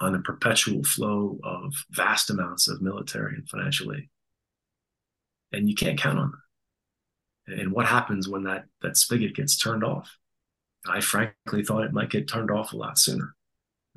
on 0.00 0.12
the 0.12 0.18
perpetual 0.20 0.82
flow 0.84 1.38
of 1.42 1.74
vast 1.90 2.30
amounts 2.30 2.68
of 2.68 2.80
military 2.80 3.34
and 3.34 3.48
financial 3.48 3.92
aid. 3.92 4.08
And 5.52 5.68
you 5.68 5.74
can't 5.74 5.98
count 5.98 6.18
on 6.18 6.32
that. 7.46 7.58
And 7.58 7.72
what 7.72 7.86
happens 7.86 8.28
when 8.28 8.44
that, 8.44 8.66
that 8.82 8.96
spigot 8.96 9.34
gets 9.34 9.56
turned 9.56 9.82
off? 9.82 10.16
I 10.86 11.00
frankly 11.00 11.64
thought 11.64 11.84
it 11.84 11.92
might 11.92 12.10
get 12.10 12.28
turned 12.28 12.50
off 12.50 12.72
a 12.72 12.76
lot 12.76 12.98
sooner. 12.98 13.34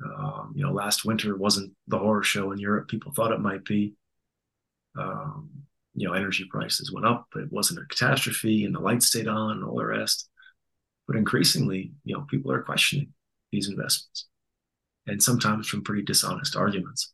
Um, 0.04 0.52
you 0.56 0.64
know, 0.64 0.72
last 0.72 1.04
winter 1.04 1.36
wasn't 1.36 1.72
the 1.86 1.98
horror 1.98 2.24
show 2.24 2.50
in 2.50 2.58
Europe 2.58 2.88
people 2.88 3.12
thought 3.12 3.32
it 3.32 3.40
might 3.40 3.64
be. 3.64 3.94
Um, 4.98 5.50
you 5.94 6.08
know, 6.08 6.14
energy 6.14 6.46
prices 6.50 6.92
went 6.92 7.06
up, 7.06 7.26
but 7.32 7.42
it 7.42 7.52
wasn't 7.52 7.80
a 7.80 7.86
catastrophe, 7.86 8.64
and 8.64 8.74
the 8.74 8.80
lights 8.80 9.06
stayed 9.06 9.28
on, 9.28 9.58
and 9.58 9.64
all 9.64 9.76
the 9.76 9.84
rest. 9.84 10.28
But 11.06 11.16
increasingly, 11.16 11.92
you 12.04 12.14
know, 12.14 12.22
people 12.30 12.52
are 12.52 12.62
questioning 12.62 13.12
these 13.50 13.68
investments, 13.68 14.26
and 15.06 15.22
sometimes 15.22 15.68
from 15.68 15.84
pretty 15.84 16.02
dishonest 16.02 16.56
arguments. 16.56 17.12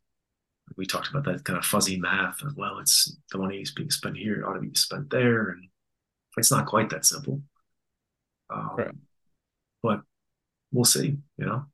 We 0.76 0.85
talked 0.85 1.09
about 1.09 1.24
that 1.24 1.45
kind 1.45 1.59
of 1.59 1.64
fuzzy 1.64 1.99
math 1.99 2.43
of 2.43 2.57
well, 2.57 2.79
it's 2.79 3.16
the 3.33 3.39
money 3.39 3.57
is 3.57 3.72
being 3.72 3.91
spent 3.91 4.18
here, 4.18 4.41
it 4.41 4.45
ought 4.45 4.53
to 4.53 4.61
be 4.61 4.74
spent 4.74 5.11
there, 5.11 5.49
and 5.49 5.68
it's 6.37 6.51
not 6.51 6.66
quite 6.66 6.91
that 6.91 7.07
simple. 7.07 7.41
Um, 8.51 8.70
right. 8.76 8.95
But 9.83 10.01
we'll 10.72 10.85
see. 10.85 11.16
You 11.39 11.47
know, 11.47 11.64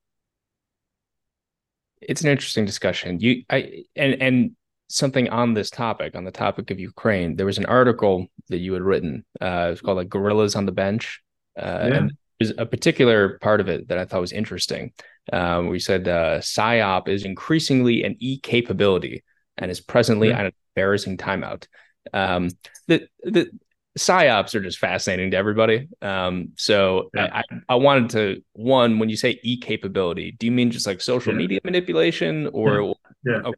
it's 2.01 2.23
an 2.23 2.29
interesting 2.29 2.65
discussion. 2.65 3.21
You, 3.21 3.45
I, 3.51 3.85
and 3.97 4.23
and 4.23 4.57
something 4.95 5.29
on 5.29 5.55
this 5.55 5.71
topic, 5.71 6.15
on 6.15 6.25
the 6.25 6.31
topic 6.31 6.71
of 6.71 6.79
Ukraine. 6.79 7.37
There 7.37 7.47
was 7.47 7.59
an 7.59 7.67
article 7.67 8.27
that 8.49 8.59
you 8.59 8.73
had 8.73 8.83
written. 8.83 9.25
Uh, 9.41 9.67
it 9.67 9.71
was 9.71 9.81
called 9.81 9.97
like 9.97 10.09
"Guerrillas 10.09 10.55
on 10.55 10.67
the 10.67 10.73
Bench," 10.73 11.21
uh, 11.59 11.89
yeah. 11.89 11.95
and 11.95 12.13
there's 12.39 12.53
a 12.57 12.67
particular 12.67 13.39
part 13.41 13.61
of 13.61 13.69
it 13.69 13.89
that 13.89 13.99
I 13.99 14.05
thought 14.05 14.21
was 14.21 14.33
interesting. 14.33 14.93
Um, 15.33 15.69
we 15.69 15.79
said 15.79 16.09
uh, 16.09 16.39
PSYOP 16.39 17.09
is 17.09 17.25
increasingly 17.25 18.05
an 18.05 18.17
e 18.21 18.39
capability 18.39 19.25
and 19.57 19.71
is 19.71 19.81
presently 19.81 20.29
yeah. 20.29 20.41
at 20.41 20.47
an 20.47 20.53
embarrassing 20.77 21.17
timeout. 21.17 21.67
Um, 22.13 22.51
the 22.87 23.09
the 23.23 23.51
psyops 23.99 24.55
are 24.55 24.61
just 24.61 24.79
fascinating 24.79 25.31
to 25.31 25.37
everybody. 25.37 25.89
Um, 26.03 26.53
so 26.57 27.11
yeah. 27.15 27.43
I, 27.43 27.43
I 27.69 27.75
wanted 27.77 28.11
to 28.11 28.43
one 28.53 28.99
when 28.99 29.09
you 29.09 29.17
say 29.17 29.39
e 29.43 29.59
capability, 29.59 30.33
do 30.33 30.47
you 30.47 30.53
mean 30.53 30.71
just 30.71 30.87
like 30.87 31.01
social 31.01 31.33
yeah. 31.33 31.39
media 31.39 31.61
manipulation 31.65 32.49
or 32.49 32.97
yeah. 33.25 33.41
yeah. 33.45 33.53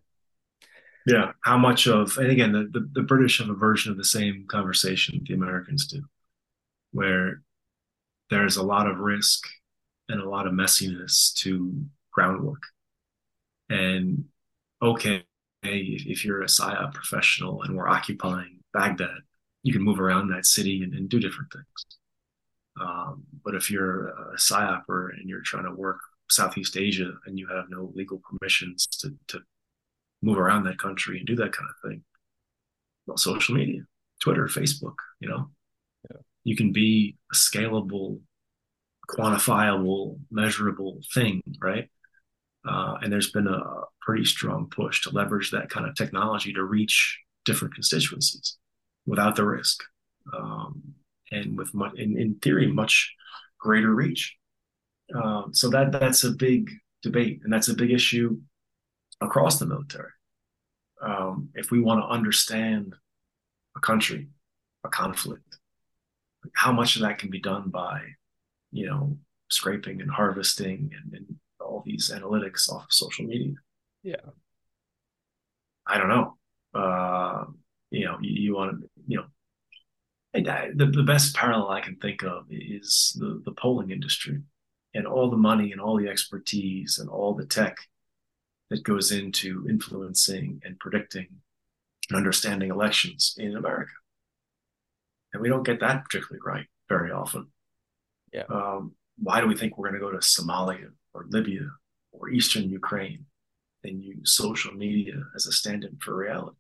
Yeah, 1.07 1.33
how 1.43 1.57
much 1.57 1.87
of 1.87 2.19
and 2.19 2.33
again 2.33 2.53
the, 2.53 2.69
the, 2.73 2.89
the 2.93 3.03
British 3.03 3.39
have 3.39 3.49
a 3.49 3.55
version 3.55 3.93
of 3.93 3.99
the 3.99 4.05
same 4.05 4.45
conversation 4.49 5.25
the 5.27 5.35
Americans 5.35 5.87
do, 5.87 6.03
where 6.91 7.43
there's 8.29 8.57
a 8.57 8.63
lot 8.63 8.89
of 8.89 8.99
risk 8.99 9.47
and 10.09 10.21
a 10.21 10.29
lot 10.29 10.47
of 10.47 10.53
messiness 10.53 11.33
to 11.35 11.85
groundwork. 12.13 12.63
And 13.69 14.25
okay, 14.83 15.25
if, 15.63 16.25
you're 16.25 16.43
a 16.43 16.47
PSYOP 16.47 16.95
professional 16.95 17.63
and 17.63 17.77
we're 17.77 17.89
occupying 17.89 18.61
Baghdad, 18.73 19.19
you 19.63 19.73
can 19.73 19.83
move 19.83 20.01
around 20.01 20.29
that 20.29 20.47
city 20.47 20.83
and, 20.83 20.95
and 20.95 21.09
do 21.09 21.19
different 21.19 21.53
things. 21.53 21.99
Um, 22.81 23.25
but 23.45 23.55
if 23.55 23.71
you're 23.71 24.09
a 24.09 24.37
PSYOPer 24.37 25.11
and 25.19 25.29
you're 25.29 25.43
trying 25.43 25.65
to 25.65 25.73
work 25.73 25.99
Southeast 26.31 26.77
Asia 26.77 27.13
and 27.27 27.39
you 27.39 27.49
have 27.49 27.67
no 27.69 27.91
legal 27.95 28.21
permissions 28.29 28.87
to, 29.01 29.15
to 29.29 29.41
move 30.23 30.39
around 30.39 30.65
that 30.65 30.79
country 30.79 31.19
and 31.19 31.27
do 31.27 31.37
that 31.37 31.53
kind 31.53 31.69
of 31.69 31.91
thing, 31.91 32.03
well, 33.07 33.17
social 33.17 33.55
media, 33.55 33.83
Twitter, 34.23 34.47
Facebook, 34.47 34.95
you 35.21 35.29
know, 35.29 35.51
yeah. 36.11 36.19
you 36.45 36.57
can 36.57 36.73
be 36.73 37.17
a 37.33 37.35
scalable, 37.35 38.21
quantifiable, 39.09 40.19
measurable 40.31 41.01
thing, 41.15 41.43
right? 41.61 41.89
Uh, 42.69 42.97
and 43.01 43.13
there's 43.13 43.31
been 43.31 43.47
a 43.47 43.63
pretty 44.01 44.25
strong 44.25 44.69
push 44.69 45.03
to 45.03 45.11
leverage 45.11 45.51
that 45.53 45.71
kind 45.71 45.87
of 45.87 45.95
technology 45.95 46.53
to 46.53 46.65
reach 46.65 47.21
different 47.45 47.75
constituencies 47.75 48.57
without 49.07 49.37
the 49.37 49.45
risk, 49.45 49.85
um, 50.37 50.83
and 51.31 51.57
with 51.57 51.73
much, 51.75 51.93
in, 51.97 52.19
in 52.19 52.35
theory, 52.37 52.67
much 52.67 53.15
greater 53.61 53.95
reach. 53.95 54.37
Um, 55.15 55.51
so 55.53 55.71
that 55.71 55.93
that's 55.93 56.25
a 56.25 56.33
big 56.33 56.71
debate, 57.03 57.41
and 57.45 57.53
that's 57.53 57.69
a 57.69 57.75
big 57.75 57.93
issue 57.93 58.41
across 59.21 59.59
the 59.59 59.67
military. 59.67 60.11
Um, 61.01 61.51
if 61.55 61.71
we 61.71 61.81
want 61.81 62.01
to 62.01 62.07
understand 62.07 62.95
a 63.77 63.81
country, 63.81 64.29
a 64.85 64.89
conflict, 64.89 65.59
how 66.55 66.73
much 66.73 66.97
of 66.97 67.03
that 67.03 67.19
can 67.19 67.31
be 67.31 67.41
done 67.41 67.71
by, 67.71 68.01
you 68.73 68.87
know, 68.87 69.19
scraping 69.51 70.01
and 70.01 70.11
harvesting 70.11 70.91
and, 70.97 71.15
and 71.15 71.37
all 71.61 71.83
these 71.85 72.11
analytics 72.11 72.71
off 72.71 72.85
of 72.85 72.93
social 72.93 73.27
media? 73.27 73.55
Yeah, 74.03 74.17
I 75.87 75.99
don't 75.99 76.09
know. 76.09 76.37
Uh, 76.75 77.45
you 77.91 78.05
know, 78.05 78.19
you, 78.21 78.43
you 78.43 78.55
want 78.55 78.81
to, 78.81 78.89
you 79.07 79.19
know, 79.19 79.27
I, 80.35 80.71
the, 80.75 80.87
the 80.87 81.03
best 81.03 81.35
parallel 81.35 81.71
I 81.71 81.81
can 81.81 81.97
think 81.97 82.23
of 82.23 82.47
is 82.51 83.17
the, 83.19 83.41
the 83.45 83.53
polling 83.53 83.91
industry 83.91 84.43
and 84.95 85.07
all 85.07 85.31
the 85.31 85.37
money 85.37 85.73
and 85.73 85.81
all 85.81 85.99
the 85.99 86.09
expertise 86.09 86.99
and 86.99 87.09
all 87.09 87.35
the 87.35 87.47
tech 87.47 87.77
that 88.71 88.83
goes 88.83 89.13
into 89.13 89.67
influencing 89.69 90.61
and 90.65 90.79
predicting 90.79 91.27
and 92.11 92.17
understanding 92.17 92.71
elections 92.71 93.35
in 93.39 93.57
America. 93.57 93.93
And 95.33 95.43
we 95.43 95.49
don't 95.49 95.67
get 95.67 95.81
that 95.81 96.05
particularly 96.05 96.41
right 96.45 96.67
very 96.89 97.11
often. 97.11 97.49
Yeah. 98.33 98.45
Um, 98.49 98.95
why 99.19 99.41
do 99.41 99.47
we 99.47 99.57
think 99.57 99.77
we're 99.77 99.89
going 99.89 100.01
to 100.01 100.07
go 100.07 100.13
to 100.13 100.19
Somalia 100.19 100.91
or 101.15 101.27
Libya 101.29 101.71
or 102.13 102.31
Eastern 102.31 102.69
Ukraine 102.69 103.27
and 103.85 104.03
use 104.03 104.35
social 104.35 104.73
media 104.73 105.15
as 105.35 105.47
a 105.47 105.53
stand 105.53 105.85
in 105.85 105.97
for 106.01 106.17
reality? 106.17 106.57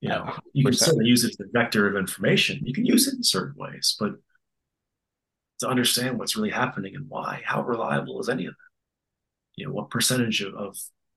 You 0.00 0.10
know, 0.10 0.32
you 0.52 0.64
can 0.64 0.74
certainly 0.74 1.06
use 1.06 1.24
it 1.24 1.30
as 1.30 1.40
a 1.40 1.50
vector 1.50 1.88
of 1.88 1.96
information. 1.96 2.60
You 2.62 2.74
can 2.74 2.84
use 2.84 3.08
it 3.08 3.14
in 3.14 3.22
certain 3.22 3.54
ways, 3.56 3.96
but 3.98 4.12
to 5.60 5.68
understand 5.68 6.18
what's 6.18 6.36
really 6.36 6.50
happening 6.50 6.94
and 6.94 7.08
why, 7.08 7.42
how 7.44 7.62
reliable 7.62 8.20
is 8.20 8.28
any 8.28 8.46
of 8.46 8.52
that? 8.52 8.65
You 9.56 9.66
know, 9.66 9.72
what 9.72 9.90
percentage 9.90 10.42
of, 10.42 10.54
of 10.54 10.76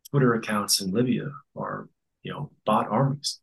Twitter 0.09 0.33
accounts 0.33 0.81
in 0.81 0.91
Libya 0.91 1.29
are, 1.55 1.89
you 2.23 2.31
know, 2.31 2.51
bot 2.65 2.87
armies? 2.89 3.39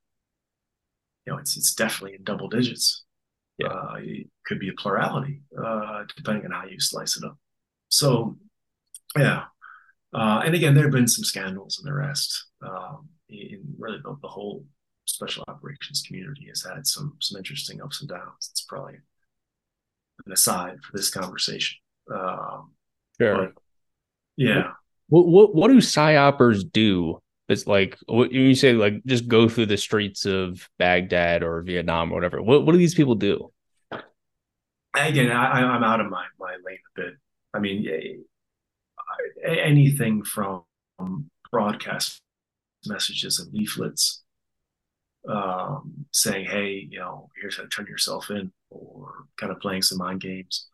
You 1.27 1.33
know, 1.33 1.39
it's 1.39 1.57
it's 1.57 1.75
definitely 1.75 2.17
in 2.17 2.25
double 2.25 2.49
digits. 2.49 3.05
Yeah. 3.59 3.69
Uh, 3.69 3.95
it 3.99 4.29
could 4.47 4.59
be 4.59 4.69
a 4.69 4.75
plurality, 4.75 5.41
uh, 5.59 6.05
depending 6.17 6.45
on 6.45 6.51
how 6.53 6.67
you 6.67 6.79
slice 6.79 7.17
it 7.17 7.25
up. 7.25 7.39
So, 7.89 8.37
yeah. 9.17 9.45
Uh, 10.13 10.43
and 10.45 10.55
again, 10.55 10.75
there 10.75 10.85
have 10.85 10.93
been 10.93 11.09
some 11.09 11.25
scandals 11.25 11.79
and 11.79 11.87
the 11.87 11.95
rest 11.95 12.47
um, 12.63 13.09
in 13.29 13.63
really 13.79 13.99
the, 14.03 14.17
the 14.23 14.29
whole 14.29 14.65
special 15.07 15.45
operations 15.49 16.03
community 16.07 16.47
has 16.49 16.65
had 16.65 16.87
some 16.87 17.17
some 17.21 17.39
interesting 17.39 17.81
ups 17.81 18.01
and 18.01 18.09
downs. 18.09 18.51
It's 18.51 18.63
probably 18.63 18.95
an 20.25 20.33
aside 20.33 20.79
for 20.83 20.97
this 20.97 21.11
conversation. 21.11 21.79
Um, 22.13 22.73
sure. 23.21 23.53
yeah. 24.37 24.73
What, 25.09 25.27
what 25.27 25.55
what 25.55 25.69
do 25.69 25.79
psyopers 25.79 26.71
do? 26.71 27.21
It's 27.49 27.67
like 27.67 27.97
what 28.07 28.33
you 28.33 28.55
say, 28.55 28.73
like 28.73 29.05
just 29.05 29.29
go 29.29 29.49
through 29.49 29.67
the 29.67 29.77
streets 29.77 30.27
of 30.27 30.69
Baghdad 30.79 31.43
or 31.43 31.63
Vietnam 31.63 32.11
or 32.11 32.15
whatever. 32.15 32.43
What 32.43 32.67
what 32.67 32.73
do 32.73 32.79
these 32.79 32.95
people 32.95 33.15
do? 33.15 33.53
Again, 34.95 35.31
I, 35.31 35.61
I'm 35.61 35.85
out 35.85 36.01
of 36.01 36.11
my 36.11 36.25
my 36.41 36.57
lane 36.65 36.79
a 36.97 37.01
bit. 37.01 37.15
I 37.55 37.61
mean, 37.61 38.25
anything 39.45 40.25
from 40.25 40.65
broadcast 41.51 42.21
messages 42.87 43.39
and 43.39 43.53
leaflets 43.53 44.23
um, 45.29 46.07
saying, 46.13 46.47
"Hey, 46.47 46.89
you 46.91 46.99
know, 46.99 47.31
here's 47.41 47.57
how 47.57 47.65
to 47.65 47.69
turn 47.69 47.87
yourself 47.87 48.31
in," 48.31 48.53
or 48.71 49.27
kind 49.37 49.53
of 49.53 49.61
playing 49.61 49.83
some 49.83 49.99
mind 49.99 50.21
games, 50.21 50.69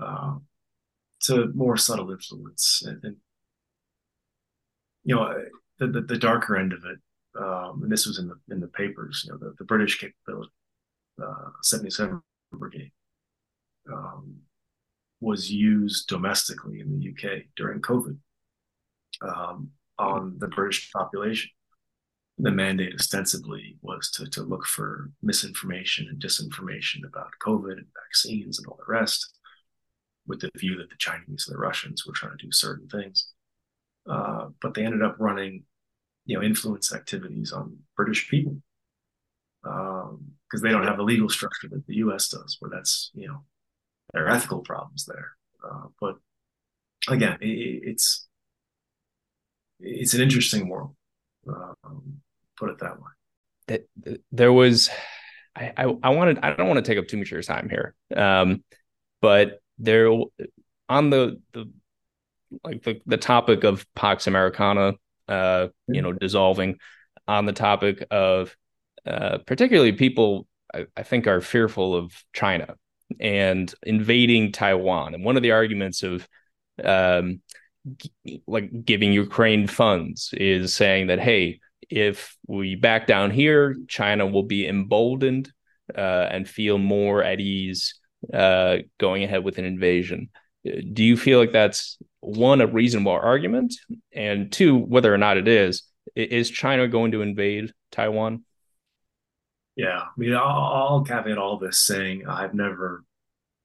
um, 0.00 0.42
to 1.22 1.50
more 1.54 1.76
subtle 1.76 2.10
influence, 2.10 2.82
and, 2.84 3.02
and 3.04 3.16
you 5.04 5.14
know, 5.14 5.34
the, 5.78 5.86
the, 5.86 6.00
the 6.02 6.18
darker 6.18 6.56
end 6.56 6.72
of 6.72 6.84
it. 6.84 6.98
Um, 7.40 7.82
and 7.82 7.92
this 7.92 8.06
was 8.06 8.18
in 8.18 8.28
the 8.28 8.38
in 8.52 8.60
the 8.60 8.66
papers. 8.66 9.24
You 9.24 9.32
know, 9.32 9.38
the, 9.38 9.54
the 9.58 9.64
British 9.64 10.00
capability, 10.00 10.50
uh, 11.22 11.50
77 11.62 12.20
Brigade, 12.52 12.90
um, 13.92 14.36
was 15.20 15.50
used 15.50 16.08
domestically 16.08 16.80
in 16.80 16.90
the 16.90 17.10
UK 17.10 17.44
during 17.56 17.80
COVID 17.80 18.16
um, 19.22 19.70
on 19.98 20.36
the 20.38 20.48
British 20.48 20.90
population 20.92 21.50
the 22.42 22.50
mandate 22.50 22.94
ostensibly 22.94 23.76
was 23.82 24.10
to, 24.10 24.26
to 24.30 24.42
look 24.42 24.66
for 24.66 25.10
misinformation 25.22 26.06
and 26.08 26.22
disinformation 26.22 27.06
about 27.06 27.30
COVID 27.44 27.72
and 27.72 27.86
vaccines 28.06 28.58
and 28.58 28.66
all 28.66 28.78
the 28.78 28.92
rest, 28.92 29.38
with 30.26 30.40
the 30.40 30.50
view 30.56 30.76
that 30.78 30.88
the 30.88 30.96
Chinese 30.98 31.46
and 31.46 31.54
the 31.54 31.60
Russians 31.60 32.06
were 32.06 32.12
trying 32.12 32.36
to 32.36 32.44
do 32.46 32.52
certain 32.52 32.88
things. 32.88 33.28
Uh, 34.10 34.48
but 34.60 34.74
they 34.74 34.84
ended 34.84 35.02
up 35.02 35.16
running, 35.20 35.62
you 36.26 36.36
know, 36.36 36.42
influence 36.42 36.92
activities 36.92 37.52
on 37.52 37.78
British 37.96 38.28
people 38.28 38.56
because 39.62 40.10
um, 40.10 40.62
they 40.62 40.70
don't 40.70 40.86
have 40.86 40.96
the 40.96 41.02
legal 41.02 41.28
structure 41.28 41.68
that 41.68 41.86
the 41.86 41.96
U.S. 41.96 42.28
does, 42.28 42.56
where 42.58 42.70
that's 42.70 43.10
you 43.14 43.28
know 43.28 43.44
there 44.12 44.26
are 44.26 44.30
ethical 44.30 44.60
problems 44.60 45.06
there. 45.06 45.32
Uh, 45.64 45.86
but 46.00 46.16
again, 47.08 47.38
it, 47.40 47.82
it's 47.84 48.26
it's 49.78 50.14
an 50.14 50.22
interesting 50.22 50.68
world. 50.68 50.94
Um, 51.48 52.20
put 52.58 52.70
it 52.70 52.78
that 52.80 52.98
way. 52.98 53.08
That 53.68 53.86
there 54.32 54.52
was, 54.52 54.90
I, 55.54 55.72
I, 55.76 55.96
I 56.02 56.10
wanted, 56.10 56.38
I 56.42 56.54
don't 56.54 56.68
want 56.68 56.84
to 56.84 56.90
take 56.90 56.98
up 56.98 57.06
too 57.06 57.16
much 57.16 57.28
of 57.28 57.32
your 57.32 57.42
time 57.42 57.68
here, 57.70 57.94
um, 58.16 58.64
but 59.22 59.60
there 59.78 60.10
on 60.88 61.10
the 61.10 61.40
the 61.52 61.70
like 62.64 62.82
the, 62.82 63.00
the 63.06 63.16
topic 63.16 63.64
of 63.64 63.86
Pax 63.94 64.26
Americana, 64.26 64.94
uh, 65.28 65.68
you 65.88 66.02
know, 66.02 66.12
dissolving, 66.12 66.78
on 67.28 67.46
the 67.46 67.52
topic 67.52 68.04
of 68.10 68.56
uh, 69.06 69.38
particularly 69.46 69.92
people 69.92 70.46
I, 70.74 70.86
I 70.96 71.02
think 71.02 71.26
are 71.26 71.40
fearful 71.40 71.94
of 71.94 72.12
China 72.32 72.74
and 73.18 73.72
invading 73.82 74.52
Taiwan. 74.52 75.14
And 75.14 75.24
one 75.24 75.36
of 75.36 75.42
the 75.42 75.52
arguments 75.52 76.02
of 76.02 76.26
um, 76.82 77.40
g- 77.96 78.42
like 78.46 78.84
giving 78.84 79.12
Ukraine 79.12 79.66
funds 79.66 80.30
is 80.32 80.74
saying 80.74 81.08
that 81.08 81.20
hey, 81.20 81.60
if 81.88 82.36
we 82.46 82.76
back 82.76 83.06
down 83.06 83.30
here, 83.30 83.76
China 83.88 84.26
will 84.26 84.44
be 84.44 84.66
emboldened 84.66 85.52
uh, 85.96 86.28
and 86.30 86.48
feel 86.48 86.78
more 86.78 87.22
at 87.22 87.40
ease 87.40 87.94
uh, 88.32 88.78
going 88.98 89.24
ahead 89.24 89.44
with 89.44 89.58
an 89.58 89.64
invasion. 89.64 90.28
Do 90.64 91.02
you 91.02 91.16
feel 91.16 91.38
like 91.38 91.52
that's 91.52 91.98
one 92.20 92.60
a 92.60 92.66
reasonable 92.66 93.12
argument, 93.12 93.74
and 94.12 94.52
two 94.52 94.76
whether 94.76 95.12
or 95.12 95.18
not 95.18 95.36
it 95.36 95.48
is? 95.48 95.82
Is 96.14 96.50
China 96.50 96.88
going 96.88 97.12
to 97.12 97.22
invade 97.22 97.72
Taiwan? 97.90 98.44
Yeah, 99.76 100.00
I 100.00 100.08
mean, 100.16 100.34
I'll, 100.34 100.42
I'll 100.42 101.04
caveat 101.04 101.38
all 101.38 101.58
this 101.58 101.78
saying 101.78 102.26
I've 102.26 102.54
never 102.54 103.04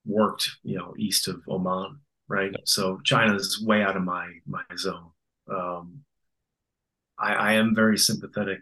worked, 0.06 0.50
you 0.62 0.78
know, 0.78 0.94
east 0.96 1.28
of 1.28 1.42
Oman, 1.48 1.98
right? 2.28 2.54
So 2.64 3.00
China's 3.04 3.60
way 3.62 3.82
out 3.82 3.96
of 3.96 4.02
my 4.02 4.30
my 4.46 4.62
zone. 4.78 5.10
Um, 5.50 6.04
I, 7.18 7.34
I 7.34 7.52
am 7.54 7.74
very 7.74 7.98
sympathetic 7.98 8.60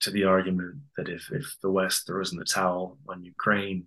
to 0.00 0.10
the 0.10 0.24
argument 0.24 0.76
that 0.96 1.08
if 1.08 1.30
if 1.32 1.56
the 1.62 1.70
West 1.70 2.06
throws 2.06 2.32
in 2.32 2.38
the 2.38 2.44
towel 2.44 2.98
on 3.08 3.24
Ukraine, 3.24 3.86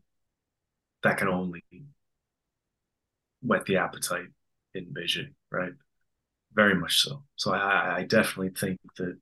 that 1.03 1.17
can 1.17 1.27
only 1.27 1.63
whet 3.41 3.65
the 3.65 3.77
appetite 3.77 4.27
in 4.73 4.85
Beijing, 4.87 5.33
right? 5.51 5.73
Very 6.53 6.75
much 6.75 7.01
so. 7.01 7.23
So 7.35 7.53
I, 7.53 7.97
I 7.97 8.03
definitely 8.03 8.51
think 8.51 8.79
that 8.97 9.17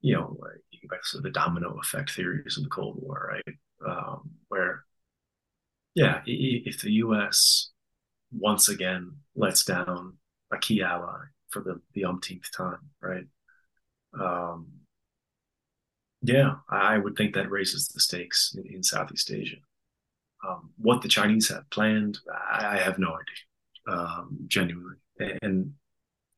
you 0.00 0.14
know, 0.14 0.36
you 0.70 0.88
back 0.88 1.00
to 1.10 1.18
the 1.20 1.30
domino 1.30 1.78
effect 1.80 2.10
theories 2.12 2.56
of 2.56 2.64
the 2.64 2.70
Cold 2.70 2.96
War, 3.00 3.34
right? 3.34 3.56
Um, 3.86 4.30
where, 4.48 4.84
yeah, 5.94 6.22
if 6.26 6.80
the 6.80 6.92
U.S. 6.92 7.70
once 8.32 8.68
again 8.68 9.12
lets 9.34 9.64
down 9.64 10.16
a 10.52 10.58
key 10.58 10.82
ally 10.82 11.24
for 11.50 11.62
the 11.62 11.80
the 11.94 12.04
umpteenth 12.04 12.50
time, 12.56 12.90
right? 13.02 13.24
Um, 14.20 14.68
yeah, 16.22 16.56
I 16.68 16.98
would 16.98 17.16
think 17.16 17.34
that 17.34 17.50
raises 17.50 17.88
the 17.88 18.00
stakes 18.00 18.54
in, 18.56 18.74
in 18.74 18.82
Southeast 18.82 19.30
Asia. 19.30 19.56
Um, 20.46 20.70
what 20.78 21.02
the 21.02 21.08
Chinese 21.08 21.48
have 21.50 21.70
planned, 21.70 22.18
I, 22.52 22.76
I 22.76 22.78
have 22.78 22.98
no 22.98 23.08
idea, 23.08 23.44
um, 23.86 24.38
genuinely. 24.46 24.96
And, 25.42 25.74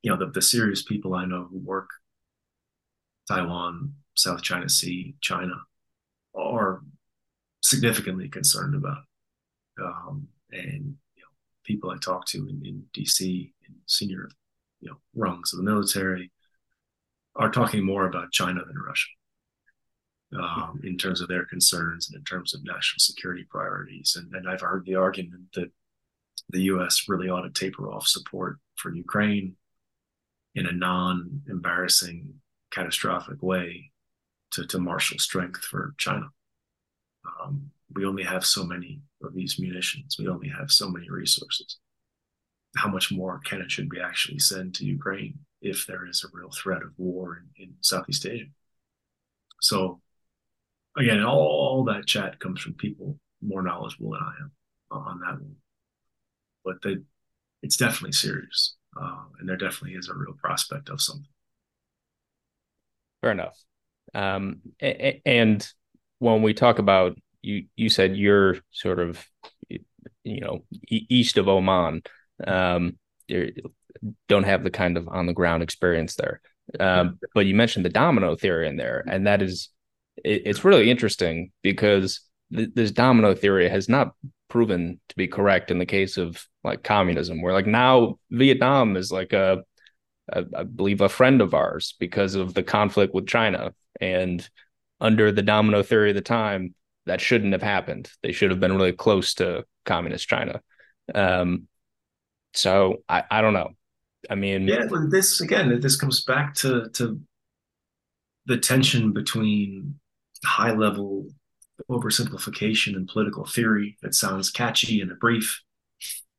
you 0.03 0.11
know, 0.11 0.19
the, 0.19 0.27
the 0.27 0.43
serious 0.43 0.83
people 0.83 1.15
I 1.15 1.25
know 1.25 1.47
who 1.51 1.59
work 1.59 1.89
Taiwan, 3.29 3.95
South 4.15 4.43
China 4.43 4.69
Sea, 4.69 5.15
China, 5.21 5.55
are 6.35 6.83
significantly 7.63 8.29
concerned 8.29 8.75
about. 8.75 9.05
Um, 9.83 10.29
and 10.51 10.97
you 11.15 11.23
know, 11.23 11.29
people 11.65 11.91
I 11.91 11.97
talk 11.99 12.27
to 12.27 12.39
in, 12.49 12.61
in 12.65 12.85
DC, 12.95 13.21
in 13.23 13.75
senior 13.87 14.29
you 14.81 14.91
know 14.91 14.97
rungs 15.15 15.53
of 15.53 15.59
the 15.59 15.65
military 15.65 16.31
are 17.37 17.51
talking 17.51 17.85
more 17.85 18.07
about 18.07 18.33
China 18.33 18.61
than 18.67 18.77
Russia 18.77 19.09
um, 20.39 20.81
in 20.85 20.99
terms 20.99 21.21
of 21.21 21.29
their 21.29 21.47
concerns 21.47 22.09
and 22.09 22.19
in 22.19 22.25
terms 22.25 22.53
of 22.53 22.65
national 22.65 22.99
security 22.99 23.47
priorities. 23.49 24.17
And, 24.17 24.35
and 24.35 24.49
I've 24.49 24.61
heard 24.61 24.85
the 24.85 24.97
argument 24.97 25.45
that 25.55 25.71
the 26.51 26.63
U.S. 26.63 27.05
really 27.09 27.29
ought 27.29 27.43
to 27.43 27.51
taper 27.51 27.91
off 27.91 28.07
support 28.07 28.59
for 28.77 28.95
Ukraine 28.95 29.57
in 30.55 30.67
a 30.67 30.73
non-embarrassing, 30.73 32.35
catastrophic 32.71 33.43
way 33.43 33.91
to, 34.53 34.67
to 34.67 34.79
marshal 34.79 35.19
strength 35.19 35.65
for 35.65 35.95
China. 35.97 36.29
Um, 37.43 37.71
we 37.95 38.05
only 38.05 38.25
have 38.25 38.45
so 38.45 38.65
many 38.65 39.01
of 39.23 39.35
these 39.35 39.59
munitions. 39.59 40.17
We 40.19 40.29
only 40.29 40.49
have 40.49 40.71
so 40.71 40.91
many 40.91 41.09
resources 41.11 41.79
how 42.77 42.91
much 42.91 43.13
more 43.13 43.41
can 43.45 43.61
and 43.61 43.71
should 43.71 43.91
we 43.91 44.01
actually 44.01 44.39
send 44.39 44.75
to 44.75 44.85
Ukraine 44.85 45.39
if 45.61 45.87
there 45.87 46.07
is 46.07 46.25
a 46.25 46.37
real 46.37 46.51
threat 46.51 46.83
of 46.83 46.93
war 46.97 47.43
in, 47.57 47.65
in 47.65 47.75
Southeast 47.81 48.27
Asia? 48.27 48.47
So, 49.61 50.01
again, 50.97 51.23
all, 51.23 51.39
all, 51.39 51.85
that 51.85 52.07
chat 52.07 52.41
comes 52.41 52.61
from 52.61 52.75
people 52.75 53.19
more 53.43 53.63
knowledgeable 53.63 54.13
than 54.13 54.21
I 54.23 54.33
am 54.43 54.53
on 54.91 55.21
that 55.21 55.41
one. 55.41 55.57
But 56.65 56.83
they, 56.83 56.99
it's 57.63 57.77
definitely 57.77 58.13
serious, 58.13 58.77
uh, 59.01 59.25
and 59.39 59.49
there 59.49 59.57
definitely 59.57 59.97
is 59.97 60.09
a 60.09 60.15
real 60.15 60.35
prospect 60.41 60.89
of 60.89 61.01
something. 61.01 61.27
Fair 63.21 63.33
enough. 63.33 63.59
Um, 64.15 64.61
and 64.81 65.67
when 66.19 66.43
we 66.43 66.55
talk 66.55 66.79
about 66.79 67.17
you, 67.41 67.67
you 67.77 67.89
said 67.89 68.17
you're 68.17 68.59
sort 68.71 68.99
of, 68.99 69.25
you 69.69 70.41
know, 70.41 70.65
east 70.89 71.39
of 71.39 71.49
Oman 71.49 72.03
um, 72.47 72.99
don't 74.29 74.45
have 74.45 74.65
the 74.65 74.71
kind 74.71 74.97
of 74.97 75.09
on 75.09 75.27
the 75.27 75.33
ground 75.33 75.63
experience 75.63 76.15
there. 76.17 76.41
Um, 76.79 77.19
but 77.35 77.47
you 77.47 77.55
mentioned 77.55 77.85
the 77.85 77.91
domino 77.91 78.37
theory 78.37 78.69
in 78.69 78.77
there, 78.77 79.05
and 79.07 79.27
that 79.27 79.43
is 79.43 79.69
it, 80.17 80.43
it's 80.47 80.65
really 80.65 80.91
interesting 80.91 81.51
because 81.63 82.21
th- 82.55 82.71
this 82.75 82.91
domino 82.91 83.35
theory 83.35 83.69
has 83.69 83.89
not 83.89 84.15
proven 84.53 85.01
to 85.09 85.17
be 85.17 85.27
correct 85.27 85.71
in 85.71 85.79
the 85.79 85.87
case 85.87 86.19
of 86.19 86.47
like 86.63 86.85
communism, 86.85 87.41
where 87.41 87.55
like 87.55 87.67
now 87.67 88.19
Vietnam 88.31 88.99
is 88.99 89.11
like 89.11 89.33
a, 89.33 89.65
a 90.31 90.45
I 90.55 90.65
believe 90.65 91.01
a 91.01 91.09
friend 91.09 91.41
of 91.41 91.55
ours 91.55 91.95
because 91.99 92.35
of 92.35 92.53
the 92.53 92.63
conflict 92.63 93.15
with 93.15 93.27
China, 93.27 93.73
and 93.99 94.47
under 95.01 95.33
the 95.33 95.41
domino 95.41 95.83
theory 95.83 96.11
of 96.11 96.17
the 96.17 96.21
time, 96.21 96.75
that 97.07 97.23
shouldn't 97.23 97.55
have 97.55 97.63
happened. 97.63 98.11
They 98.23 98.33
should 98.33 98.51
have 98.51 98.61
been 98.61 98.77
really 98.77 98.93
close 98.93 99.33
to 99.35 99.65
communist 99.87 100.29
China. 100.29 100.61
Um, 101.15 101.67
so 102.53 103.03
I, 103.09 103.25
I 103.31 103.41
don't 103.41 103.55
know. 103.55 103.71
I 104.29 104.35
mean, 104.35 104.69
yeah, 104.69 104.85
this 105.09 105.41
again, 105.41 105.81
this 105.81 105.97
comes 105.97 106.25
back 106.25 106.55
to 106.57 106.91
to 106.91 107.19
the 108.45 108.59
tension 108.59 109.15
between 109.15 109.99
high 110.45 110.75
level 110.75 111.27
oversimplification 111.91 112.97
and 112.97 113.09
political 113.09 113.45
theory 113.45 113.97
that 114.03 114.15
sounds 114.15 114.51
catchy 114.51 115.01
in 115.01 115.11
a 115.11 115.15
brief 115.15 115.63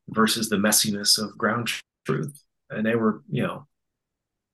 versus 0.10 0.50
the 0.50 0.56
messiness 0.56 1.18
of 1.18 1.38
ground 1.38 1.70
truth. 2.06 2.44
And 2.70 2.86
they 2.86 2.96
were, 2.96 3.24
you 3.30 3.44
know, 3.44 3.68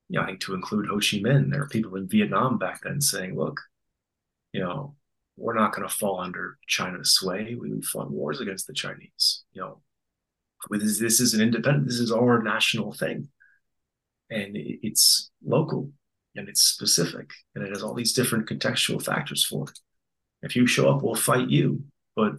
you 0.08 0.18
know, 0.18 0.24
I 0.24 0.26
think 0.26 0.40
to 0.40 0.54
include 0.54 0.86
Ho 0.86 0.96
Chi 0.96 1.18
Minh, 1.18 1.50
there 1.50 1.60
were 1.60 1.68
people 1.68 1.96
in 1.96 2.08
Vietnam 2.08 2.58
back 2.58 2.82
then 2.82 3.00
saying, 3.00 3.36
look, 3.36 3.60
you 4.52 4.60
know, 4.60 4.96
we're 5.36 5.54
not 5.54 5.72
going 5.72 5.88
to 5.88 5.94
fall 5.94 6.20
under 6.20 6.58
China's 6.66 7.14
sway. 7.14 7.56
We 7.58 7.80
fought 7.82 8.10
wars 8.10 8.40
against 8.40 8.66
the 8.66 8.74
Chinese. 8.74 9.44
You 9.52 9.62
know, 9.62 9.82
this, 10.70 10.98
this 10.98 11.20
is 11.20 11.34
an 11.34 11.40
independent, 11.40 11.86
this 11.86 12.00
is 12.00 12.12
our 12.12 12.42
national 12.42 12.92
thing. 12.92 13.28
And 14.30 14.50
it's 14.54 15.30
local 15.44 15.90
and 16.36 16.48
it's 16.48 16.62
specific 16.62 17.30
and 17.54 17.64
it 17.64 17.70
has 17.70 17.82
all 17.82 17.94
these 17.94 18.12
different 18.12 18.48
contextual 18.48 19.02
factors 19.04 19.44
for 19.44 19.68
it. 19.68 19.78
If 20.42 20.56
you 20.56 20.66
show 20.66 20.90
up, 20.90 21.02
we'll 21.02 21.14
fight 21.14 21.48
you, 21.48 21.82
but 22.16 22.32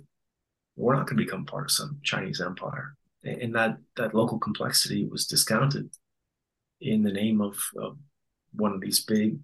we're 0.76 0.96
not 0.96 1.06
going 1.06 1.18
to 1.18 1.24
become 1.24 1.46
part 1.46 1.66
of 1.66 1.72
some 1.72 2.00
Chinese 2.04 2.42
empire. 2.42 2.96
And 3.24 3.54
that, 3.56 3.78
that 3.98 4.16
local 4.16 4.40
complexity 4.40 5.06
was 5.06 5.28
discounted 5.28 5.92
in 6.80 7.04
the 7.04 7.12
name 7.12 7.42
of, 7.42 7.60
of 7.78 7.98
one 8.54 8.74
of 8.74 8.82
these 8.82 9.04
big 9.06 9.38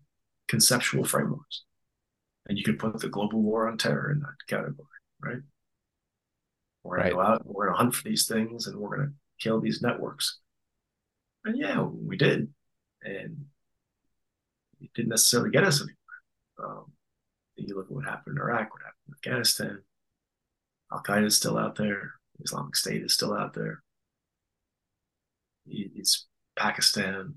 conceptual 0.47 1.03
frameworks. 1.03 1.63
And 2.47 2.57
you 2.57 2.63
could 2.63 2.79
put 2.79 2.99
the 2.99 3.09
global 3.09 3.41
war 3.41 3.67
on 3.67 3.77
terror 3.77 4.11
in 4.11 4.19
that 4.21 4.35
category, 4.47 4.87
right? 5.21 5.41
We're 6.83 6.97
going 6.97 7.03
right. 7.03 7.09
to 7.09 7.15
go 7.15 7.21
out, 7.21 7.45
we're 7.45 7.65
going 7.65 7.75
to 7.75 7.77
hunt 7.77 7.95
for 7.95 8.03
these 8.03 8.27
things, 8.27 8.65
and 8.65 8.77
we're 8.77 8.95
going 8.95 9.09
to 9.09 9.13
kill 9.39 9.59
these 9.59 9.81
networks. 9.81 10.39
And 11.45 11.57
yeah, 11.57 11.81
we 11.81 12.17
did. 12.17 12.47
And 13.03 13.45
it 14.81 14.89
didn't 14.95 15.09
necessarily 15.09 15.51
get 15.51 15.65
us 15.65 15.81
anywhere. 15.81 15.97
Um, 16.63 16.91
you 17.57 17.75
look 17.75 17.87
at 17.87 17.91
what 17.91 18.05
happened 18.05 18.37
in 18.37 18.41
Iraq, 18.41 18.71
what 18.71 18.81
happened 18.81 19.07
in 19.07 19.13
Afghanistan. 19.15 19.81
Al 20.91 21.03
Qaeda 21.03 21.25
is 21.25 21.35
still 21.35 21.57
out 21.57 21.75
there. 21.75 22.13
Islamic 22.43 22.75
State 22.75 23.03
is 23.03 23.13
still 23.13 23.33
out 23.33 23.53
there. 23.53 23.81
It's 25.65 26.27
Pakistan, 26.57 27.35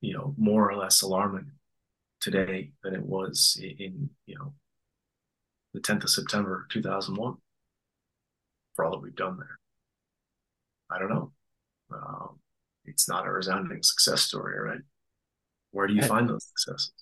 you 0.00 0.12
know, 0.12 0.34
more 0.36 0.70
or 0.70 0.76
less 0.76 1.02
alarming 1.02 1.52
today 2.20 2.72
than 2.82 2.94
it 2.94 3.02
was 3.02 3.58
in, 3.60 4.10
you 4.26 4.38
know, 4.38 4.52
the 5.72 5.80
10th 5.80 6.04
of 6.04 6.10
September 6.10 6.66
2001 6.70 7.36
for 8.74 8.84
all 8.84 8.92
that 8.92 9.02
we've 9.02 9.14
done 9.14 9.38
there. 9.38 9.58
I 10.90 10.98
don't 10.98 11.08
know. 11.08 11.32
Um, 11.92 12.38
it's 12.84 13.08
not 13.08 13.26
a 13.26 13.30
resounding 13.30 13.82
success 13.82 14.22
story, 14.22 14.58
right? 14.58 14.80
Where 15.70 15.86
do 15.86 15.94
you 15.94 16.02
find 16.02 16.28
those 16.28 16.46
successes? 16.46 16.92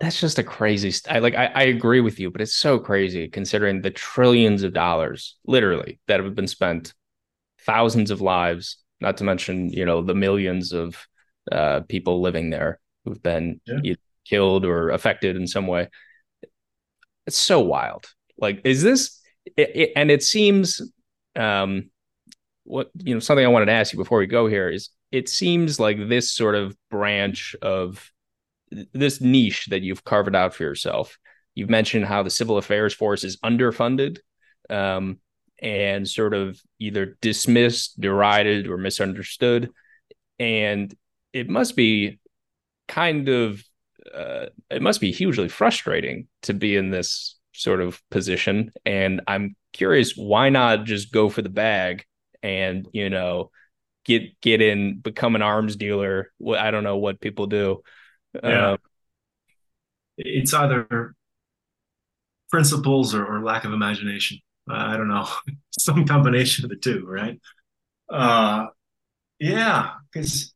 That's 0.00 0.20
just 0.20 0.38
a 0.38 0.44
crazy. 0.44 0.92
St- 0.92 1.14
I 1.14 1.18
like. 1.18 1.34
I, 1.34 1.46
I 1.46 1.62
agree 1.64 2.00
with 2.00 2.20
you, 2.20 2.30
but 2.30 2.40
it's 2.40 2.54
so 2.54 2.78
crazy 2.78 3.28
considering 3.28 3.82
the 3.82 3.90
trillions 3.90 4.62
of 4.62 4.72
dollars, 4.72 5.36
literally, 5.44 5.98
that 6.06 6.20
have 6.20 6.34
been 6.36 6.46
spent, 6.46 6.94
thousands 7.62 8.12
of 8.12 8.20
lives, 8.20 8.78
not 9.00 9.16
to 9.16 9.24
mention 9.24 9.70
you 9.70 9.84
know 9.84 10.02
the 10.02 10.14
millions 10.14 10.72
of 10.72 10.96
uh, 11.50 11.80
people 11.88 12.20
living 12.20 12.50
there 12.50 12.78
who've 13.04 13.22
been 13.22 13.60
yeah. 13.66 13.94
killed 14.24 14.64
or 14.64 14.90
affected 14.90 15.34
in 15.34 15.48
some 15.48 15.66
way. 15.66 15.88
It's 17.26 17.36
so 17.36 17.60
wild. 17.60 18.06
Like, 18.36 18.60
is 18.64 18.82
this? 18.82 19.20
It, 19.56 19.70
it, 19.74 19.92
and 19.96 20.10
it 20.10 20.22
seems, 20.22 20.80
um, 21.34 21.90
what 22.62 22.90
you 23.02 23.14
know, 23.14 23.20
something 23.20 23.44
I 23.44 23.48
wanted 23.48 23.66
to 23.66 23.72
ask 23.72 23.92
you 23.92 23.98
before 23.98 24.18
we 24.18 24.26
go 24.26 24.46
here 24.46 24.68
is, 24.68 24.90
it 25.10 25.28
seems 25.28 25.80
like 25.80 26.08
this 26.08 26.30
sort 26.30 26.54
of 26.54 26.76
branch 26.88 27.56
of 27.62 28.12
this 28.92 29.20
niche 29.20 29.66
that 29.66 29.82
you've 29.82 30.04
carved 30.04 30.34
out 30.34 30.54
for 30.54 30.62
yourself. 30.62 31.18
You've 31.54 31.70
mentioned 31.70 32.04
how 32.04 32.22
the 32.22 32.30
civil 32.30 32.58
affairs 32.58 32.94
force 32.94 33.24
is 33.24 33.38
underfunded. 33.38 34.18
Um, 34.70 35.18
and 35.60 36.08
sort 36.08 36.34
of 36.34 36.60
either 36.78 37.16
dismissed, 37.20 38.00
derided, 38.00 38.68
or 38.68 38.76
misunderstood. 38.76 39.70
And 40.38 40.94
it 41.32 41.48
must 41.48 41.76
be 41.76 42.20
kind 42.86 43.28
of 43.28 43.62
uh, 44.14 44.46
it 44.70 44.80
must 44.80 45.00
be 45.00 45.12
hugely 45.12 45.48
frustrating 45.48 46.28
to 46.42 46.54
be 46.54 46.76
in 46.76 46.90
this 46.90 47.36
sort 47.52 47.80
of 47.80 48.00
position. 48.10 48.72
And 48.86 49.20
I'm 49.26 49.56
curious, 49.72 50.14
why 50.16 50.48
not 50.48 50.84
just 50.84 51.12
go 51.12 51.28
for 51.28 51.42
the 51.42 51.50
bag 51.50 52.04
and 52.42 52.88
you 52.92 53.10
know 53.10 53.50
get 54.04 54.40
get 54.40 54.62
in, 54.62 55.00
become 55.00 55.34
an 55.34 55.42
arms 55.42 55.76
dealer? 55.76 56.32
I 56.56 56.70
don't 56.70 56.84
know 56.84 56.98
what 56.98 57.20
people 57.20 57.46
do. 57.46 57.82
Yeah. 58.34 58.72
Uh, 58.72 58.76
it's 60.16 60.52
either 60.54 61.14
principles 62.50 63.14
or, 63.14 63.24
or 63.26 63.42
lack 63.42 63.64
of 63.64 63.72
imagination. 63.72 64.38
I 64.68 64.96
don't 64.96 65.08
know, 65.08 65.26
some 65.78 66.04
combination 66.06 66.64
of 66.64 66.70
the 66.70 66.76
two, 66.76 67.04
right? 67.06 67.40
Uh, 68.10 68.66
yeah, 69.38 69.92
because 70.12 70.54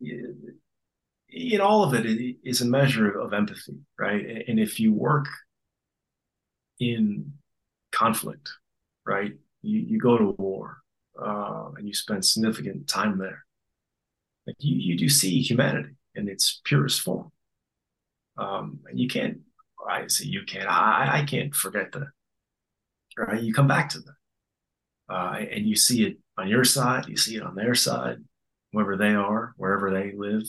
in 0.00 1.60
all 1.60 1.84
of 1.84 1.94
it, 1.94 2.06
it 2.06 2.36
is 2.44 2.60
a 2.60 2.66
measure 2.66 3.10
of 3.18 3.32
empathy, 3.32 3.78
right? 3.98 4.44
And 4.48 4.58
if 4.58 4.80
you 4.80 4.92
work 4.92 5.26
in 6.78 7.32
conflict, 7.92 8.50
right, 9.06 9.32
you, 9.62 9.80
you 9.80 9.98
go 9.98 10.16
to 10.18 10.24
war 10.38 10.78
uh, 11.20 11.70
and 11.76 11.86
you 11.86 11.94
spend 11.94 12.24
significant 12.24 12.88
time 12.88 13.18
there, 13.18 13.44
like 14.46 14.56
you, 14.58 14.76
you 14.76 14.96
do 14.96 15.08
see 15.08 15.40
humanity 15.42 15.94
in 16.14 16.28
its 16.28 16.60
purest 16.64 17.00
form. 17.00 17.30
Um, 18.36 18.80
and 18.88 18.98
you 18.98 19.08
can't, 19.08 19.38
I 19.88 20.06
say 20.06 20.26
you 20.26 20.42
can't, 20.46 20.68
I, 20.68 21.20
I 21.20 21.24
can't 21.24 21.54
forget 21.54 21.92
that 21.92 22.08
right? 23.16 23.42
You 23.42 23.52
come 23.52 23.68
back 23.68 23.90
to 23.90 24.00
them, 24.00 24.16
uh, 25.08 25.38
and 25.50 25.66
you 25.66 25.76
see 25.76 26.04
it 26.04 26.18
on 26.38 26.48
your 26.48 26.64
side, 26.64 27.06
you 27.08 27.16
see 27.16 27.36
it 27.36 27.42
on 27.42 27.54
their 27.54 27.74
side, 27.74 28.18
wherever 28.72 28.96
they 28.96 29.14
are, 29.14 29.54
wherever 29.56 29.90
they 29.90 30.12
live. 30.16 30.42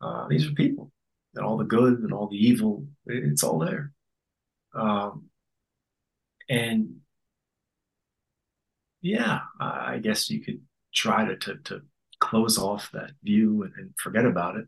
Uh, 0.00 0.26
these 0.28 0.46
are 0.46 0.52
people, 0.52 0.90
and 1.34 1.44
all 1.44 1.56
the 1.56 1.64
good 1.64 2.00
and 2.00 2.12
all 2.12 2.28
the 2.28 2.36
evil, 2.36 2.86
it's 3.06 3.42
all 3.42 3.58
there. 3.58 3.92
Um, 4.74 5.26
and 6.48 6.96
yeah, 9.00 9.40
I 9.60 9.98
guess 9.98 10.30
you 10.30 10.40
could 10.44 10.60
try 10.94 11.24
to 11.26 11.36
to, 11.36 11.56
to 11.64 11.82
close 12.20 12.58
off 12.58 12.90
that 12.92 13.10
view 13.22 13.62
and, 13.62 13.72
and 13.76 13.90
forget 13.98 14.24
about 14.24 14.56
it, 14.56 14.66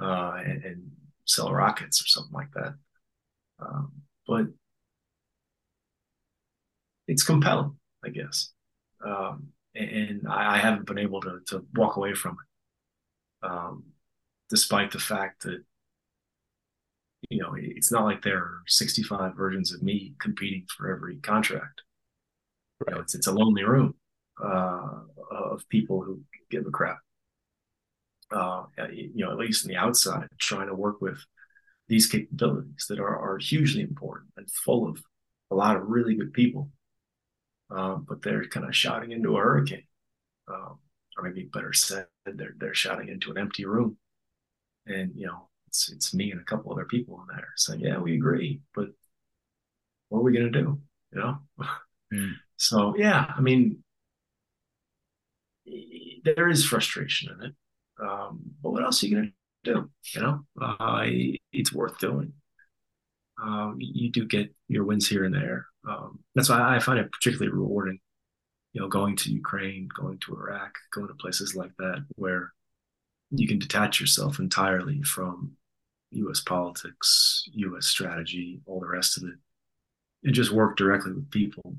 uh, 0.00 0.40
and, 0.44 0.64
and, 0.64 0.90
sell 1.24 1.52
rockets 1.52 2.02
or 2.02 2.08
something 2.08 2.32
like 2.32 2.50
that. 2.52 2.74
Um, 3.60 3.92
but 4.26 4.46
it's 7.06 7.22
compelling, 7.22 7.76
I 8.04 8.08
guess. 8.08 8.50
Um, 9.06 9.48
and 9.74 10.22
I, 10.28 10.56
I, 10.56 10.58
haven't 10.58 10.86
been 10.86 10.98
able 10.98 11.20
to 11.22 11.40
to 11.46 11.64
walk 11.74 11.96
away 11.96 12.14
from 12.14 12.36
it, 13.42 13.46
um, 13.48 13.84
despite 14.50 14.90
the 14.90 14.98
fact 14.98 15.44
that 15.44 15.62
you 17.30 17.38
know 17.38 17.54
it's 17.56 17.90
not 17.90 18.04
like 18.04 18.22
there 18.22 18.38
are 18.38 18.62
65 18.66 19.34
versions 19.36 19.72
of 19.72 19.82
me 19.82 20.14
competing 20.20 20.66
for 20.76 20.92
every 20.92 21.16
contract. 21.16 21.82
Right. 22.80 22.90
You 22.90 22.94
know, 22.96 23.00
it's 23.00 23.14
it's 23.14 23.26
a 23.26 23.32
lonely 23.32 23.64
room 23.64 23.94
uh, 24.42 25.00
of 25.30 25.68
people 25.68 26.02
who 26.02 26.20
give 26.52 26.66
a 26.66 26.70
crap. 26.70 26.98
Uh, 28.30 28.64
you 28.92 29.24
know, 29.24 29.30
at 29.30 29.36
least 29.38 29.64
in 29.64 29.68
the 29.70 29.76
outside, 29.76 30.26
trying 30.38 30.68
to 30.68 30.74
work 30.74 31.02
with 31.02 31.18
these 31.88 32.06
capabilities 32.06 32.86
that 32.88 32.98
are, 32.98 33.18
are 33.18 33.36
hugely 33.36 33.82
important 33.82 34.30
and 34.38 34.50
full 34.50 34.88
of 34.88 35.02
a 35.50 35.54
lot 35.54 35.76
of 35.76 35.82
really 35.86 36.14
good 36.14 36.32
people 36.32 36.70
um, 37.72 38.04
but 38.08 38.22
they're 38.22 38.46
kind 38.46 38.66
of 38.66 38.76
shouting 38.76 39.12
into 39.12 39.36
a 39.36 39.40
hurricane, 39.40 39.86
um, 40.48 40.78
or 41.16 41.24
maybe 41.24 41.48
better 41.52 41.72
said, 41.72 42.06
they're 42.26 42.54
they're 42.58 42.74
shouting 42.74 43.08
into 43.08 43.30
an 43.30 43.38
empty 43.38 43.64
room, 43.64 43.96
and 44.86 45.12
you 45.14 45.26
know 45.26 45.48
it's 45.68 45.90
it's 45.90 46.12
me 46.14 46.30
and 46.30 46.40
a 46.40 46.44
couple 46.44 46.72
other 46.72 46.84
people 46.84 47.22
in 47.22 47.34
there 47.34 47.48
saying, 47.56 47.80
yeah, 47.80 47.98
we 47.98 48.14
agree, 48.14 48.60
but 48.74 48.88
what 50.08 50.18
are 50.18 50.22
we 50.22 50.32
gonna 50.32 50.50
do? 50.50 50.80
You 51.12 51.20
know. 51.20 51.38
Mm. 52.12 52.32
So 52.58 52.94
yeah, 52.96 53.26
I 53.36 53.40
mean, 53.40 53.82
there 56.24 56.48
is 56.48 56.64
frustration 56.64 57.32
in 57.32 57.46
it, 57.46 57.54
um, 58.00 58.40
but 58.62 58.70
what 58.70 58.82
else 58.82 59.02
are 59.02 59.06
you 59.06 59.16
gonna 59.16 59.32
do? 59.64 59.90
You 60.14 60.20
know, 60.20 60.46
uh, 60.60 61.06
it's 61.52 61.72
worth 61.72 61.98
doing. 61.98 62.32
Um, 63.42 63.76
you 63.80 64.10
do 64.10 64.26
get 64.26 64.54
your 64.68 64.84
wins 64.84 65.08
here 65.08 65.24
and 65.24 65.34
there. 65.34 65.66
Um, 65.88 66.20
that's 66.34 66.48
why 66.48 66.76
I 66.76 66.78
find 66.78 66.98
it 66.98 67.10
particularly 67.10 67.52
rewarding, 67.52 67.98
you 68.72 68.80
know, 68.80 68.88
going 68.88 69.16
to 69.16 69.32
Ukraine, 69.32 69.88
going 69.96 70.18
to 70.20 70.34
Iraq, 70.34 70.76
going 70.92 71.08
to 71.08 71.14
places 71.14 71.56
like 71.56 71.72
that 71.78 72.04
where 72.16 72.52
you 73.30 73.48
can 73.48 73.58
detach 73.58 74.00
yourself 74.00 74.38
entirely 74.38 75.02
from 75.02 75.52
U.S. 76.12 76.40
politics, 76.40 77.44
U.S. 77.52 77.86
strategy, 77.86 78.60
all 78.66 78.80
the 78.80 78.86
rest 78.86 79.16
of 79.16 79.24
it, 79.24 79.34
and 80.24 80.34
just 80.34 80.52
work 80.52 80.76
directly 80.76 81.12
with 81.12 81.30
people 81.30 81.76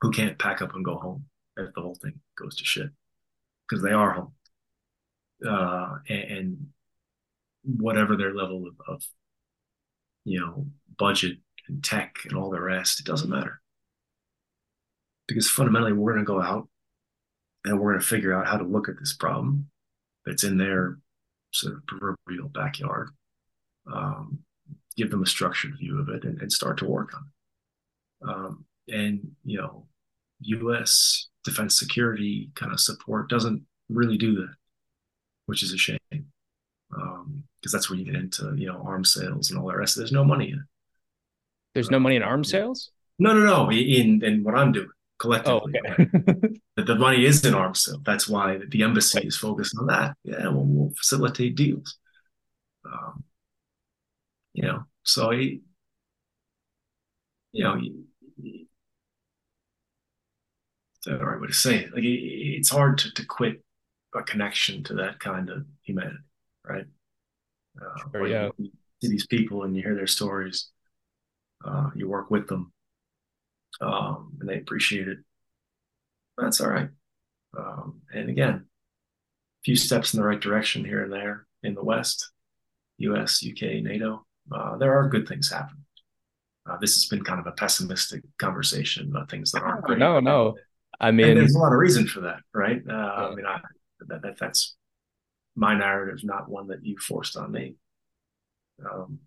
who 0.00 0.10
can't 0.10 0.38
pack 0.38 0.60
up 0.60 0.74
and 0.74 0.84
go 0.84 0.98
home 0.98 1.24
if 1.56 1.72
the 1.74 1.80
whole 1.80 1.94
thing 1.94 2.20
goes 2.36 2.56
to 2.56 2.64
shit 2.64 2.90
because 3.68 3.82
they 3.82 3.92
are 3.92 4.12
home. 4.12 4.32
Uh, 5.46 5.98
and, 6.08 6.30
and, 6.30 6.66
whatever 7.78 8.16
their 8.16 8.32
level 8.32 8.64
of, 8.68 8.74
of 8.86 9.02
you 10.24 10.38
know, 10.38 10.66
budget 10.98 11.38
and 11.68 11.82
tech 11.82 12.14
and 12.24 12.38
all 12.38 12.48
the 12.48 12.60
rest, 12.60 13.00
it 13.00 13.06
doesn't 13.06 13.28
matter. 13.28 13.60
Because 15.26 15.50
fundamentally, 15.50 15.92
we're 15.92 16.12
going 16.12 16.24
to 16.24 16.28
go 16.28 16.40
out 16.40 16.68
and 17.64 17.80
we're 17.80 17.90
going 17.90 18.00
to 18.00 18.06
figure 18.06 18.32
out 18.32 18.46
how 18.46 18.56
to 18.56 18.64
look 18.64 18.88
at 18.88 18.98
this 19.00 19.14
problem 19.14 19.68
that's 20.24 20.44
in 20.44 20.58
their 20.58 20.98
sort 21.52 21.74
of 21.74 21.86
proverbial 21.86 22.48
backyard, 22.48 23.10
um, 23.92 24.38
give 24.96 25.10
them 25.10 25.22
a 25.22 25.26
structured 25.26 25.76
view 25.78 25.98
of 25.98 26.08
it, 26.08 26.24
and, 26.24 26.40
and 26.40 26.52
start 26.52 26.78
to 26.78 26.86
work 26.86 27.14
on 27.14 27.22
it. 27.24 28.28
Um, 28.28 28.64
and, 28.88 29.32
you 29.44 29.58
know, 29.58 29.86
U.S. 30.40 31.28
defense 31.46 31.78
security 31.78 32.50
kind 32.54 32.72
of 32.72 32.80
support 32.80 33.30
doesn't 33.30 33.62
really 33.88 34.18
do 34.18 34.34
that, 34.34 34.54
which 35.46 35.62
is 35.62 35.72
a 35.72 35.78
shame 35.78 35.98
because 36.10 36.22
um, 37.00 37.44
that's 37.72 37.88
where 37.88 37.98
you 37.98 38.04
get 38.04 38.16
into 38.16 38.52
you 38.56 38.66
know 38.66 38.82
arms 38.84 39.14
sales 39.14 39.50
and 39.50 39.58
all 39.58 39.68
the 39.68 39.76
rest. 39.76 39.96
There's 39.96 40.12
no 40.12 40.24
money 40.24 40.50
in 40.50 40.58
it. 40.58 40.64
There's 41.74 41.90
no 41.90 41.98
money 41.98 42.16
in 42.16 42.22
arms 42.22 42.50
sales. 42.50 42.90
No, 43.18 43.32
no, 43.32 43.40
no. 43.40 43.70
In 43.70 44.22
in 44.22 44.42
what 44.42 44.54
I'm 44.54 44.72
doing 44.72 44.88
collectively, 45.18 45.72
oh, 45.82 45.94
okay. 45.94 46.60
the, 46.76 46.94
money 46.96 47.24
is 47.24 47.44
in 47.44 47.54
arms 47.54 47.84
sales. 47.84 48.00
That's 48.04 48.28
why 48.28 48.58
the 48.68 48.82
embassy 48.82 49.26
is 49.26 49.36
focused 49.36 49.76
on 49.78 49.86
that. 49.86 50.16
Yeah, 50.24 50.48
we'll, 50.48 50.64
we'll 50.64 50.92
facilitate 50.96 51.56
deals. 51.56 51.96
Um, 52.84 53.24
you 54.52 54.62
know, 54.62 54.84
so 55.04 55.30
he, 55.30 55.62
you 57.52 57.64
know, 57.64 57.78
the 61.10 61.24
right 61.24 61.40
way 61.40 61.46
to 61.46 61.52
say 61.52 61.76
it. 61.76 61.94
Like 61.94 62.04
it's 62.04 62.70
hard 62.70 62.98
to, 62.98 63.12
to 63.14 63.24
quit 63.24 63.62
a 64.14 64.22
connection 64.22 64.82
to 64.84 64.94
that 64.94 65.20
kind 65.20 65.50
of 65.50 65.64
humanity 65.82 66.18
right? 66.68 66.84
Uh, 67.80 68.10
sure, 68.12 68.26
yeah. 68.26 68.48
You, 68.58 68.70
see 69.02 69.08
these 69.08 69.26
people 69.26 69.64
and 69.64 69.76
you 69.76 69.82
hear 69.82 69.94
their 69.94 70.06
stories. 70.06 70.70
Uh, 71.64 71.90
you 71.94 72.08
work 72.08 72.30
with 72.30 72.48
them, 72.48 72.72
um, 73.80 74.32
and 74.40 74.48
they 74.48 74.58
appreciate 74.58 75.08
it. 75.08 75.18
That's 76.38 76.60
all 76.60 76.70
right. 76.70 76.88
Um, 77.58 78.00
and 78.12 78.28
again, 78.28 78.54
a 78.54 79.62
few 79.64 79.76
steps 79.76 80.14
in 80.14 80.20
the 80.20 80.26
right 80.26 80.40
direction 80.40 80.84
here 80.84 81.02
and 81.02 81.12
there 81.12 81.46
in 81.62 81.74
the 81.74 81.84
West, 81.84 82.30
U.S., 82.98 83.42
U.K., 83.42 83.80
NATO. 83.80 84.24
Uh, 84.52 84.76
there 84.76 84.96
are 84.98 85.08
good 85.08 85.26
things 85.26 85.50
happening. 85.50 85.84
Uh, 86.68 86.76
this 86.78 86.94
has 86.94 87.06
been 87.06 87.24
kind 87.24 87.40
of 87.40 87.46
a 87.46 87.52
pessimistic 87.52 88.22
conversation 88.38 89.10
about 89.10 89.30
things 89.30 89.52
that 89.52 89.62
aren't 89.62 89.84
great. 89.84 89.98
No, 89.98 90.20
no. 90.20 90.56
I 91.00 91.10
mean, 91.10 91.28
and 91.28 91.36
there's 91.38 91.54
a 91.54 91.58
lot 91.58 91.72
of 91.72 91.78
reason 91.78 92.06
for 92.06 92.22
that, 92.22 92.40
right? 92.54 92.80
Uh, 92.88 92.92
yeah. 92.92 93.26
I 93.26 93.34
mean, 93.34 93.46
I, 93.46 93.60
that, 94.08 94.22
that, 94.22 94.38
that's 94.38 94.76
my 95.54 95.74
narrative, 95.74 96.20
not 96.22 96.48
one 96.48 96.68
that 96.68 96.84
you 96.84 96.96
forced 96.98 97.36
on 97.36 97.52
me. 97.52 97.76
Um, 98.84 99.20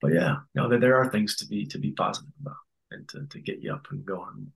but 0.00 0.12
yeah, 0.12 0.36
you 0.54 0.62
know, 0.62 0.68
there, 0.68 0.80
there 0.80 0.96
are 0.96 1.10
things 1.10 1.36
to 1.36 1.46
be 1.46 1.66
to 1.66 1.78
be 1.78 1.92
positive 1.92 2.30
about 2.40 2.56
and 2.90 3.08
to, 3.08 3.26
to 3.26 3.40
get 3.40 3.60
you 3.60 3.72
up 3.72 3.86
and 3.90 4.04
going. 4.04 4.52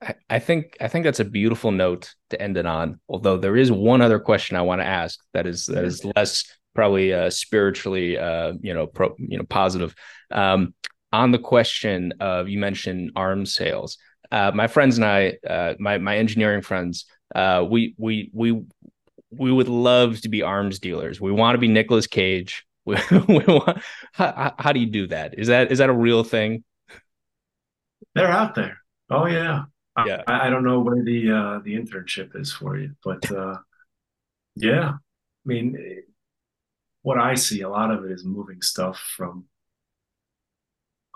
I, 0.00 0.14
I 0.30 0.38
think 0.38 0.76
I 0.80 0.88
think 0.88 1.04
that's 1.04 1.20
a 1.20 1.24
beautiful 1.24 1.70
note 1.70 2.14
to 2.30 2.40
end 2.40 2.56
it 2.56 2.66
on. 2.66 3.00
Although 3.08 3.36
there 3.36 3.56
is 3.56 3.70
one 3.70 4.00
other 4.00 4.18
question 4.18 4.56
I 4.56 4.62
want 4.62 4.80
to 4.80 4.86
ask 4.86 5.18
that 5.34 5.46
is 5.46 5.66
that 5.66 5.84
is 5.84 6.04
less 6.16 6.44
probably 6.74 7.12
uh, 7.12 7.30
spiritually, 7.30 8.18
uh, 8.18 8.54
you 8.60 8.74
know, 8.74 8.86
pro, 8.86 9.14
you 9.18 9.38
know, 9.38 9.44
positive. 9.44 9.94
Um, 10.30 10.74
on 11.12 11.30
the 11.30 11.38
question 11.38 12.14
of 12.20 12.48
you 12.48 12.58
mentioned 12.58 13.12
arms 13.14 13.54
sales, 13.54 13.98
uh, 14.32 14.50
my 14.54 14.66
friends 14.66 14.96
and 14.96 15.04
I, 15.04 15.34
uh, 15.48 15.74
my 15.78 15.98
my 15.98 16.16
engineering 16.16 16.62
friends, 16.62 17.04
uh, 17.34 17.64
we 17.68 17.94
we 17.98 18.30
we 18.32 18.64
we 19.30 19.52
would 19.52 19.68
love 19.68 20.20
to 20.22 20.28
be 20.28 20.42
arms 20.42 20.78
dealers. 20.78 21.20
We 21.20 21.32
want 21.32 21.54
to 21.54 21.58
be 21.58 21.68
Nicolas 21.68 22.06
Cage. 22.06 22.66
We, 22.84 22.96
we 23.10 23.44
want, 23.44 23.80
how, 24.12 24.54
how 24.58 24.72
do 24.72 24.80
you 24.80 24.86
do 24.86 25.06
that? 25.08 25.38
Is 25.38 25.48
that 25.48 25.70
is 25.70 25.78
that 25.78 25.88
a 25.88 25.94
real 25.94 26.24
thing? 26.24 26.64
They're 28.14 28.30
out 28.30 28.54
there. 28.54 28.78
Oh 29.10 29.26
yeah. 29.26 29.64
Yeah. 30.06 30.22
I, 30.26 30.46
I 30.46 30.50
don't 30.50 30.64
know 30.64 30.80
where 30.80 31.02
the 31.04 31.30
uh, 31.30 31.60
the 31.62 31.74
internship 31.74 32.34
is 32.34 32.52
for 32.52 32.78
you, 32.78 32.96
but 33.04 33.30
uh, 33.30 33.58
yeah. 34.56 34.92
I 34.94 35.44
mean, 35.44 36.02
what 37.02 37.18
I 37.18 37.34
see, 37.34 37.60
a 37.60 37.68
lot 37.68 37.90
of 37.90 38.04
it 38.04 38.12
is 38.12 38.24
moving 38.24 38.62
stuff 38.62 38.98
from 39.16 39.44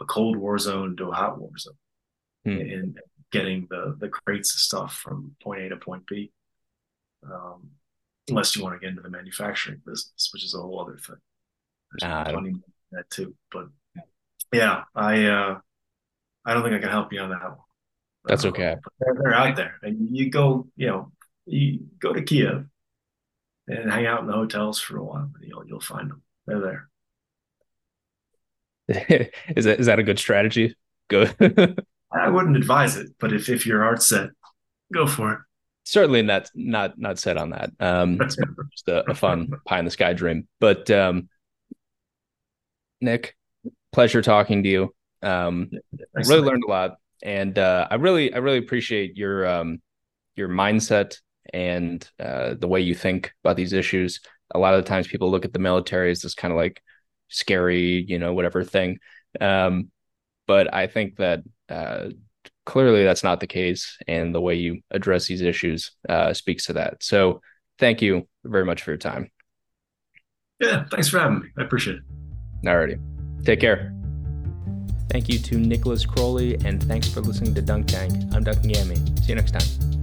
a 0.00 0.04
cold 0.04 0.36
war 0.36 0.58
zone 0.58 0.96
to 0.96 1.08
a 1.10 1.14
hot 1.14 1.38
war 1.38 1.56
zone, 1.58 1.78
hmm. 2.54 2.60
and 2.60 2.98
getting 3.32 3.66
the 3.70 3.96
the 3.98 4.08
crates 4.08 4.54
of 4.54 4.60
stuff 4.60 4.94
from 4.94 5.36
point 5.42 5.62
A 5.62 5.68
to 5.70 5.76
point 5.76 6.06
B. 6.06 6.32
Um, 7.24 7.70
unless 8.28 8.56
you 8.56 8.62
want 8.62 8.74
to 8.74 8.80
get 8.80 8.90
into 8.90 9.02
the 9.02 9.10
manufacturing 9.10 9.80
business, 9.86 10.30
which 10.32 10.44
is 10.44 10.54
a 10.54 10.58
whole 10.58 10.80
other 10.80 10.96
thing. 10.96 11.16
There's 11.92 12.10
uh, 12.10 12.24
plenty 12.24 12.54
that 12.92 13.10
too. 13.10 13.34
But 13.52 13.66
yeah, 14.52 14.84
I 14.94 15.26
uh, 15.26 15.58
I 16.44 16.54
don't 16.54 16.62
think 16.62 16.74
I 16.74 16.78
can 16.78 16.90
help 16.90 17.12
you 17.12 17.20
on 17.20 17.30
that 17.30 17.42
one. 17.42 17.58
That's 18.24 18.44
uh, 18.44 18.48
okay. 18.48 18.76
They're, 19.00 19.14
they're, 19.22 19.34
out 19.34 19.56
there, 19.56 19.76
and 19.82 20.16
you 20.16 20.30
go, 20.30 20.66
you 20.76 20.88
know, 20.88 21.12
you 21.46 21.80
go 21.98 22.12
to 22.12 22.22
Kiev 22.22 22.66
and 23.68 23.90
hang 23.90 24.06
out 24.06 24.20
in 24.20 24.26
the 24.26 24.32
hotels 24.32 24.80
for 24.80 24.96
a 24.96 25.04
while. 25.04 25.30
and 25.34 25.44
You'll 25.48 25.66
you'll 25.66 25.80
find 25.80 26.10
them. 26.10 26.22
They're 26.46 26.60
there. 26.60 26.88
is 29.56 29.64
that 29.64 29.80
is 29.80 29.86
that 29.86 29.98
a 29.98 30.04
good 30.04 30.18
strategy? 30.18 30.76
Good. 31.08 31.34
I 32.20 32.28
wouldn't 32.28 32.56
advise 32.56 32.96
it, 32.96 33.08
but 33.18 33.32
if 33.32 33.48
if 33.48 33.66
your 33.66 33.84
art's 33.84 34.08
set, 34.08 34.30
go 34.92 35.06
for 35.06 35.32
it 35.32 35.38
certainly 35.86 36.20
not 36.20 36.50
not 36.54 36.98
not 36.98 37.18
set 37.18 37.38
on 37.38 37.50
that. 37.50 37.70
Um, 37.80 38.20
it's 38.20 38.36
just 38.72 38.88
a, 38.88 39.08
a, 39.10 39.14
fun 39.14 39.48
pie 39.64 39.78
in 39.78 39.84
the 39.84 39.90
sky 39.90 40.12
dream. 40.12 40.46
But 40.60 40.90
um, 40.90 41.28
Nick, 43.00 43.36
pleasure 43.92 44.20
talking 44.20 44.62
to 44.64 44.68
you. 44.68 44.94
Um, 45.22 45.70
really 46.12 46.42
learned 46.42 46.64
a 46.64 46.70
lot, 46.70 46.96
and 47.22 47.58
uh, 47.58 47.88
I 47.90 47.94
really 47.94 48.34
I 48.34 48.38
really 48.38 48.58
appreciate 48.58 49.16
your 49.16 49.46
um, 49.46 49.80
your 50.34 50.48
mindset 50.48 51.18
and 51.54 52.08
uh, 52.20 52.54
the 52.54 52.68
way 52.68 52.80
you 52.80 52.94
think 52.94 53.32
about 53.42 53.56
these 53.56 53.72
issues. 53.72 54.20
A 54.54 54.58
lot 54.58 54.74
of 54.74 54.84
the 54.84 54.88
times, 54.88 55.08
people 55.08 55.30
look 55.30 55.44
at 55.44 55.52
the 55.52 55.58
military 55.58 56.10
as 56.10 56.20
this 56.20 56.34
kind 56.34 56.52
of 56.52 56.58
like 56.58 56.82
scary, 57.28 58.04
you 58.06 58.18
know, 58.18 58.34
whatever 58.34 58.62
thing. 58.62 58.98
Um, 59.40 59.90
but 60.46 60.72
I 60.72 60.86
think 60.86 61.16
that 61.16 61.40
uh, 61.68 62.10
clearly 62.64 63.04
that's 63.04 63.24
not 63.24 63.40
the 63.40 63.46
case 63.46 63.96
and 64.06 64.34
the 64.34 64.40
way 64.40 64.54
you 64.54 64.80
address 64.90 65.26
these 65.26 65.42
issues 65.42 65.92
uh, 66.08 66.32
speaks 66.34 66.66
to 66.66 66.74
that. 66.74 67.02
So 67.02 67.40
thank 67.78 68.02
you 68.02 68.28
very 68.44 68.64
much 68.64 68.82
for 68.82 68.90
your 68.90 68.98
time. 68.98 69.30
Yeah 70.60 70.84
thanks 70.90 71.08
for 71.08 71.18
having 71.18 71.40
me. 71.40 71.48
I 71.58 71.62
appreciate 71.62 71.96
it. 71.96 72.02
Alrighty. 72.64 72.98
Take 73.44 73.60
care. 73.60 73.92
Thank 75.10 75.28
you 75.28 75.38
to 75.38 75.58
Nicholas 75.58 76.04
Krohley 76.04 76.62
and 76.64 76.82
thanks 76.82 77.08
for 77.08 77.20
listening 77.20 77.54
to 77.54 77.62
dunk 77.62 77.86
tank. 77.86 78.12
I'm 78.32 78.42
duncan 78.42 78.68
gammy. 78.68 78.96
See 78.96 79.28
you 79.28 79.34
next 79.34 79.52
time 79.52 79.95